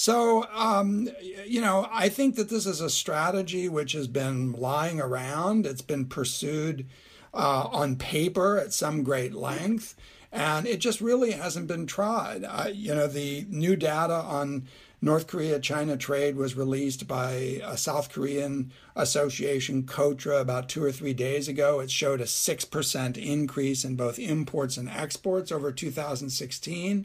So, 0.00 0.46
um, 0.54 1.10
you 1.46 1.60
know, 1.60 1.86
I 1.92 2.08
think 2.08 2.36
that 2.36 2.48
this 2.48 2.64
is 2.64 2.80
a 2.80 2.88
strategy 2.88 3.68
which 3.68 3.92
has 3.92 4.08
been 4.08 4.52
lying 4.52 4.98
around. 4.98 5.66
It's 5.66 5.82
been 5.82 6.06
pursued 6.06 6.86
uh, 7.34 7.68
on 7.70 7.96
paper 7.96 8.56
at 8.56 8.72
some 8.72 9.02
great 9.02 9.34
length, 9.34 9.94
and 10.32 10.66
it 10.66 10.78
just 10.78 11.02
really 11.02 11.32
hasn't 11.32 11.66
been 11.66 11.84
tried. 11.84 12.44
Uh, 12.44 12.70
you 12.72 12.94
know, 12.94 13.08
the 13.08 13.44
new 13.50 13.76
data 13.76 14.14
on 14.14 14.66
North 15.02 15.26
Korea 15.26 15.60
China 15.60 15.98
trade 15.98 16.34
was 16.34 16.56
released 16.56 17.06
by 17.06 17.60
a 17.62 17.76
South 17.76 18.10
Korean 18.10 18.72
association, 18.96 19.82
KOTRA, 19.82 20.40
about 20.40 20.70
two 20.70 20.82
or 20.82 20.92
three 20.92 21.12
days 21.12 21.46
ago. 21.46 21.78
It 21.80 21.90
showed 21.90 22.22
a 22.22 22.24
6% 22.24 23.16
increase 23.18 23.84
in 23.84 23.96
both 23.96 24.18
imports 24.18 24.78
and 24.78 24.88
exports 24.88 25.52
over 25.52 25.70
2016 25.70 27.04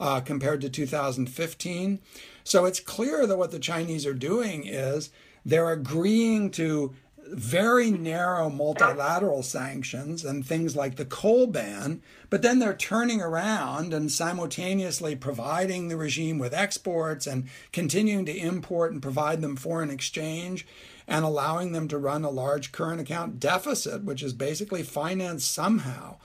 uh, 0.00 0.20
compared 0.20 0.60
to 0.60 0.70
2015. 0.70 2.00
So 2.44 2.64
it's 2.64 2.80
clear 2.80 3.26
that 3.26 3.38
what 3.38 3.50
the 3.50 3.58
Chinese 3.58 4.06
are 4.06 4.14
doing 4.14 4.66
is 4.66 5.10
they're 5.44 5.70
agreeing 5.70 6.50
to 6.52 6.94
very 7.28 7.90
narrow 7.90 8.48
multilateral 8.48 9.42
sanctions 9.42 10.24
and 10.24 10.46
things 10.46 10.76
like 10.76 10.96
the 10.96 11.04
coal 11.04 11.46
ban, 11.46 12.02
but 12.30 12.42
then 12.42 12.58
they're 12.58 12.74
turning 12.74 13.20
around 13.20 13.92
and 13.92 14.12
simultaneously 14.12 15.16
providing 15.16 15.88
the 15.88 15.96
regime 15.96 16.38
with 16.38 16.54
exports 16.54 17.26
and 17.26 17.48
continuing 17.72 18.24
to 18.26 18.36
import 18.36 18.92
and 18.92 19.02
provide 19.02 19.40
them 19.40 19.56
foreign 19.56 19.90
exchange 19.90 20.66
and 21.08 21.24
allowing 21.24 21.72
them 21.72 21.88
to 21.88 21.98
run 21.98 22.24
a 22.24 22.30
large 22.30 22.72
current 22.72 23.00
account 23.00 23.38
deficit, 23.38 24.04
which 24.04 24.22
is 24.22 24.32
basically 24.32 24.82
financed 24.82 25.52
somehow. 25.52 26.16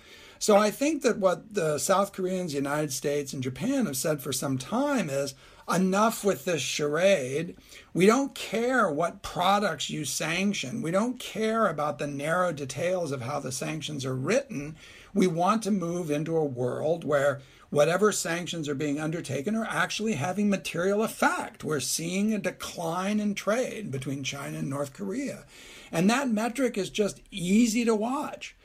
So 0.42 0.58
I 0.58 0.72
think 0.72 1.04
that 1.04 1.20
what 1.20 1.54
the 1.54 1.78
South 1.78 2.14
Koreans, 2.14 2.56
United 2.56 2.92
States, 2.92 3.32
and 3.32 3.44
Japan 3.44 3.86
have 3.86 3.96
said 3.96 4.24
for 4.24 4.34
some 4.34 4.58
time 4.58 5.08
is 5.08 5.36
enough 5.72 6.24
with 6.24 6.46
this 6.46 6.64
charade. 6.64 7.56
We 7.94 8.08
don't 8.08 8.34
care 8.34 8.90
what 8.90 9.22
products 9.22 9.92
you 9.92 10.04
sanction. 10.04 10.82
We 10.82 10.90
don't 10.90 11.20
care 11.20 11.68
about 11.68 12.00
the 12.00 12.08
narrow 12.08 12.52
details 12.52 13.12
of 13.12 13.22
how 13.22 13.40
the 13.40 13.52
sanctions 13.52 14.04
are 14.04 14.16
written. 14.16 14.78
We 15.14 15.28
want 15.28 15.62
to 15.62 15.72
move 15.72 16.10
into 16.10 16.36
a 16.36 16.44
world 16.44 17.04
where 17.04 17.42
whatever 17.70 18.12
sanctions 18.12 18.68
are 18.68 18.74
being 18.74 19.00
undertaken 19.00 19.56
are 19.56 19.68
actually 19.70 20.14
having 20.14 20.50
material 20.50 21.04
effect. 21.04 21.64
We're 21.64 21.80
seeing 21.80 22.34
a 22.34 22.40
decline 22.40 23.20
in 23.20 23.36
trade 23.36 23.92
between 23.92 24.24
China 24.24 24.58
and 24.58 24.72
North 24.72 24.94
Korea. 24.94 25.46
And 25.92 26.10
that 26.10 26.32
metric 26.32 26.80
is 26.80 26.90
just 26.90 27.22
easy 27.30 27.86
to 27.86 27.94
watch. 27.94 28.56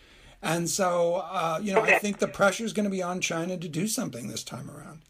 And 0.46 0.70
so, 0.70 1.24
uh, 1.28 1.58
you 1.60 1.74
know, 1.74 1.80
I 1.80 1.98
think 1.98 2.18
the 2.18 2.28
pressure 2.28 2.64
is 2.64 2.72
going 2.72 2.84
to 2.84 2.90
be 2.90 3.02
on 3.02 3.20
China 3.20 3.58
to 3.58 3.68
do 3.68 3.88
something 3.88 4.28
this 4.28 4.44
time 4.44 4.70
around. 4.70 5.00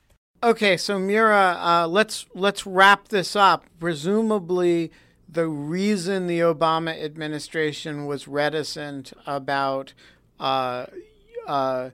Okay, 0.43 0.79
so 0.79 0.99
Mira, 0.99 1.59
uh, 1.61 1.87
let's 1.87 2.25
let's 2.35 2.67
wrap 2.67 3.09
this 3.09 3.37
up. 3.37 3.67
Presumably, 3.79 4.91
the 5.29 5.47
reason 5.47 6.27
the 6.27 6.41
Obama 6.41 6.99
administration 7.03 8.07
was 8.07 8.27
reticent 8.27 9.13
about 9.27 9.93
uh, 10.41 10.87
uh, 11.47 11.91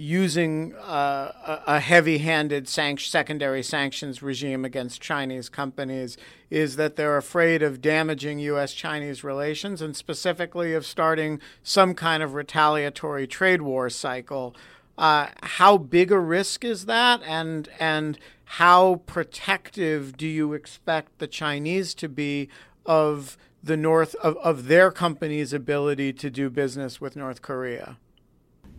using 0.00 0.74
uh, 0.76 1.60
a 1.66 1.78
heavy-handed 1.78 2.66
sanct- 2.66 3.02
secondary 3.02 3.62
sanctions 3.62 4.22
regime 4.22 4.64
against 4.64 5.02
Chinese 5.02 5.50
companies 5.50 6.16
is 6.48 6.76
that 6.76 6.96
they're 6.96 7.18
afraid 7.18 7.62
of 7.62 7.82
damaging 7.82 8.38
U.S.-Chinese 8.38 9.22
relations 9.22 9.82
and 9.82 9.94
specifically 9.94 10.72
of 10.72 10.86
starting 10.86 11.38
some 11.62 11.94
kind 11.94 12.22
of 12.22 12.32
retaliatory 12.32 13.26
trade 13.26 13.60
war 13.60 13.90
cycle. 13.90 14.56
Uh, 14.96 15.26
how 15.42 15.76
big 15.76 16.10
a 16.10 16.18
risk 16.18 16.64
is 16.64 16.86
that, 16.86 17.22
and 17.24 17.68
and 17.78 18.18
how 18.44 19.02
protective 19.06 20.16
do 20.16 20.26
you 20.26 20.54
expect 20.54 21.18
the 21.18 21.26
Chinese 21.26 21.92
to 21.94 22.08
be 22.08 22.48
of 22.86 23.36
the 23.62 23.76
North 23.76 24.14
of, 24.16 24.38
of 24.38 24.66
their 24.66 24.90
company's 24.90 25.52
ability 25.52 26.14
to 26.14 26.30
do 26.30 26.48
business 26.48 27.02
with 27.02 27.16
North 27.16 27.42
Korea? 27.42 27.98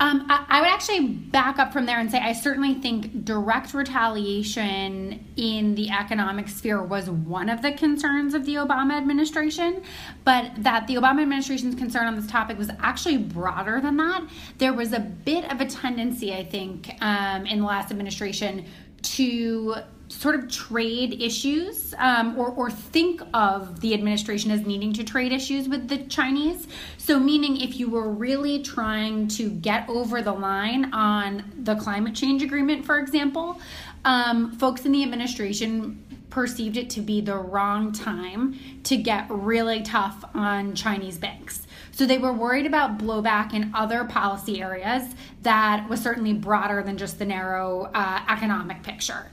Um, 0.02 0.26
I, 0.30 0.46
I, 0.50 0.62
would 0.62 0.70
actually 0.70 1.06
back 1.06 1.60
up 1.60 1.72
from 1.72 1.86
there 1.86 2.00
and 2.00 2.10
say 2.10 2.18
I 2.18 2.34
certainly 2.34 2.74
think 2.74 3.24
direct 3.24 3.76
retaliation 3.76 5.24
in 5.38 5.76
the 5.76 5.92
economic 5.92 6.50
sphere 6.50 6.82
was 6.82 7.08
one 7.08 7.50
of 7.50 7.62
the 7.62 7.74
concerns 7.74 8.34
of 8.34 8.44
the 8.48 8.56
Obama 8.56 8.98
administration, 8.98 9.84
but 10.24 10.52
that 10.58 10.88
the 10.88 10.96
Obama 10.96 11.22
administration's 11.22 11.76
concern 11.76 12.08
on 12.08 12.16
this 12.16 12.26
topic 12.26 12.58
was 12.58 12.72
actually 12.80 13.18
broader 13.18 13.80
than 13.80 13.98
that. 13.98 14.28
There 14.58 14.74
was 14.74 14.92
a 14.92 15.00
bit 15.00 15.52
of 15.52 15.62
a 15.62 15.68
tendency, 15.68 16.34
I 16.34 16.46
think, 16.46 16.92
um, 17.00 17.46
in 17.46 17.60
the 17.60 17.66
last 17.66 17.92
administration 17.92 18.66
to 19.04 19.76
sort 20.12 20.36
of 20.36 20.52
trade 20.52 21.22
issues 21.22 21.94
um, 21.98 22.38
or, 22.38 22.50
or 22.50 22.70
think 22.70 23.22
of 23.34 23.80
the 23.82 23.94
administration 23.94 24.52
as 24.52 24.66
needing 24.66 24.94
to 24.94 25.04
trade 25.04 25.32
issues 25.32 25.70
with 25.70 25.88
the 25.88 25.98
Chinese. 26.06 26.68
So, 26.98 27.20
meaning 27.20 27.62
if 27.62 27.80
you 27.80 27.90
were 27.90 28.10
really 28.10 28.62
trying 28.62 29.28
to 29.30 29.50
get 29.50 29.88
over 29.90 30.22
the 30.22 30.34
line 30.34 30.94
on 30.94 31.44
the 31.64 31.76
climate 31.76 32.14
change 32.14 32.44
agreement, 32.44 32.86
for 32.86 33.00
example, 33.00 33.60
um, 34.04 34.52
folks 34.54 34.86
in 34.86 34.92
the 34.92 35.04
administration 35.04 36.04
perceived 36.30 36.78
it 36.78 36.90
to 36.90 37.02
be 37.02 37.22
the 37.22 37.36
wrong 37.36 37.92
time 37.92 38.58
to 38.84 38.98
get 38.98 39.26
really 39.30 39.82
tough 39.84 40.24
on 40.34 40.74
Chinese 40.76 41.18
banks. 41.18 41.68
So 41.92 42.06
they 42.06 42.18
were 42.18 42.34
worried 42.34 42.66
about 42.66 42.98
blowback 42.98 43.54
in 43.54 43.72
other 43.76 44.06
policy 44.06 44.62
areas 44.62 45.14
that 45.44 45.88
was 45.90 46.02
certainly 46.02 46.34
broader 46.34 46.82
than 46.84 46.98
just 46.98 47.20
the 47.20 47.26
narrow 47.26 47.92
uh, 47.94 48.22
economic 48.30 48.82
picture. 48.82 49.30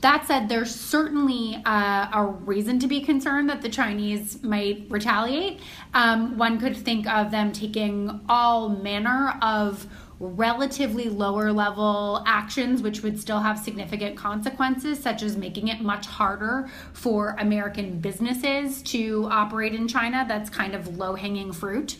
That 0.00 0.26
said, 0.26 0.48
there's 0.48 0.74
certainly 0.74 1.60
uh, 1.66 2.08
a 2.12 2.24
reason 2.24 2.78
to 2.78 2.86
be 2.86 3.02
concerned 3.02 3.50
that 3.50 3.60
the 3.60 3.68
Chinese 3.68 4.42
might 4.42 4.86
retaliate. 4.88 5.60
Um, 5.92 6.38
one 6.38 6.58
could 6.58 6.76
think 6.76 7.06
of 7.06 7.30
them 7.30 7.52
taking 7.52 8.20
all 8.28 8.70
manner 8.70 9.38
of 9.42 9.86
relatively 10.18 11.08
lower 11.08 11.50
level 11.52 12.22
actions, 12.26 12.82
which 12.82 13.02
would 13.02 13.18
still 13.18 13.40
have 13.40 13.58
significant 13.58 14.16
consequences, 14.16 14.98
such 14.98 15.22
as 15.22 15.36
making 15.36 15.68
it 15.68 15.80
much 15.80 16.06
harder 16.06 16.70
for 16.92 17.36
American 17.38 17.98
businesses 18.00 18.82
to 18.82 19.26
operate 19.30 19.74
in 19.74 19.88
China. 19.88 20.24
That's 20.28 20.50
kind 20.50 20.74
of 20.74 20.98
low 20.98 21.14
hanging 21.14 21.52
fruit. 21.52 21.96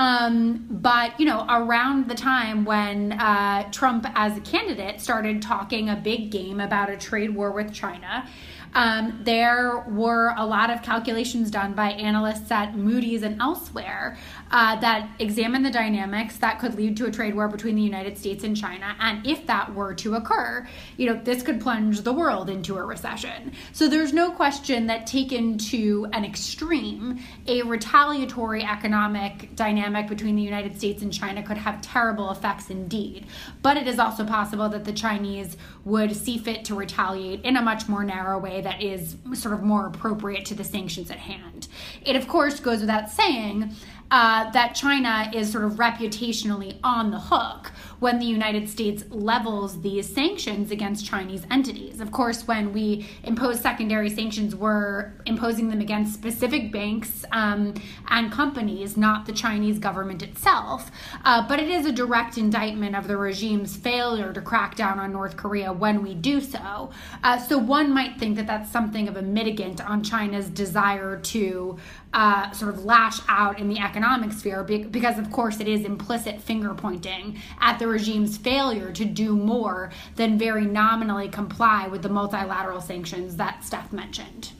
Um, 0.00 0.66
but 0.70 1.20
you 1.20 1.26
know, 1.26 1.44
around 1.46 2.08
the 2.08 2.14
time 2.14 2.64
when 2.64 3.12
uh, 3.12 3.70
Trump, 3.70 4.06
as 4.14 4.34
a 4.38 4.40
candidate, 4.40 4.98
started 4.98 5.42
talking 5.42 5.90
a 5.90 5.96
big 5.96 6.30
game 6.30 6.58
about 6.58 6.88
a 6.88 6.96
trade 6.96 7.34
war 7.34 7.50
with 7.50 7.74
China, 7.74 8.26
um, 8.72 9.20
there 9.24 9.84
were 9.90 10.32
a 10.38 10.46
lot 10.46 10.70
of 10.70 10.82
calculations 10.82 11.50
done 11.50 11.74
by 11.74 11.90
analysts 11.90 12.50
at 12.50 12.74
Moody's 12.74 13.22
and 13.22 13.38
elsewhere 13.42 14.16
uh, 14.50 14.78
that 14.80 15.08
examine 15.18 15.62
the 15.62 15.70
dynamics 15.70 16.36
that 16.38 16.58
could 16.58 16.74
lead 16.74 16.96
to 16.96 17.06
a 17.06 17.10
trade 17.10 17.34
war 17.34 17.48
between 17.48 17.76
the 17.76 17.82
United 17.82 18.18
States 18.18 18.42
and 18.44 18.56
China. 18.56 18.96
And 18.98 19.24
if 19.26 19.46
that 19.46 19.74
were 19.74 19.94
to 19.94 20.16
occur, 20.16 20.66
you 20.96 21.06
know, 21.06 21.20
this 21.22 21.42
could 21.42 21.60
plunge 21.60 22.00
the 22.00 22.12
world 22.12 22.50
into 22.50 22.76
a 22.76 22.84
recession. 22.84 23.52
So 23.72 23.88
there's 23.88 24.12
no 24.12 24.32
question 24.32 24.86
that 24.86 25.06
taken 25.06 25.58
to 25.58 26.08
an 26.12 26.24
extreme, 26.24 27.20
a 27.46 27.62
retaliatory 27.62 28.64
economic 28.64 29.54
dynamic 29.54 30.08
between 30.08 30.36
the 30.36 30.42
United 30.42 30.76
States 30.76 31.02
and 31.02 31.12
China 31.12 31.42
could 31.42 31.58
have 31.58 31.80
terrible 31.80 32.30
effects 32.30 32.70
indeed. 32.70 33.26
But 33.62 33.76
it 33.76 33.86
is 33.86 33.98
also 33.98 34.24
possible 34.24 34.68
that 34.70 34.84
the 34.84 34.92
Chinese 34.92 35.56
would 35.84 36.14
see 36.14 36.38
fit 36.38 36.64
to 36.66 36.74
retaliate 36.74 37.42
in 37.42 37.56
a 37.56 37.62
much 37.62 37.88
more 37.88 38.04
narrow 38.04 38.38
way 38.38 38.60
that 38.62 38.82
is 38.82 39.16
sort 39.34 39.54
of 39.54 39.62
more 39.62 39.86
appropriate 39.86 40.44
to 40.46 40.54
the 40.54 40.64
sanctions 40.64 41.10
at 41.10 41.18
hand. 41.18 41.68
It, 42.04 42.16
of 42.16 42.28
course, 42.28 42.60
goes 42.60 42.80
without 42.80 43.10
saying 43.10 43.74
uh, 44.10 44.50
that 44.50 44.74
China 44.74 45.30
is 45.34 45.52
sort 45.52 45.64
of 45.64 45.72
reputationally 45.72 46.78
on 46.82 47.10
the 47.10 47.18
hook 47.18 47.70
when 48.00 48.18
the 48.18 48.24
United 48.24 48.68
States 48.68 49.04
levels 49.10 49.82
these 49.82 50.12
sanctions 50.12 50.70
against 50.70 51.06
Chinese 51.06 51.46
entities. 51.50 52.00
Of 52.00 52.10
course, 52.10 52.46
when 52.48 52.72
we 52.72 53.06
impose 53.22 53.60
secondary 53.60 54.08
sanctions, 54.08 54.56
we're 54.56 55.12
imposing 55.26 55.68
them 55.68 55.80
against 55.80 56.14
specific 56.14 56.72
banks 56.72 57.24
um, 57.32 57.74
and 58.08 58.32
companies, 58.32 58.96
not 58.96 59.26
the 59.26 59.32
Chinese 59.32 59.78
government 59.78 60.22
itself. 60.22 60.90
Uh, 61.24 61.46
but 61.46 61.60
it 61.60 61.68
is 61.68 61.84
a 61.86 61.92
direct 61.92 62.38
indictment 62.38 62.96
of 62.96 63.06
the 63.06 63.16
regime's 63.16 63.76
failure 63.76 64.32
to 64.32 64.40
crack 64.40 64.74
down 64.76 64.98
on 64.98 65.12
North 65.12 65.36
Korea 65.36 65.72
when 65.72 66.02
we 66.02 66.14
do 66.14 66.40
so. 66.40 66.90
Uh, 67.22 67.38
so 67.38 67.58
one 67.58 67.92
might 67.92 68.18
think 68.18 68.36
that 68.36 68.46
that's 68.46 68.72
something 68.72 69.08
of 69.08 69.16
a 69.16 69.22
mitigant 69.22 69.86
on 69.86 70.02
China's 70.02 70.48
desire 70.48 71.18
to 71.18 71.76
uh, 72.12 72.50
sort 72.50 72.74
of 72.74 72.84
lash 72.84 73.20
out 73.28 73.58
in 73.58 73.68
the 73.68 73.78
economic 73.78 74.32
sphere 74.32 74.64
because, 74.64 75.18
of 75.18 75.30
course, 75.30 75.60
it 75.60 75.68
is 75.68 75.84
implicit 75.84 76.40
finger 76.40 76.74
pointing 76.74 77.38
at 77.60 77.78
the 77.78 77.86
regime's 77.86 78.36
failure 78.36 78.92
to 78.92 79.04
do 79.04 79.36
more 79.36 79.90
than 80.16 80.38
very 80.38 80.66
nominally 80.66 81.28
comply 81.28 81.86
with 81.86 82.02
the 82.02 82.08
multilateral 82.08 82.80
sanctions 82.80 83.36
that 83.36 83.64
Steph 83.64 83.92
mentioned. 83.92 84.52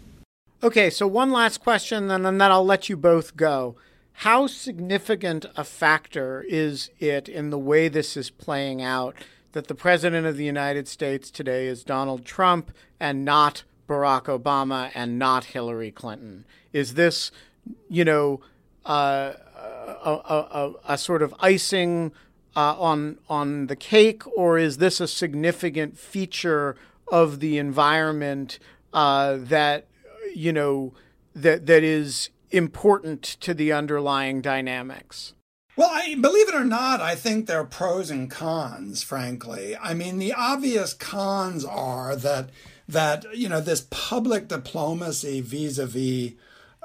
Okay, 0.63 0.91
so 0.91 1.07
one 1.07 1.31
last 1.31 1.61
question, 1.61 2.11
and 2.11 2.25
then 2.25 2.43
I'll 2.43 2.65
let 2.65 2.89
you 2.89 2.97
both 2.97 3.37
go. 3.37 3.77
How 4.13 4.47
significant 4.47 5.47
a 5.57 5.65
factor 5.65 6.45
is 6.47 6.91
it 6.99 7.29
in 7.29 7.49
the 7.49 7.59
way 7.59 7.89
this 7.89 8.17
is 8.17 8.29
playing 8.29 8.83
out 8.83 9.17
that 9.53 9.67
the 9.67 9.75
President 9.75 10.27
of 10.27 10.37
the 10.37 10.45
United 10.45 10.87
States 10.87 11.31
today 11.31 11.67
is 11.67 11.83
Donald 11.83 12.27
Trump 12.27 12.71
and 13.01 13.25
not 13.25 13.65
Barack 13.89 14.25
Obama 14.25 14.91
and 14.95 15.19
not 15.19 15.45
Hillary 15.47 15.91
Clinton? 15.91 16.45
Is 16.73 16.95
this, 16.95 17.31
you 17.89 18.05
know, 18.05 18.41
uh, 18.85 19.33
a, 20.05 20.11
a, 20.11 20.73
a, 20.89 20.99
sort 20.99 21.23
of 21.23 21.35
icing 21.41 22.13
uh, 22.57 22.75
on 22.79 23.19
on 23.29 23.67
the 23.67 23.77
cake, 23.77 24.27
or 24.37 24.59
is 24.59 24.79
this 24.79 25.01
a 25.01 25.09
significant 25.09 25.99
feature 25.99 26.77
of 27.13 27.41
the 27.41 27.59
environment 27.59 28.59
uh, 28.93 29.37
that 29.39 29.87
you 30.35 30.53
know 30.53 30.95
that 31.35 31.67
that 31.67 31.83
is 31.83 32.31
important 32.51 33.23
to 33.23 33.55
the 33.55 33.73
underlying 33.73 34.41
dynamics? 34.41 35.35
Well, 35.77 35.91
I, 35.91 36.15
believe 36.21 36.49
it 36.49 36.55
or 36.55 36.65
not, 36.65 37.01
I 37.01 37.15
think 37.15 37.47
there 37.47 37.61
are 37.61 37.65
pros 37.65 38.11
and 38.11 38.31
cons. 38.31 39.03
Frankly, 39.03 39.77
I 39.77 39.95
mean, 39.95 40.19
the 40.19 40.33
obvious 40.33 40.93
cons 40.93 41.65
are 41.65 42.17
that 42.17 42.51
that 42.89 43.25
you 43.37 43.49
know 43.49 43.61
this 43.61 43.87
public 43.91 44.49
diplomacy 44.49 45.41
vis-a-vis 45.41 46.33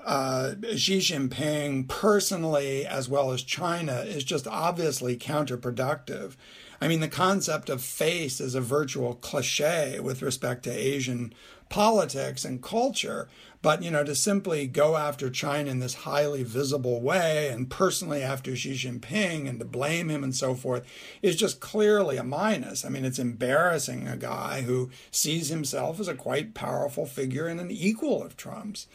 uh, 0.05 0.53
Xi 0.75 0.99
Jinping 0.99 1.87
personally, 1.87 2.85
as 2.85 3.09
well 3.09 3.31
as 3.31 3.41
China, 3.41 4.01
is 4.01 4.23
just 4.23 4.47
obviously 4.47 5.17
counterproductive. 5.17 6.35
I 6.79 6.87
mean, 6.87 6.99
the 6.99 7.07
concept 7.07 7.69
of 7.69 7.81
face 7.81 8.39
is 8.39 8.53
a 8.53 8.61
virtual 8.61 9.15
cliche 9.15 9.99
with 9.99 10.21
respect 10.21 10.63
to 10.63 10.71
Asian 10.71 11.33
politics 11.69 12.45
and 12.45 12.61
culture. 12.61 13.27
But, 13.61 13.81
you 13.81 13.89
know, 13.89 14.03
to 14.03 14.13
simply 14.13 14.67
go 14.67 14.95
after 14.95 15.31
China 15.31 15.71
in 15.71 15.79
this 15.79 15.95
highly 15.95 16.43
visible 16.43 17.01
way 17.01 17.49
and 17.49 17.67
personally 17.67 18.21
after 18.21 18.55
Xi 18.55 18.73
Jinping 18.73 19.49
and 19.49 19.57
to 19.57 19.65
blame 19.65 20.09
him 20.09 20.23
and 20.23 20.35
so 20.35 20.53
forth 20.53 20.85
is 21.23 21.35
just 21.35 21.59
clearly 21.59 22.17
a 22.17 22.23
minus. 22.23 22.85
I 22.85 22.89
mean, 22.89 23.05
it's 23.05 23.17
embarrassing 23.17 24.07
a 24.07 24.17
guy 24.17 24.61
who 24.61 24.91
sees 25.09 25.49
himself 25.49 25.99
as 25.99 26.07
a 26.07 26.13
quite 26.13 26.53
powerful 26.53 27.07
figure 27.07 27.47
and 27.47 27.59
an 27.59 27.71
equal 27.71 28.21
of 28.21 28.37
Trump's. 28.37 28.85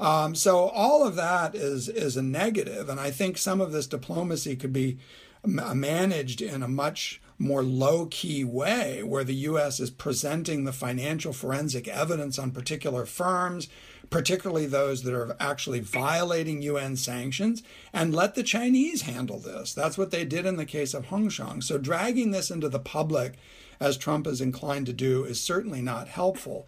Um, 0.00 0.34
so 0.34 0.68
all 0.68 1.06
of 1.06 1.16
that 1.16 1.54
is 1.54 1.88
is 1.88 2.16
a 2.16 2.22
negative, 2.22 2.88
and 2.88 3.00
I 3.00 3.10
think 3.10 3.36
some 3.36 3.60
of 3.60 3.72
this 3.72 3.86
diplomacy 3.86 4.54
could 4.54 4.72
be 4.72 4.98
managed 5.44 6.40
in 6.40 6.62
a 6.62 6.68
much 6.68 7.20
more 7.38 7.62
low 7.62 8.06
key 8.06 8.42
way, 8.44 9.02
where 9.02 9.24
the 9.24 9.34
U.S. 9.34 9.78
is 9.78 9.90
presenting 9.90 10.64
the 10.64 10.72
financial 10.72 11.32
forensic 11.32 11.86
evidence 11.86 12.38
on 12.38 12.50
particular 12.50 13.06
firms, 13.06 13.68
particularly 14.10 14.66
those 14.66 15.02
that 15.04 15.14
are 15.14 15.36
actually 15.38 15.80
violating 15.80 16.62
UN 16.62 16.96
sanctions, 16.96 17.62
and 17.92 18.14
let 18.14 18.34
the 18.34 18.42
Chinese 18.42 19.02
handle 19.02 19.38
this. 19.38 19.72
That's 19.72 19.96
what 19.96 20.10
they 20.10 20.24
did 20.24 20.46
in 20.46 20.56
the 20.56 20.64
case 20.64 20.94
of 20.94 21.06
Hongxiang. 21.06 21.62
So 21.62 21.78
dragging 21.78 22.32
this 22.32 22.50
into 22.50 22.68
the 22.68 22.80
public, 22.80 23.34
as 23.78 23.96
Trump 23.96 24.26
is 24.26 24.40
inclined 24.40 24.86
to 24.86 24.92
do, 24.92 25.24
is 25.24 25.40
certainly 25.40 25.80
not 25.80 26.08
helpful. 26.08 26.66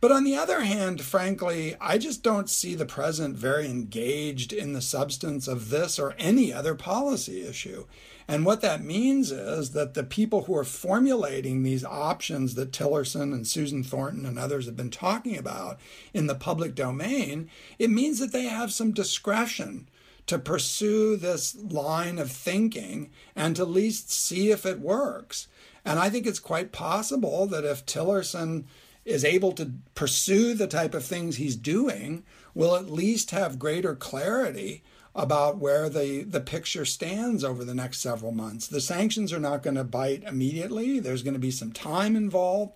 But 0.00 0.12
on 0.12 0.24
the 0.24 0.36
other 0.36 0.60
hand, 0.60 1.00
frankly, 1.00 1.76
I 1.80 1.98
just 1.98 2.22
don't 2.22 2.50
see 2.50 2.74
the 2.74 2.86
president 2.86 3.36
very 3.36 3.66
engaged 3.66 4.52
in 4.52 4.72
the 4.72 4.82
substance 4.82 5.48
of 5.48 5.70
this 5.70 5.98
or 5.98 6.14
any 6.18 6.52
other 6.52 6.74
policy 6.74 7.46
issue. 7.46 7.86
And 8.26 8.46
what 8.46 8.62
that 8.62 8.82
means 8.82 9.30
is 9.30 9.70
that 9.70 9.94
the 9.94 10.04
people 10.04 10.44
who 10.44 10.56
are 10.56 10.64
formulating 10.64 11.62
these 11.62 11.84
options 11.84 12.54
that 12.54 12.72
Tillerson 12.72 13.32
and 13.34 13.46
Susan 13.46 13.82
Thornton 13.82 14.24
and 14.24 14.38
others 14.38 14.66
have 14.66 14.76
been 14.76 14.90
talking 14.90 15.36
about 15.36 15.78
in 16.12 16.26
the 16.26 16.34
public 16.34 16.74
domain, 16.74 17.50
it 17.78 17.90
means 17.90 18.18
that 18.18 18.32
they 18.32 18.44
have 18.44 18.72
some 18.72 18.92
discretion 18.92 19.88
to 20.26 20.38
pursue 20.38 21.16
this 21.16 21.54
line 21.54 22.18
of 22.18 22.30
thinking 22.30 23.10
and 23.36 23.56
to 23.56 23.62
at 23.62 23.68
least 23.68 24.10
see 24.10 24.50
if 24.50 24.64
it 24.64 24.80
works. 24.80 25.48
And 25.84 25.98
I 25.98 26.08
think 26.08 26.26
it's 26.26 26.38
quite 26.38 26.72
possible 26.72 27.46
that 27.46 27.64
if 27.64 27.84
Tillerson 27.84 28.64
is 29.04 29.24
able 29.24 29.52
to 29.52 29.72
pursue 29.94 30.54
the 30.54 30.66
type 30.66 30.94
of 30.94 31.04
things 31.04 31.36
he's 31.36 31.56
doing, 31.56 32.24
will 32.54 32.76
at 32.76 32.90
least 32.90 33.30
have 33.30 33.58
greater 33.58 33.94
clarity 33.94 34.82
about 35.14 35.58
where 35.58 35.88
the, 35.88 36.24
the 36.24 36.40
picture 36.40 36.84
stands 36.84 37.44
over 37.44 37.64
the 37.64 37.74
next 37.74 38.00
several 38.00 38.32
months. 38.32 38.66
The 38.66 38.80
sanctions 38.80 39.32
are 39.32 39.40
not 39.40 39.62
going 39.62 39.76
to 39.76 39.84
bite 39.84 40.24
immediately. 40.24 40.98
There's 40.98 41.22
going 41.22 41.34
to 41.34 41.40
be 41.40 41.52
some 41.52 41.72
time 41.72 42.16
involved. 42.16 42.72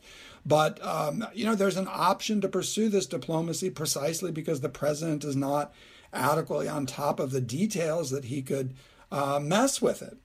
But, 0.46 0.82
um, 0.84 1.26
you 1.34 1.44
know, 1.44 1.56
there's 1.56 1.76
an 1.76 1.88
option 1.90 2.40
to 2.40 2.48
pursue 2.48 2.88
this 2.88 3.06
diplomacy 3.06 3.70
precisely 3.70 4.30
because 4.30 4.60
the 4.60 4.68
president 4.68 5.24
is 5.24 5.36
not 5.36 5.74
adequately 6.12 6.68
on 6.68 6.86
top 6.86 7.18
of 7.18 7.32
the 7.32 7.40
details 7.40 8.10
that 8.10 8.26
he 8.26 8.40
could 8.40 8.74
uh, 9.10 9.40
mess 9.42 9.82
with 9.82 10.00
it. 10.00 10.16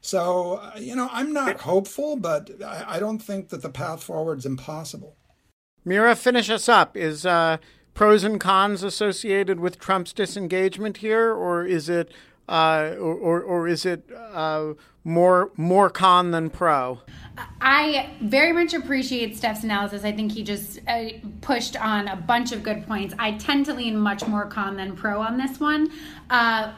So, 0.00 0.56
uh, 0.56 0.78
you 0.78 0.94
know, 0.94 1.08
I'm 1.10 1.32
not 1.32 1.62
hopeful, 1.62 2.16
but 2.16 2.62
I, 2.62 2.84
I 2.96 3.00
don't 3.00 3.20
think 3.20 3.48
that 3.48 3.62
the 3.62 3.70
path 3.70 4.02
forward 4.02 4.38
is 4.38 4.46
impossible. 4.46 5.16
Mira, 5.84 6.16
finish 6.16 6.48
us 6.48 6.68
up. 6.68 6.96
Is 6.96 7.26
uh, 7.26 7.58
pros 7.92 8.24
and 8.24 8.40
cons 8.40 8.82
associated 8.82 9.60
with 9.60 9.78
Trump's 9.78 10.12
disengagement 10.12 10.98
here, 10.98 11.32
or 11.32 11.64
is 11.64 11.88
it, 11.88 12.10
uh, 12.48 12.94
or, 12.98 13.14
or, 13.14 13.42
or, 13.42 13.68
is 13.68 13.86
it 13.86 14.10
uh, 14.12 14.74
more 15.02 15.50
more 15.56 15.88
con 15.88 16.30
than 16.30 16.50
pro? 16.50 17.00
I 17.60 18.10
very 18.20 18.52
much 18.52 18.74
appreciate 18.74 19.36
Steph's 19.36 19.64
analysis. 19.64 20.04
I 20.04 20.12
think 20.12 20.32
he 20.32 20.42
just 20.42 20.78
uh, 20.86 21.06
pushed 21.40 21.76
on 21.76 22.08
a 22.08 22.16
bunch 22.16 22.52
of 22.52 22.62
good 22.62 22.86
points. 22.86 23.14
I 23.18 23.32
tend 23.32 23.66
to 23.66 23.74
lean 23.74 23.96
much 23.96 24.26
more 24.26 24.46
con 24.46 24.76
than 24.76 24.94
pro 24.94 25.20
on 25.20 25.38
this 25.38 25.58
one. 25.58 25.90
Uh, 26.30 26.72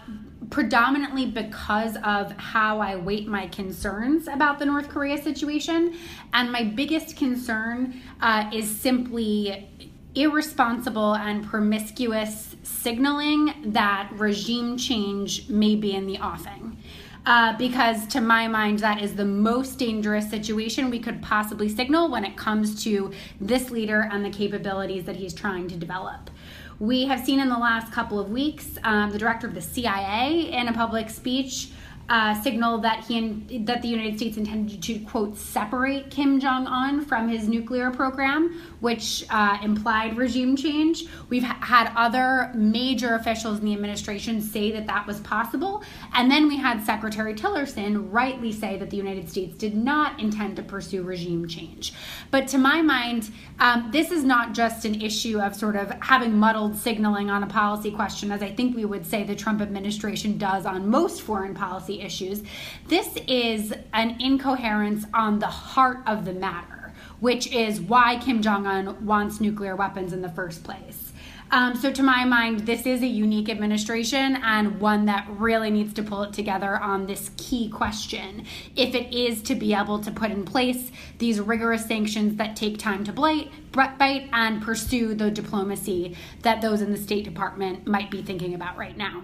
predominantly 0.51 1.27
because 1.27 1.97
of 2.05 2.31
how 2.33 2.81
I 2.81 2.97
weight 2.97 3.27
my 3.27 3.49
concerns 3.49 4.29
about 4.29 4.59
the 4.59 4.67
North 4.67 4.89
Korea 4.89 5.21
situation. 5.21 5.97
And 6.33 6.53
my 6.53 6.63
biggest 6.63 7.17
concern 7.17 8.01
uh, 8.21 8.51
is 8.53 8.71
simply 8.71 9.69
irresponsible 10.15 11.15
and 11.15 11.45
promiscuous 11.45 12.56
signaling 12.67 13.55
that 13.73 14.11
regime 14.13 14.77
change 14.77 15.49
may 15.49 15.77
be 15.77 15.95
in 15.95 16.07
the 16.07 16.19
offing. 16.19 16.77
Uh, 17.25 17.57
because 17.59 18.07
to 18.07 18.21
my 18.21 18.47
mind, 18.47 18.79
that 18.79 19.03
is 19.03 19.17
the 19.17 19.25
most 19.25 19.79
dangerous 19.79 20.31
situation 20.31 20.91
we 20.91 21.01
could 21.01 21.21
possibly 21.23 21.69
signal 21.69 22.09
when 22.09 22.25
it 22.25 22.37
comes 22.37 22.85
to 22.85 23.11
this 23.41 23.71
leader 23.71 24.09
and 24.13 24.25
the 24.25 24.31
capabilities 24.31 25.05
that 25.05 25.17
he's 25.17 25.35
trying 25.35 25.67
to 25.67 25.77
develop. 25.77 26.31
We 26.79 27.07
have 27.07 27.25
seen 27.25 27.41
in 27.41 27.49
the 27.49 27.59
last 27.59 27.93
couple 27.93 28.21
of 28.21 28.31
weeks 28.31 28.79
um, 28.85 29.11
the 29.11 29.19
director 29.19 29.47
of 29.47 29.55
the 29.55 29.63
CIA 29.63 30.53
in 30.53 30.69
a 30.69 30.73
public 30.73 31.11
speech 31.11 31.71
uh, 32.09 32.41
signaled 32.41 32.83
that 32.83 33.05
he 33.05 33.19
in, 33.19 33.65
that 33.65 33.83
the 33.83 33.89
United 33.89 34.17
States 34.17 34.37
intended 34.37 34.83
to 34.83 34.99
quote 35.01 35.37
separate 35.37 36.11
Kim 36.11 36.39
Jong 36.39 36.67
Un 36.67 37.05
from 37.05 37.29
his 37.29 37.49
nuclear 37.49 37.91
program, 37.91 38.63
which 38.87 39.25
uh, 39.31 39.59
implied 39.65 40.17
regime 40.17 40.55
change. 40.55 41.07
We've 41.29 41.43
ha- 41.43 41.59
had 41.61 41.93
other 41.97 42.53
major 42.55 43.17
officials 43.17 43.59
in 43.59 43.65
the 43.65 43.73
administration 43.73 44.41
say 44.41 44.71
that 44.71 44.87
that 44.87 45.09
was 45.09 45.19
possible, 45.21 45.83
and 46.15 46.31
then 46.31 46.47
we 46.47 46.57
had 46.57 46.87
Secretary 46.87 47.35
Tillerson 47.35 48.07
rightly 48.13 48.53
say 48.53 48.77
that 48.79 48.91
the 48.91 48.97
United 48.97 49.29
States 49.29 49.57
did 49.57 49.75
not 49.75 50.21
intend 50.21 50.55
to 50.55 50.63
pursue 50.63 51.03
regime 51.03 51.49
change. 51.49 51.95
But 52.31 52.47
to 52.53 52.59
my 52.59 52.81
mind, 52.81 53.33
um, 53.59 53.89
this 53.91 54.13
is 54.13 54.23
not 54.23 54.55
just 54.55 54.85
an 54.85 55.03
issue 55.03 55.41
of 55.41 55.57
sort 55.57 55.75
of 55.75 55.91
having 56.01 56.39
muddled 56.39 56.77
signaling 56.77 57.29
on 57.29 57.43
a 57.43 57.49
policy 57.49 57.91
question, 57.91 58.31
as 58.31 58.41
I 58.41 58.53
think 58.53 58.77
we 58.77 58.85
would 58.85 59.05
say 59.05 59.25
the 59.25 59.35
Trump 59.35 59.61
administration 59.61 60.39
does 60.39 60.65
on 60.65 60.89
most 60.89 61.23
foreign 61.23 61.55
policy 61.55 62.01
issues. 62.01 62.45
This 62.87 63.17
is 63.27 63.75
an 63.93 64.21
incoherence 64.21 65.07
on 65.13 65.41
the 65.41 65.49
heart 65.49 66.03
of 66.07 66.25
the 66.25 66.35
matter, 66.35 66.86
which 67.21 67.47
is 67.49 67.81
why 67.81 68.17
Kim 68.17 68.43
Jong 68.43 68.67
un 68.67 69.05
wants 69.05 69.41
nuclear 69.41 69.77
weapons 69.77 70.13
in 70.13 70.23
the 70.23 70.29
first 70.29 70.65
place. 70.65 71.13
Um, 71.53 71.77
so, 71.77 71.93
to 71.93 72.03
my 72.03 72.25
mind, 72.25 72.61
this 72.61 72.87
is 72.87 73.03
a 73.03 73.07
unique 73.07 73.49
administration 73.49 74.37
and 74.37 74.81
one 74.81 75.05
that 75.07 75.29
really 75.31 75.71
needs 75.71 75.95
to 75.95 76.03
pull 76.03 76.25
it 76.25 76.33
together 76.33 76.77
on 76.79 77.07
this 77.07 77.31
key 77.37 77.69
question. 77.69 78.45
If 78.75 78.97
it 78.97 79.15
is 79.15 79.43
to 79.43 79.55
be 79.55 79.73
able 79.73 80.01
to 80.01 80.11
put 80.11 80.33
in 80.33 80.45
place 80.45 80.91
these 81.19 81.41
rigorous 81.41 81.87
sanctions 81.87 82.37
that 82.37 82.57
take 82.57 82.79
time 82.79 83.05
to 83.05 83.13
bite, 83.13 83.53
bite 83.73 84.29
and 84.33 84.61
pursue 84.61 85.15
the 85.15 85.31
diplomacy 85.31 86.17
that 86.43 86.61
those 86.61 86.83
in 86.83 86.91
the 86.91 86.99
State 86.99 87.25
Department 87.25 87.87
might 87.87 88.11
be 88.11 88.23
thinking 88.23 88.53
about 88.53 88.77
right 88.77 88.97
now. 88.97 89.23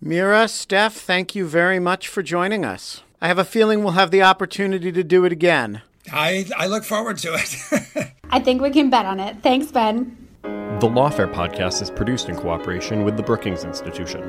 Mira, 0.00 0.46
Steph, 0.46 0.94
thank 0.94 1.34
you 1.34 1.46
very 1.46 1.80
much 1.80 2.06
for 2.06 2.22
joining 2.22 2.64
us. 2.64 3.02
I 3.20 3.26
have 3.26 3.38
a 3.38 3.44
feeling 3.44 3.82
we'll 3.82 3.94
have 3.94 4.10
the 4.12 4.22
opportunity 4.22 4.92
to 4.92 5.02
do 5.02 5.24
it 5.24 5.32
again. 5.32 5.82
I, 6.12 6.46
I 6.56 6.66
look 6.66 6.84
forward 6.84 7.18
to 7.18 7.34
it. 7.34 8.12
I 8.30 8.40
think 8.40 8.60
we 8.62 8.70
can 8.70 8.90
bet 8.90 9.06
on 9.06 9.20
it. 9.20 9.42
Thanks, 9.42 9.72
Ben. 9.72 10.16
The 10.42 10.88
Lawfare 10.88 11.32
podcast 11.32 11.80
is 11.82 11.90
produced 11.90 12.28
in 12.28 12.36
cooperation 12.36 13.04
with 13.04 13.16
the 13.16 13.22
Brookings 13.22 13.64
Institution. 13.64 14.22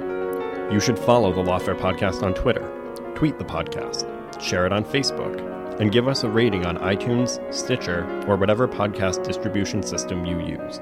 You 0.71 0.79
should 0.79 0.97
follow 0.97 1.33
the 1.33 1.41
Lawfare 1.41 1.77
podcast 1.77 2.23
on 2.23 2.33
Twitter, 2.33 2.71
tweet 3.15 3.37
the 3.39 3.45
podcast, 3.45 4.05
share 4.41 4.65
it 4.65 4.71
on 4.71 4.85
Facebook, 4.85 5.41
and 5.79 5.91
give 5.91 6.07
us 6.07 6.23
a 6.23 6.29
rating 6.29 6.65
on 6.65 6.77
iTunes, 6.77 7.41
Stitcher, 7.53 8.05
or 8.27 8.37
whatever 8.37 8.67
podcast 8.67 9.23
distribution 9.25 9.83
system 9.83 10.25
you 10.25 10.39
use. 10.39 10.79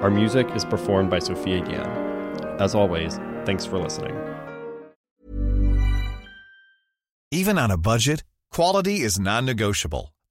Our 0.00 0.10
music 0.10 0.48
is 0.54 0.64
performed 0.64 1.10
by 1.10 1.18
Sophia 1.18 1.58
Yan. 1.68 2.56
As 2.58 2.74
always, 2.74 3.18
Thanks 3.44 3.66
for 3.66 3.78
listening. 3.78 4.16
Even 7.30 7.58
on 7.58 7.70
a 7.70 7.76
budget, 7.76 8.24
quality 8.50 9.00
is 9.00 9.18
non 9.18 9.44
negotiable. 9.44 10.12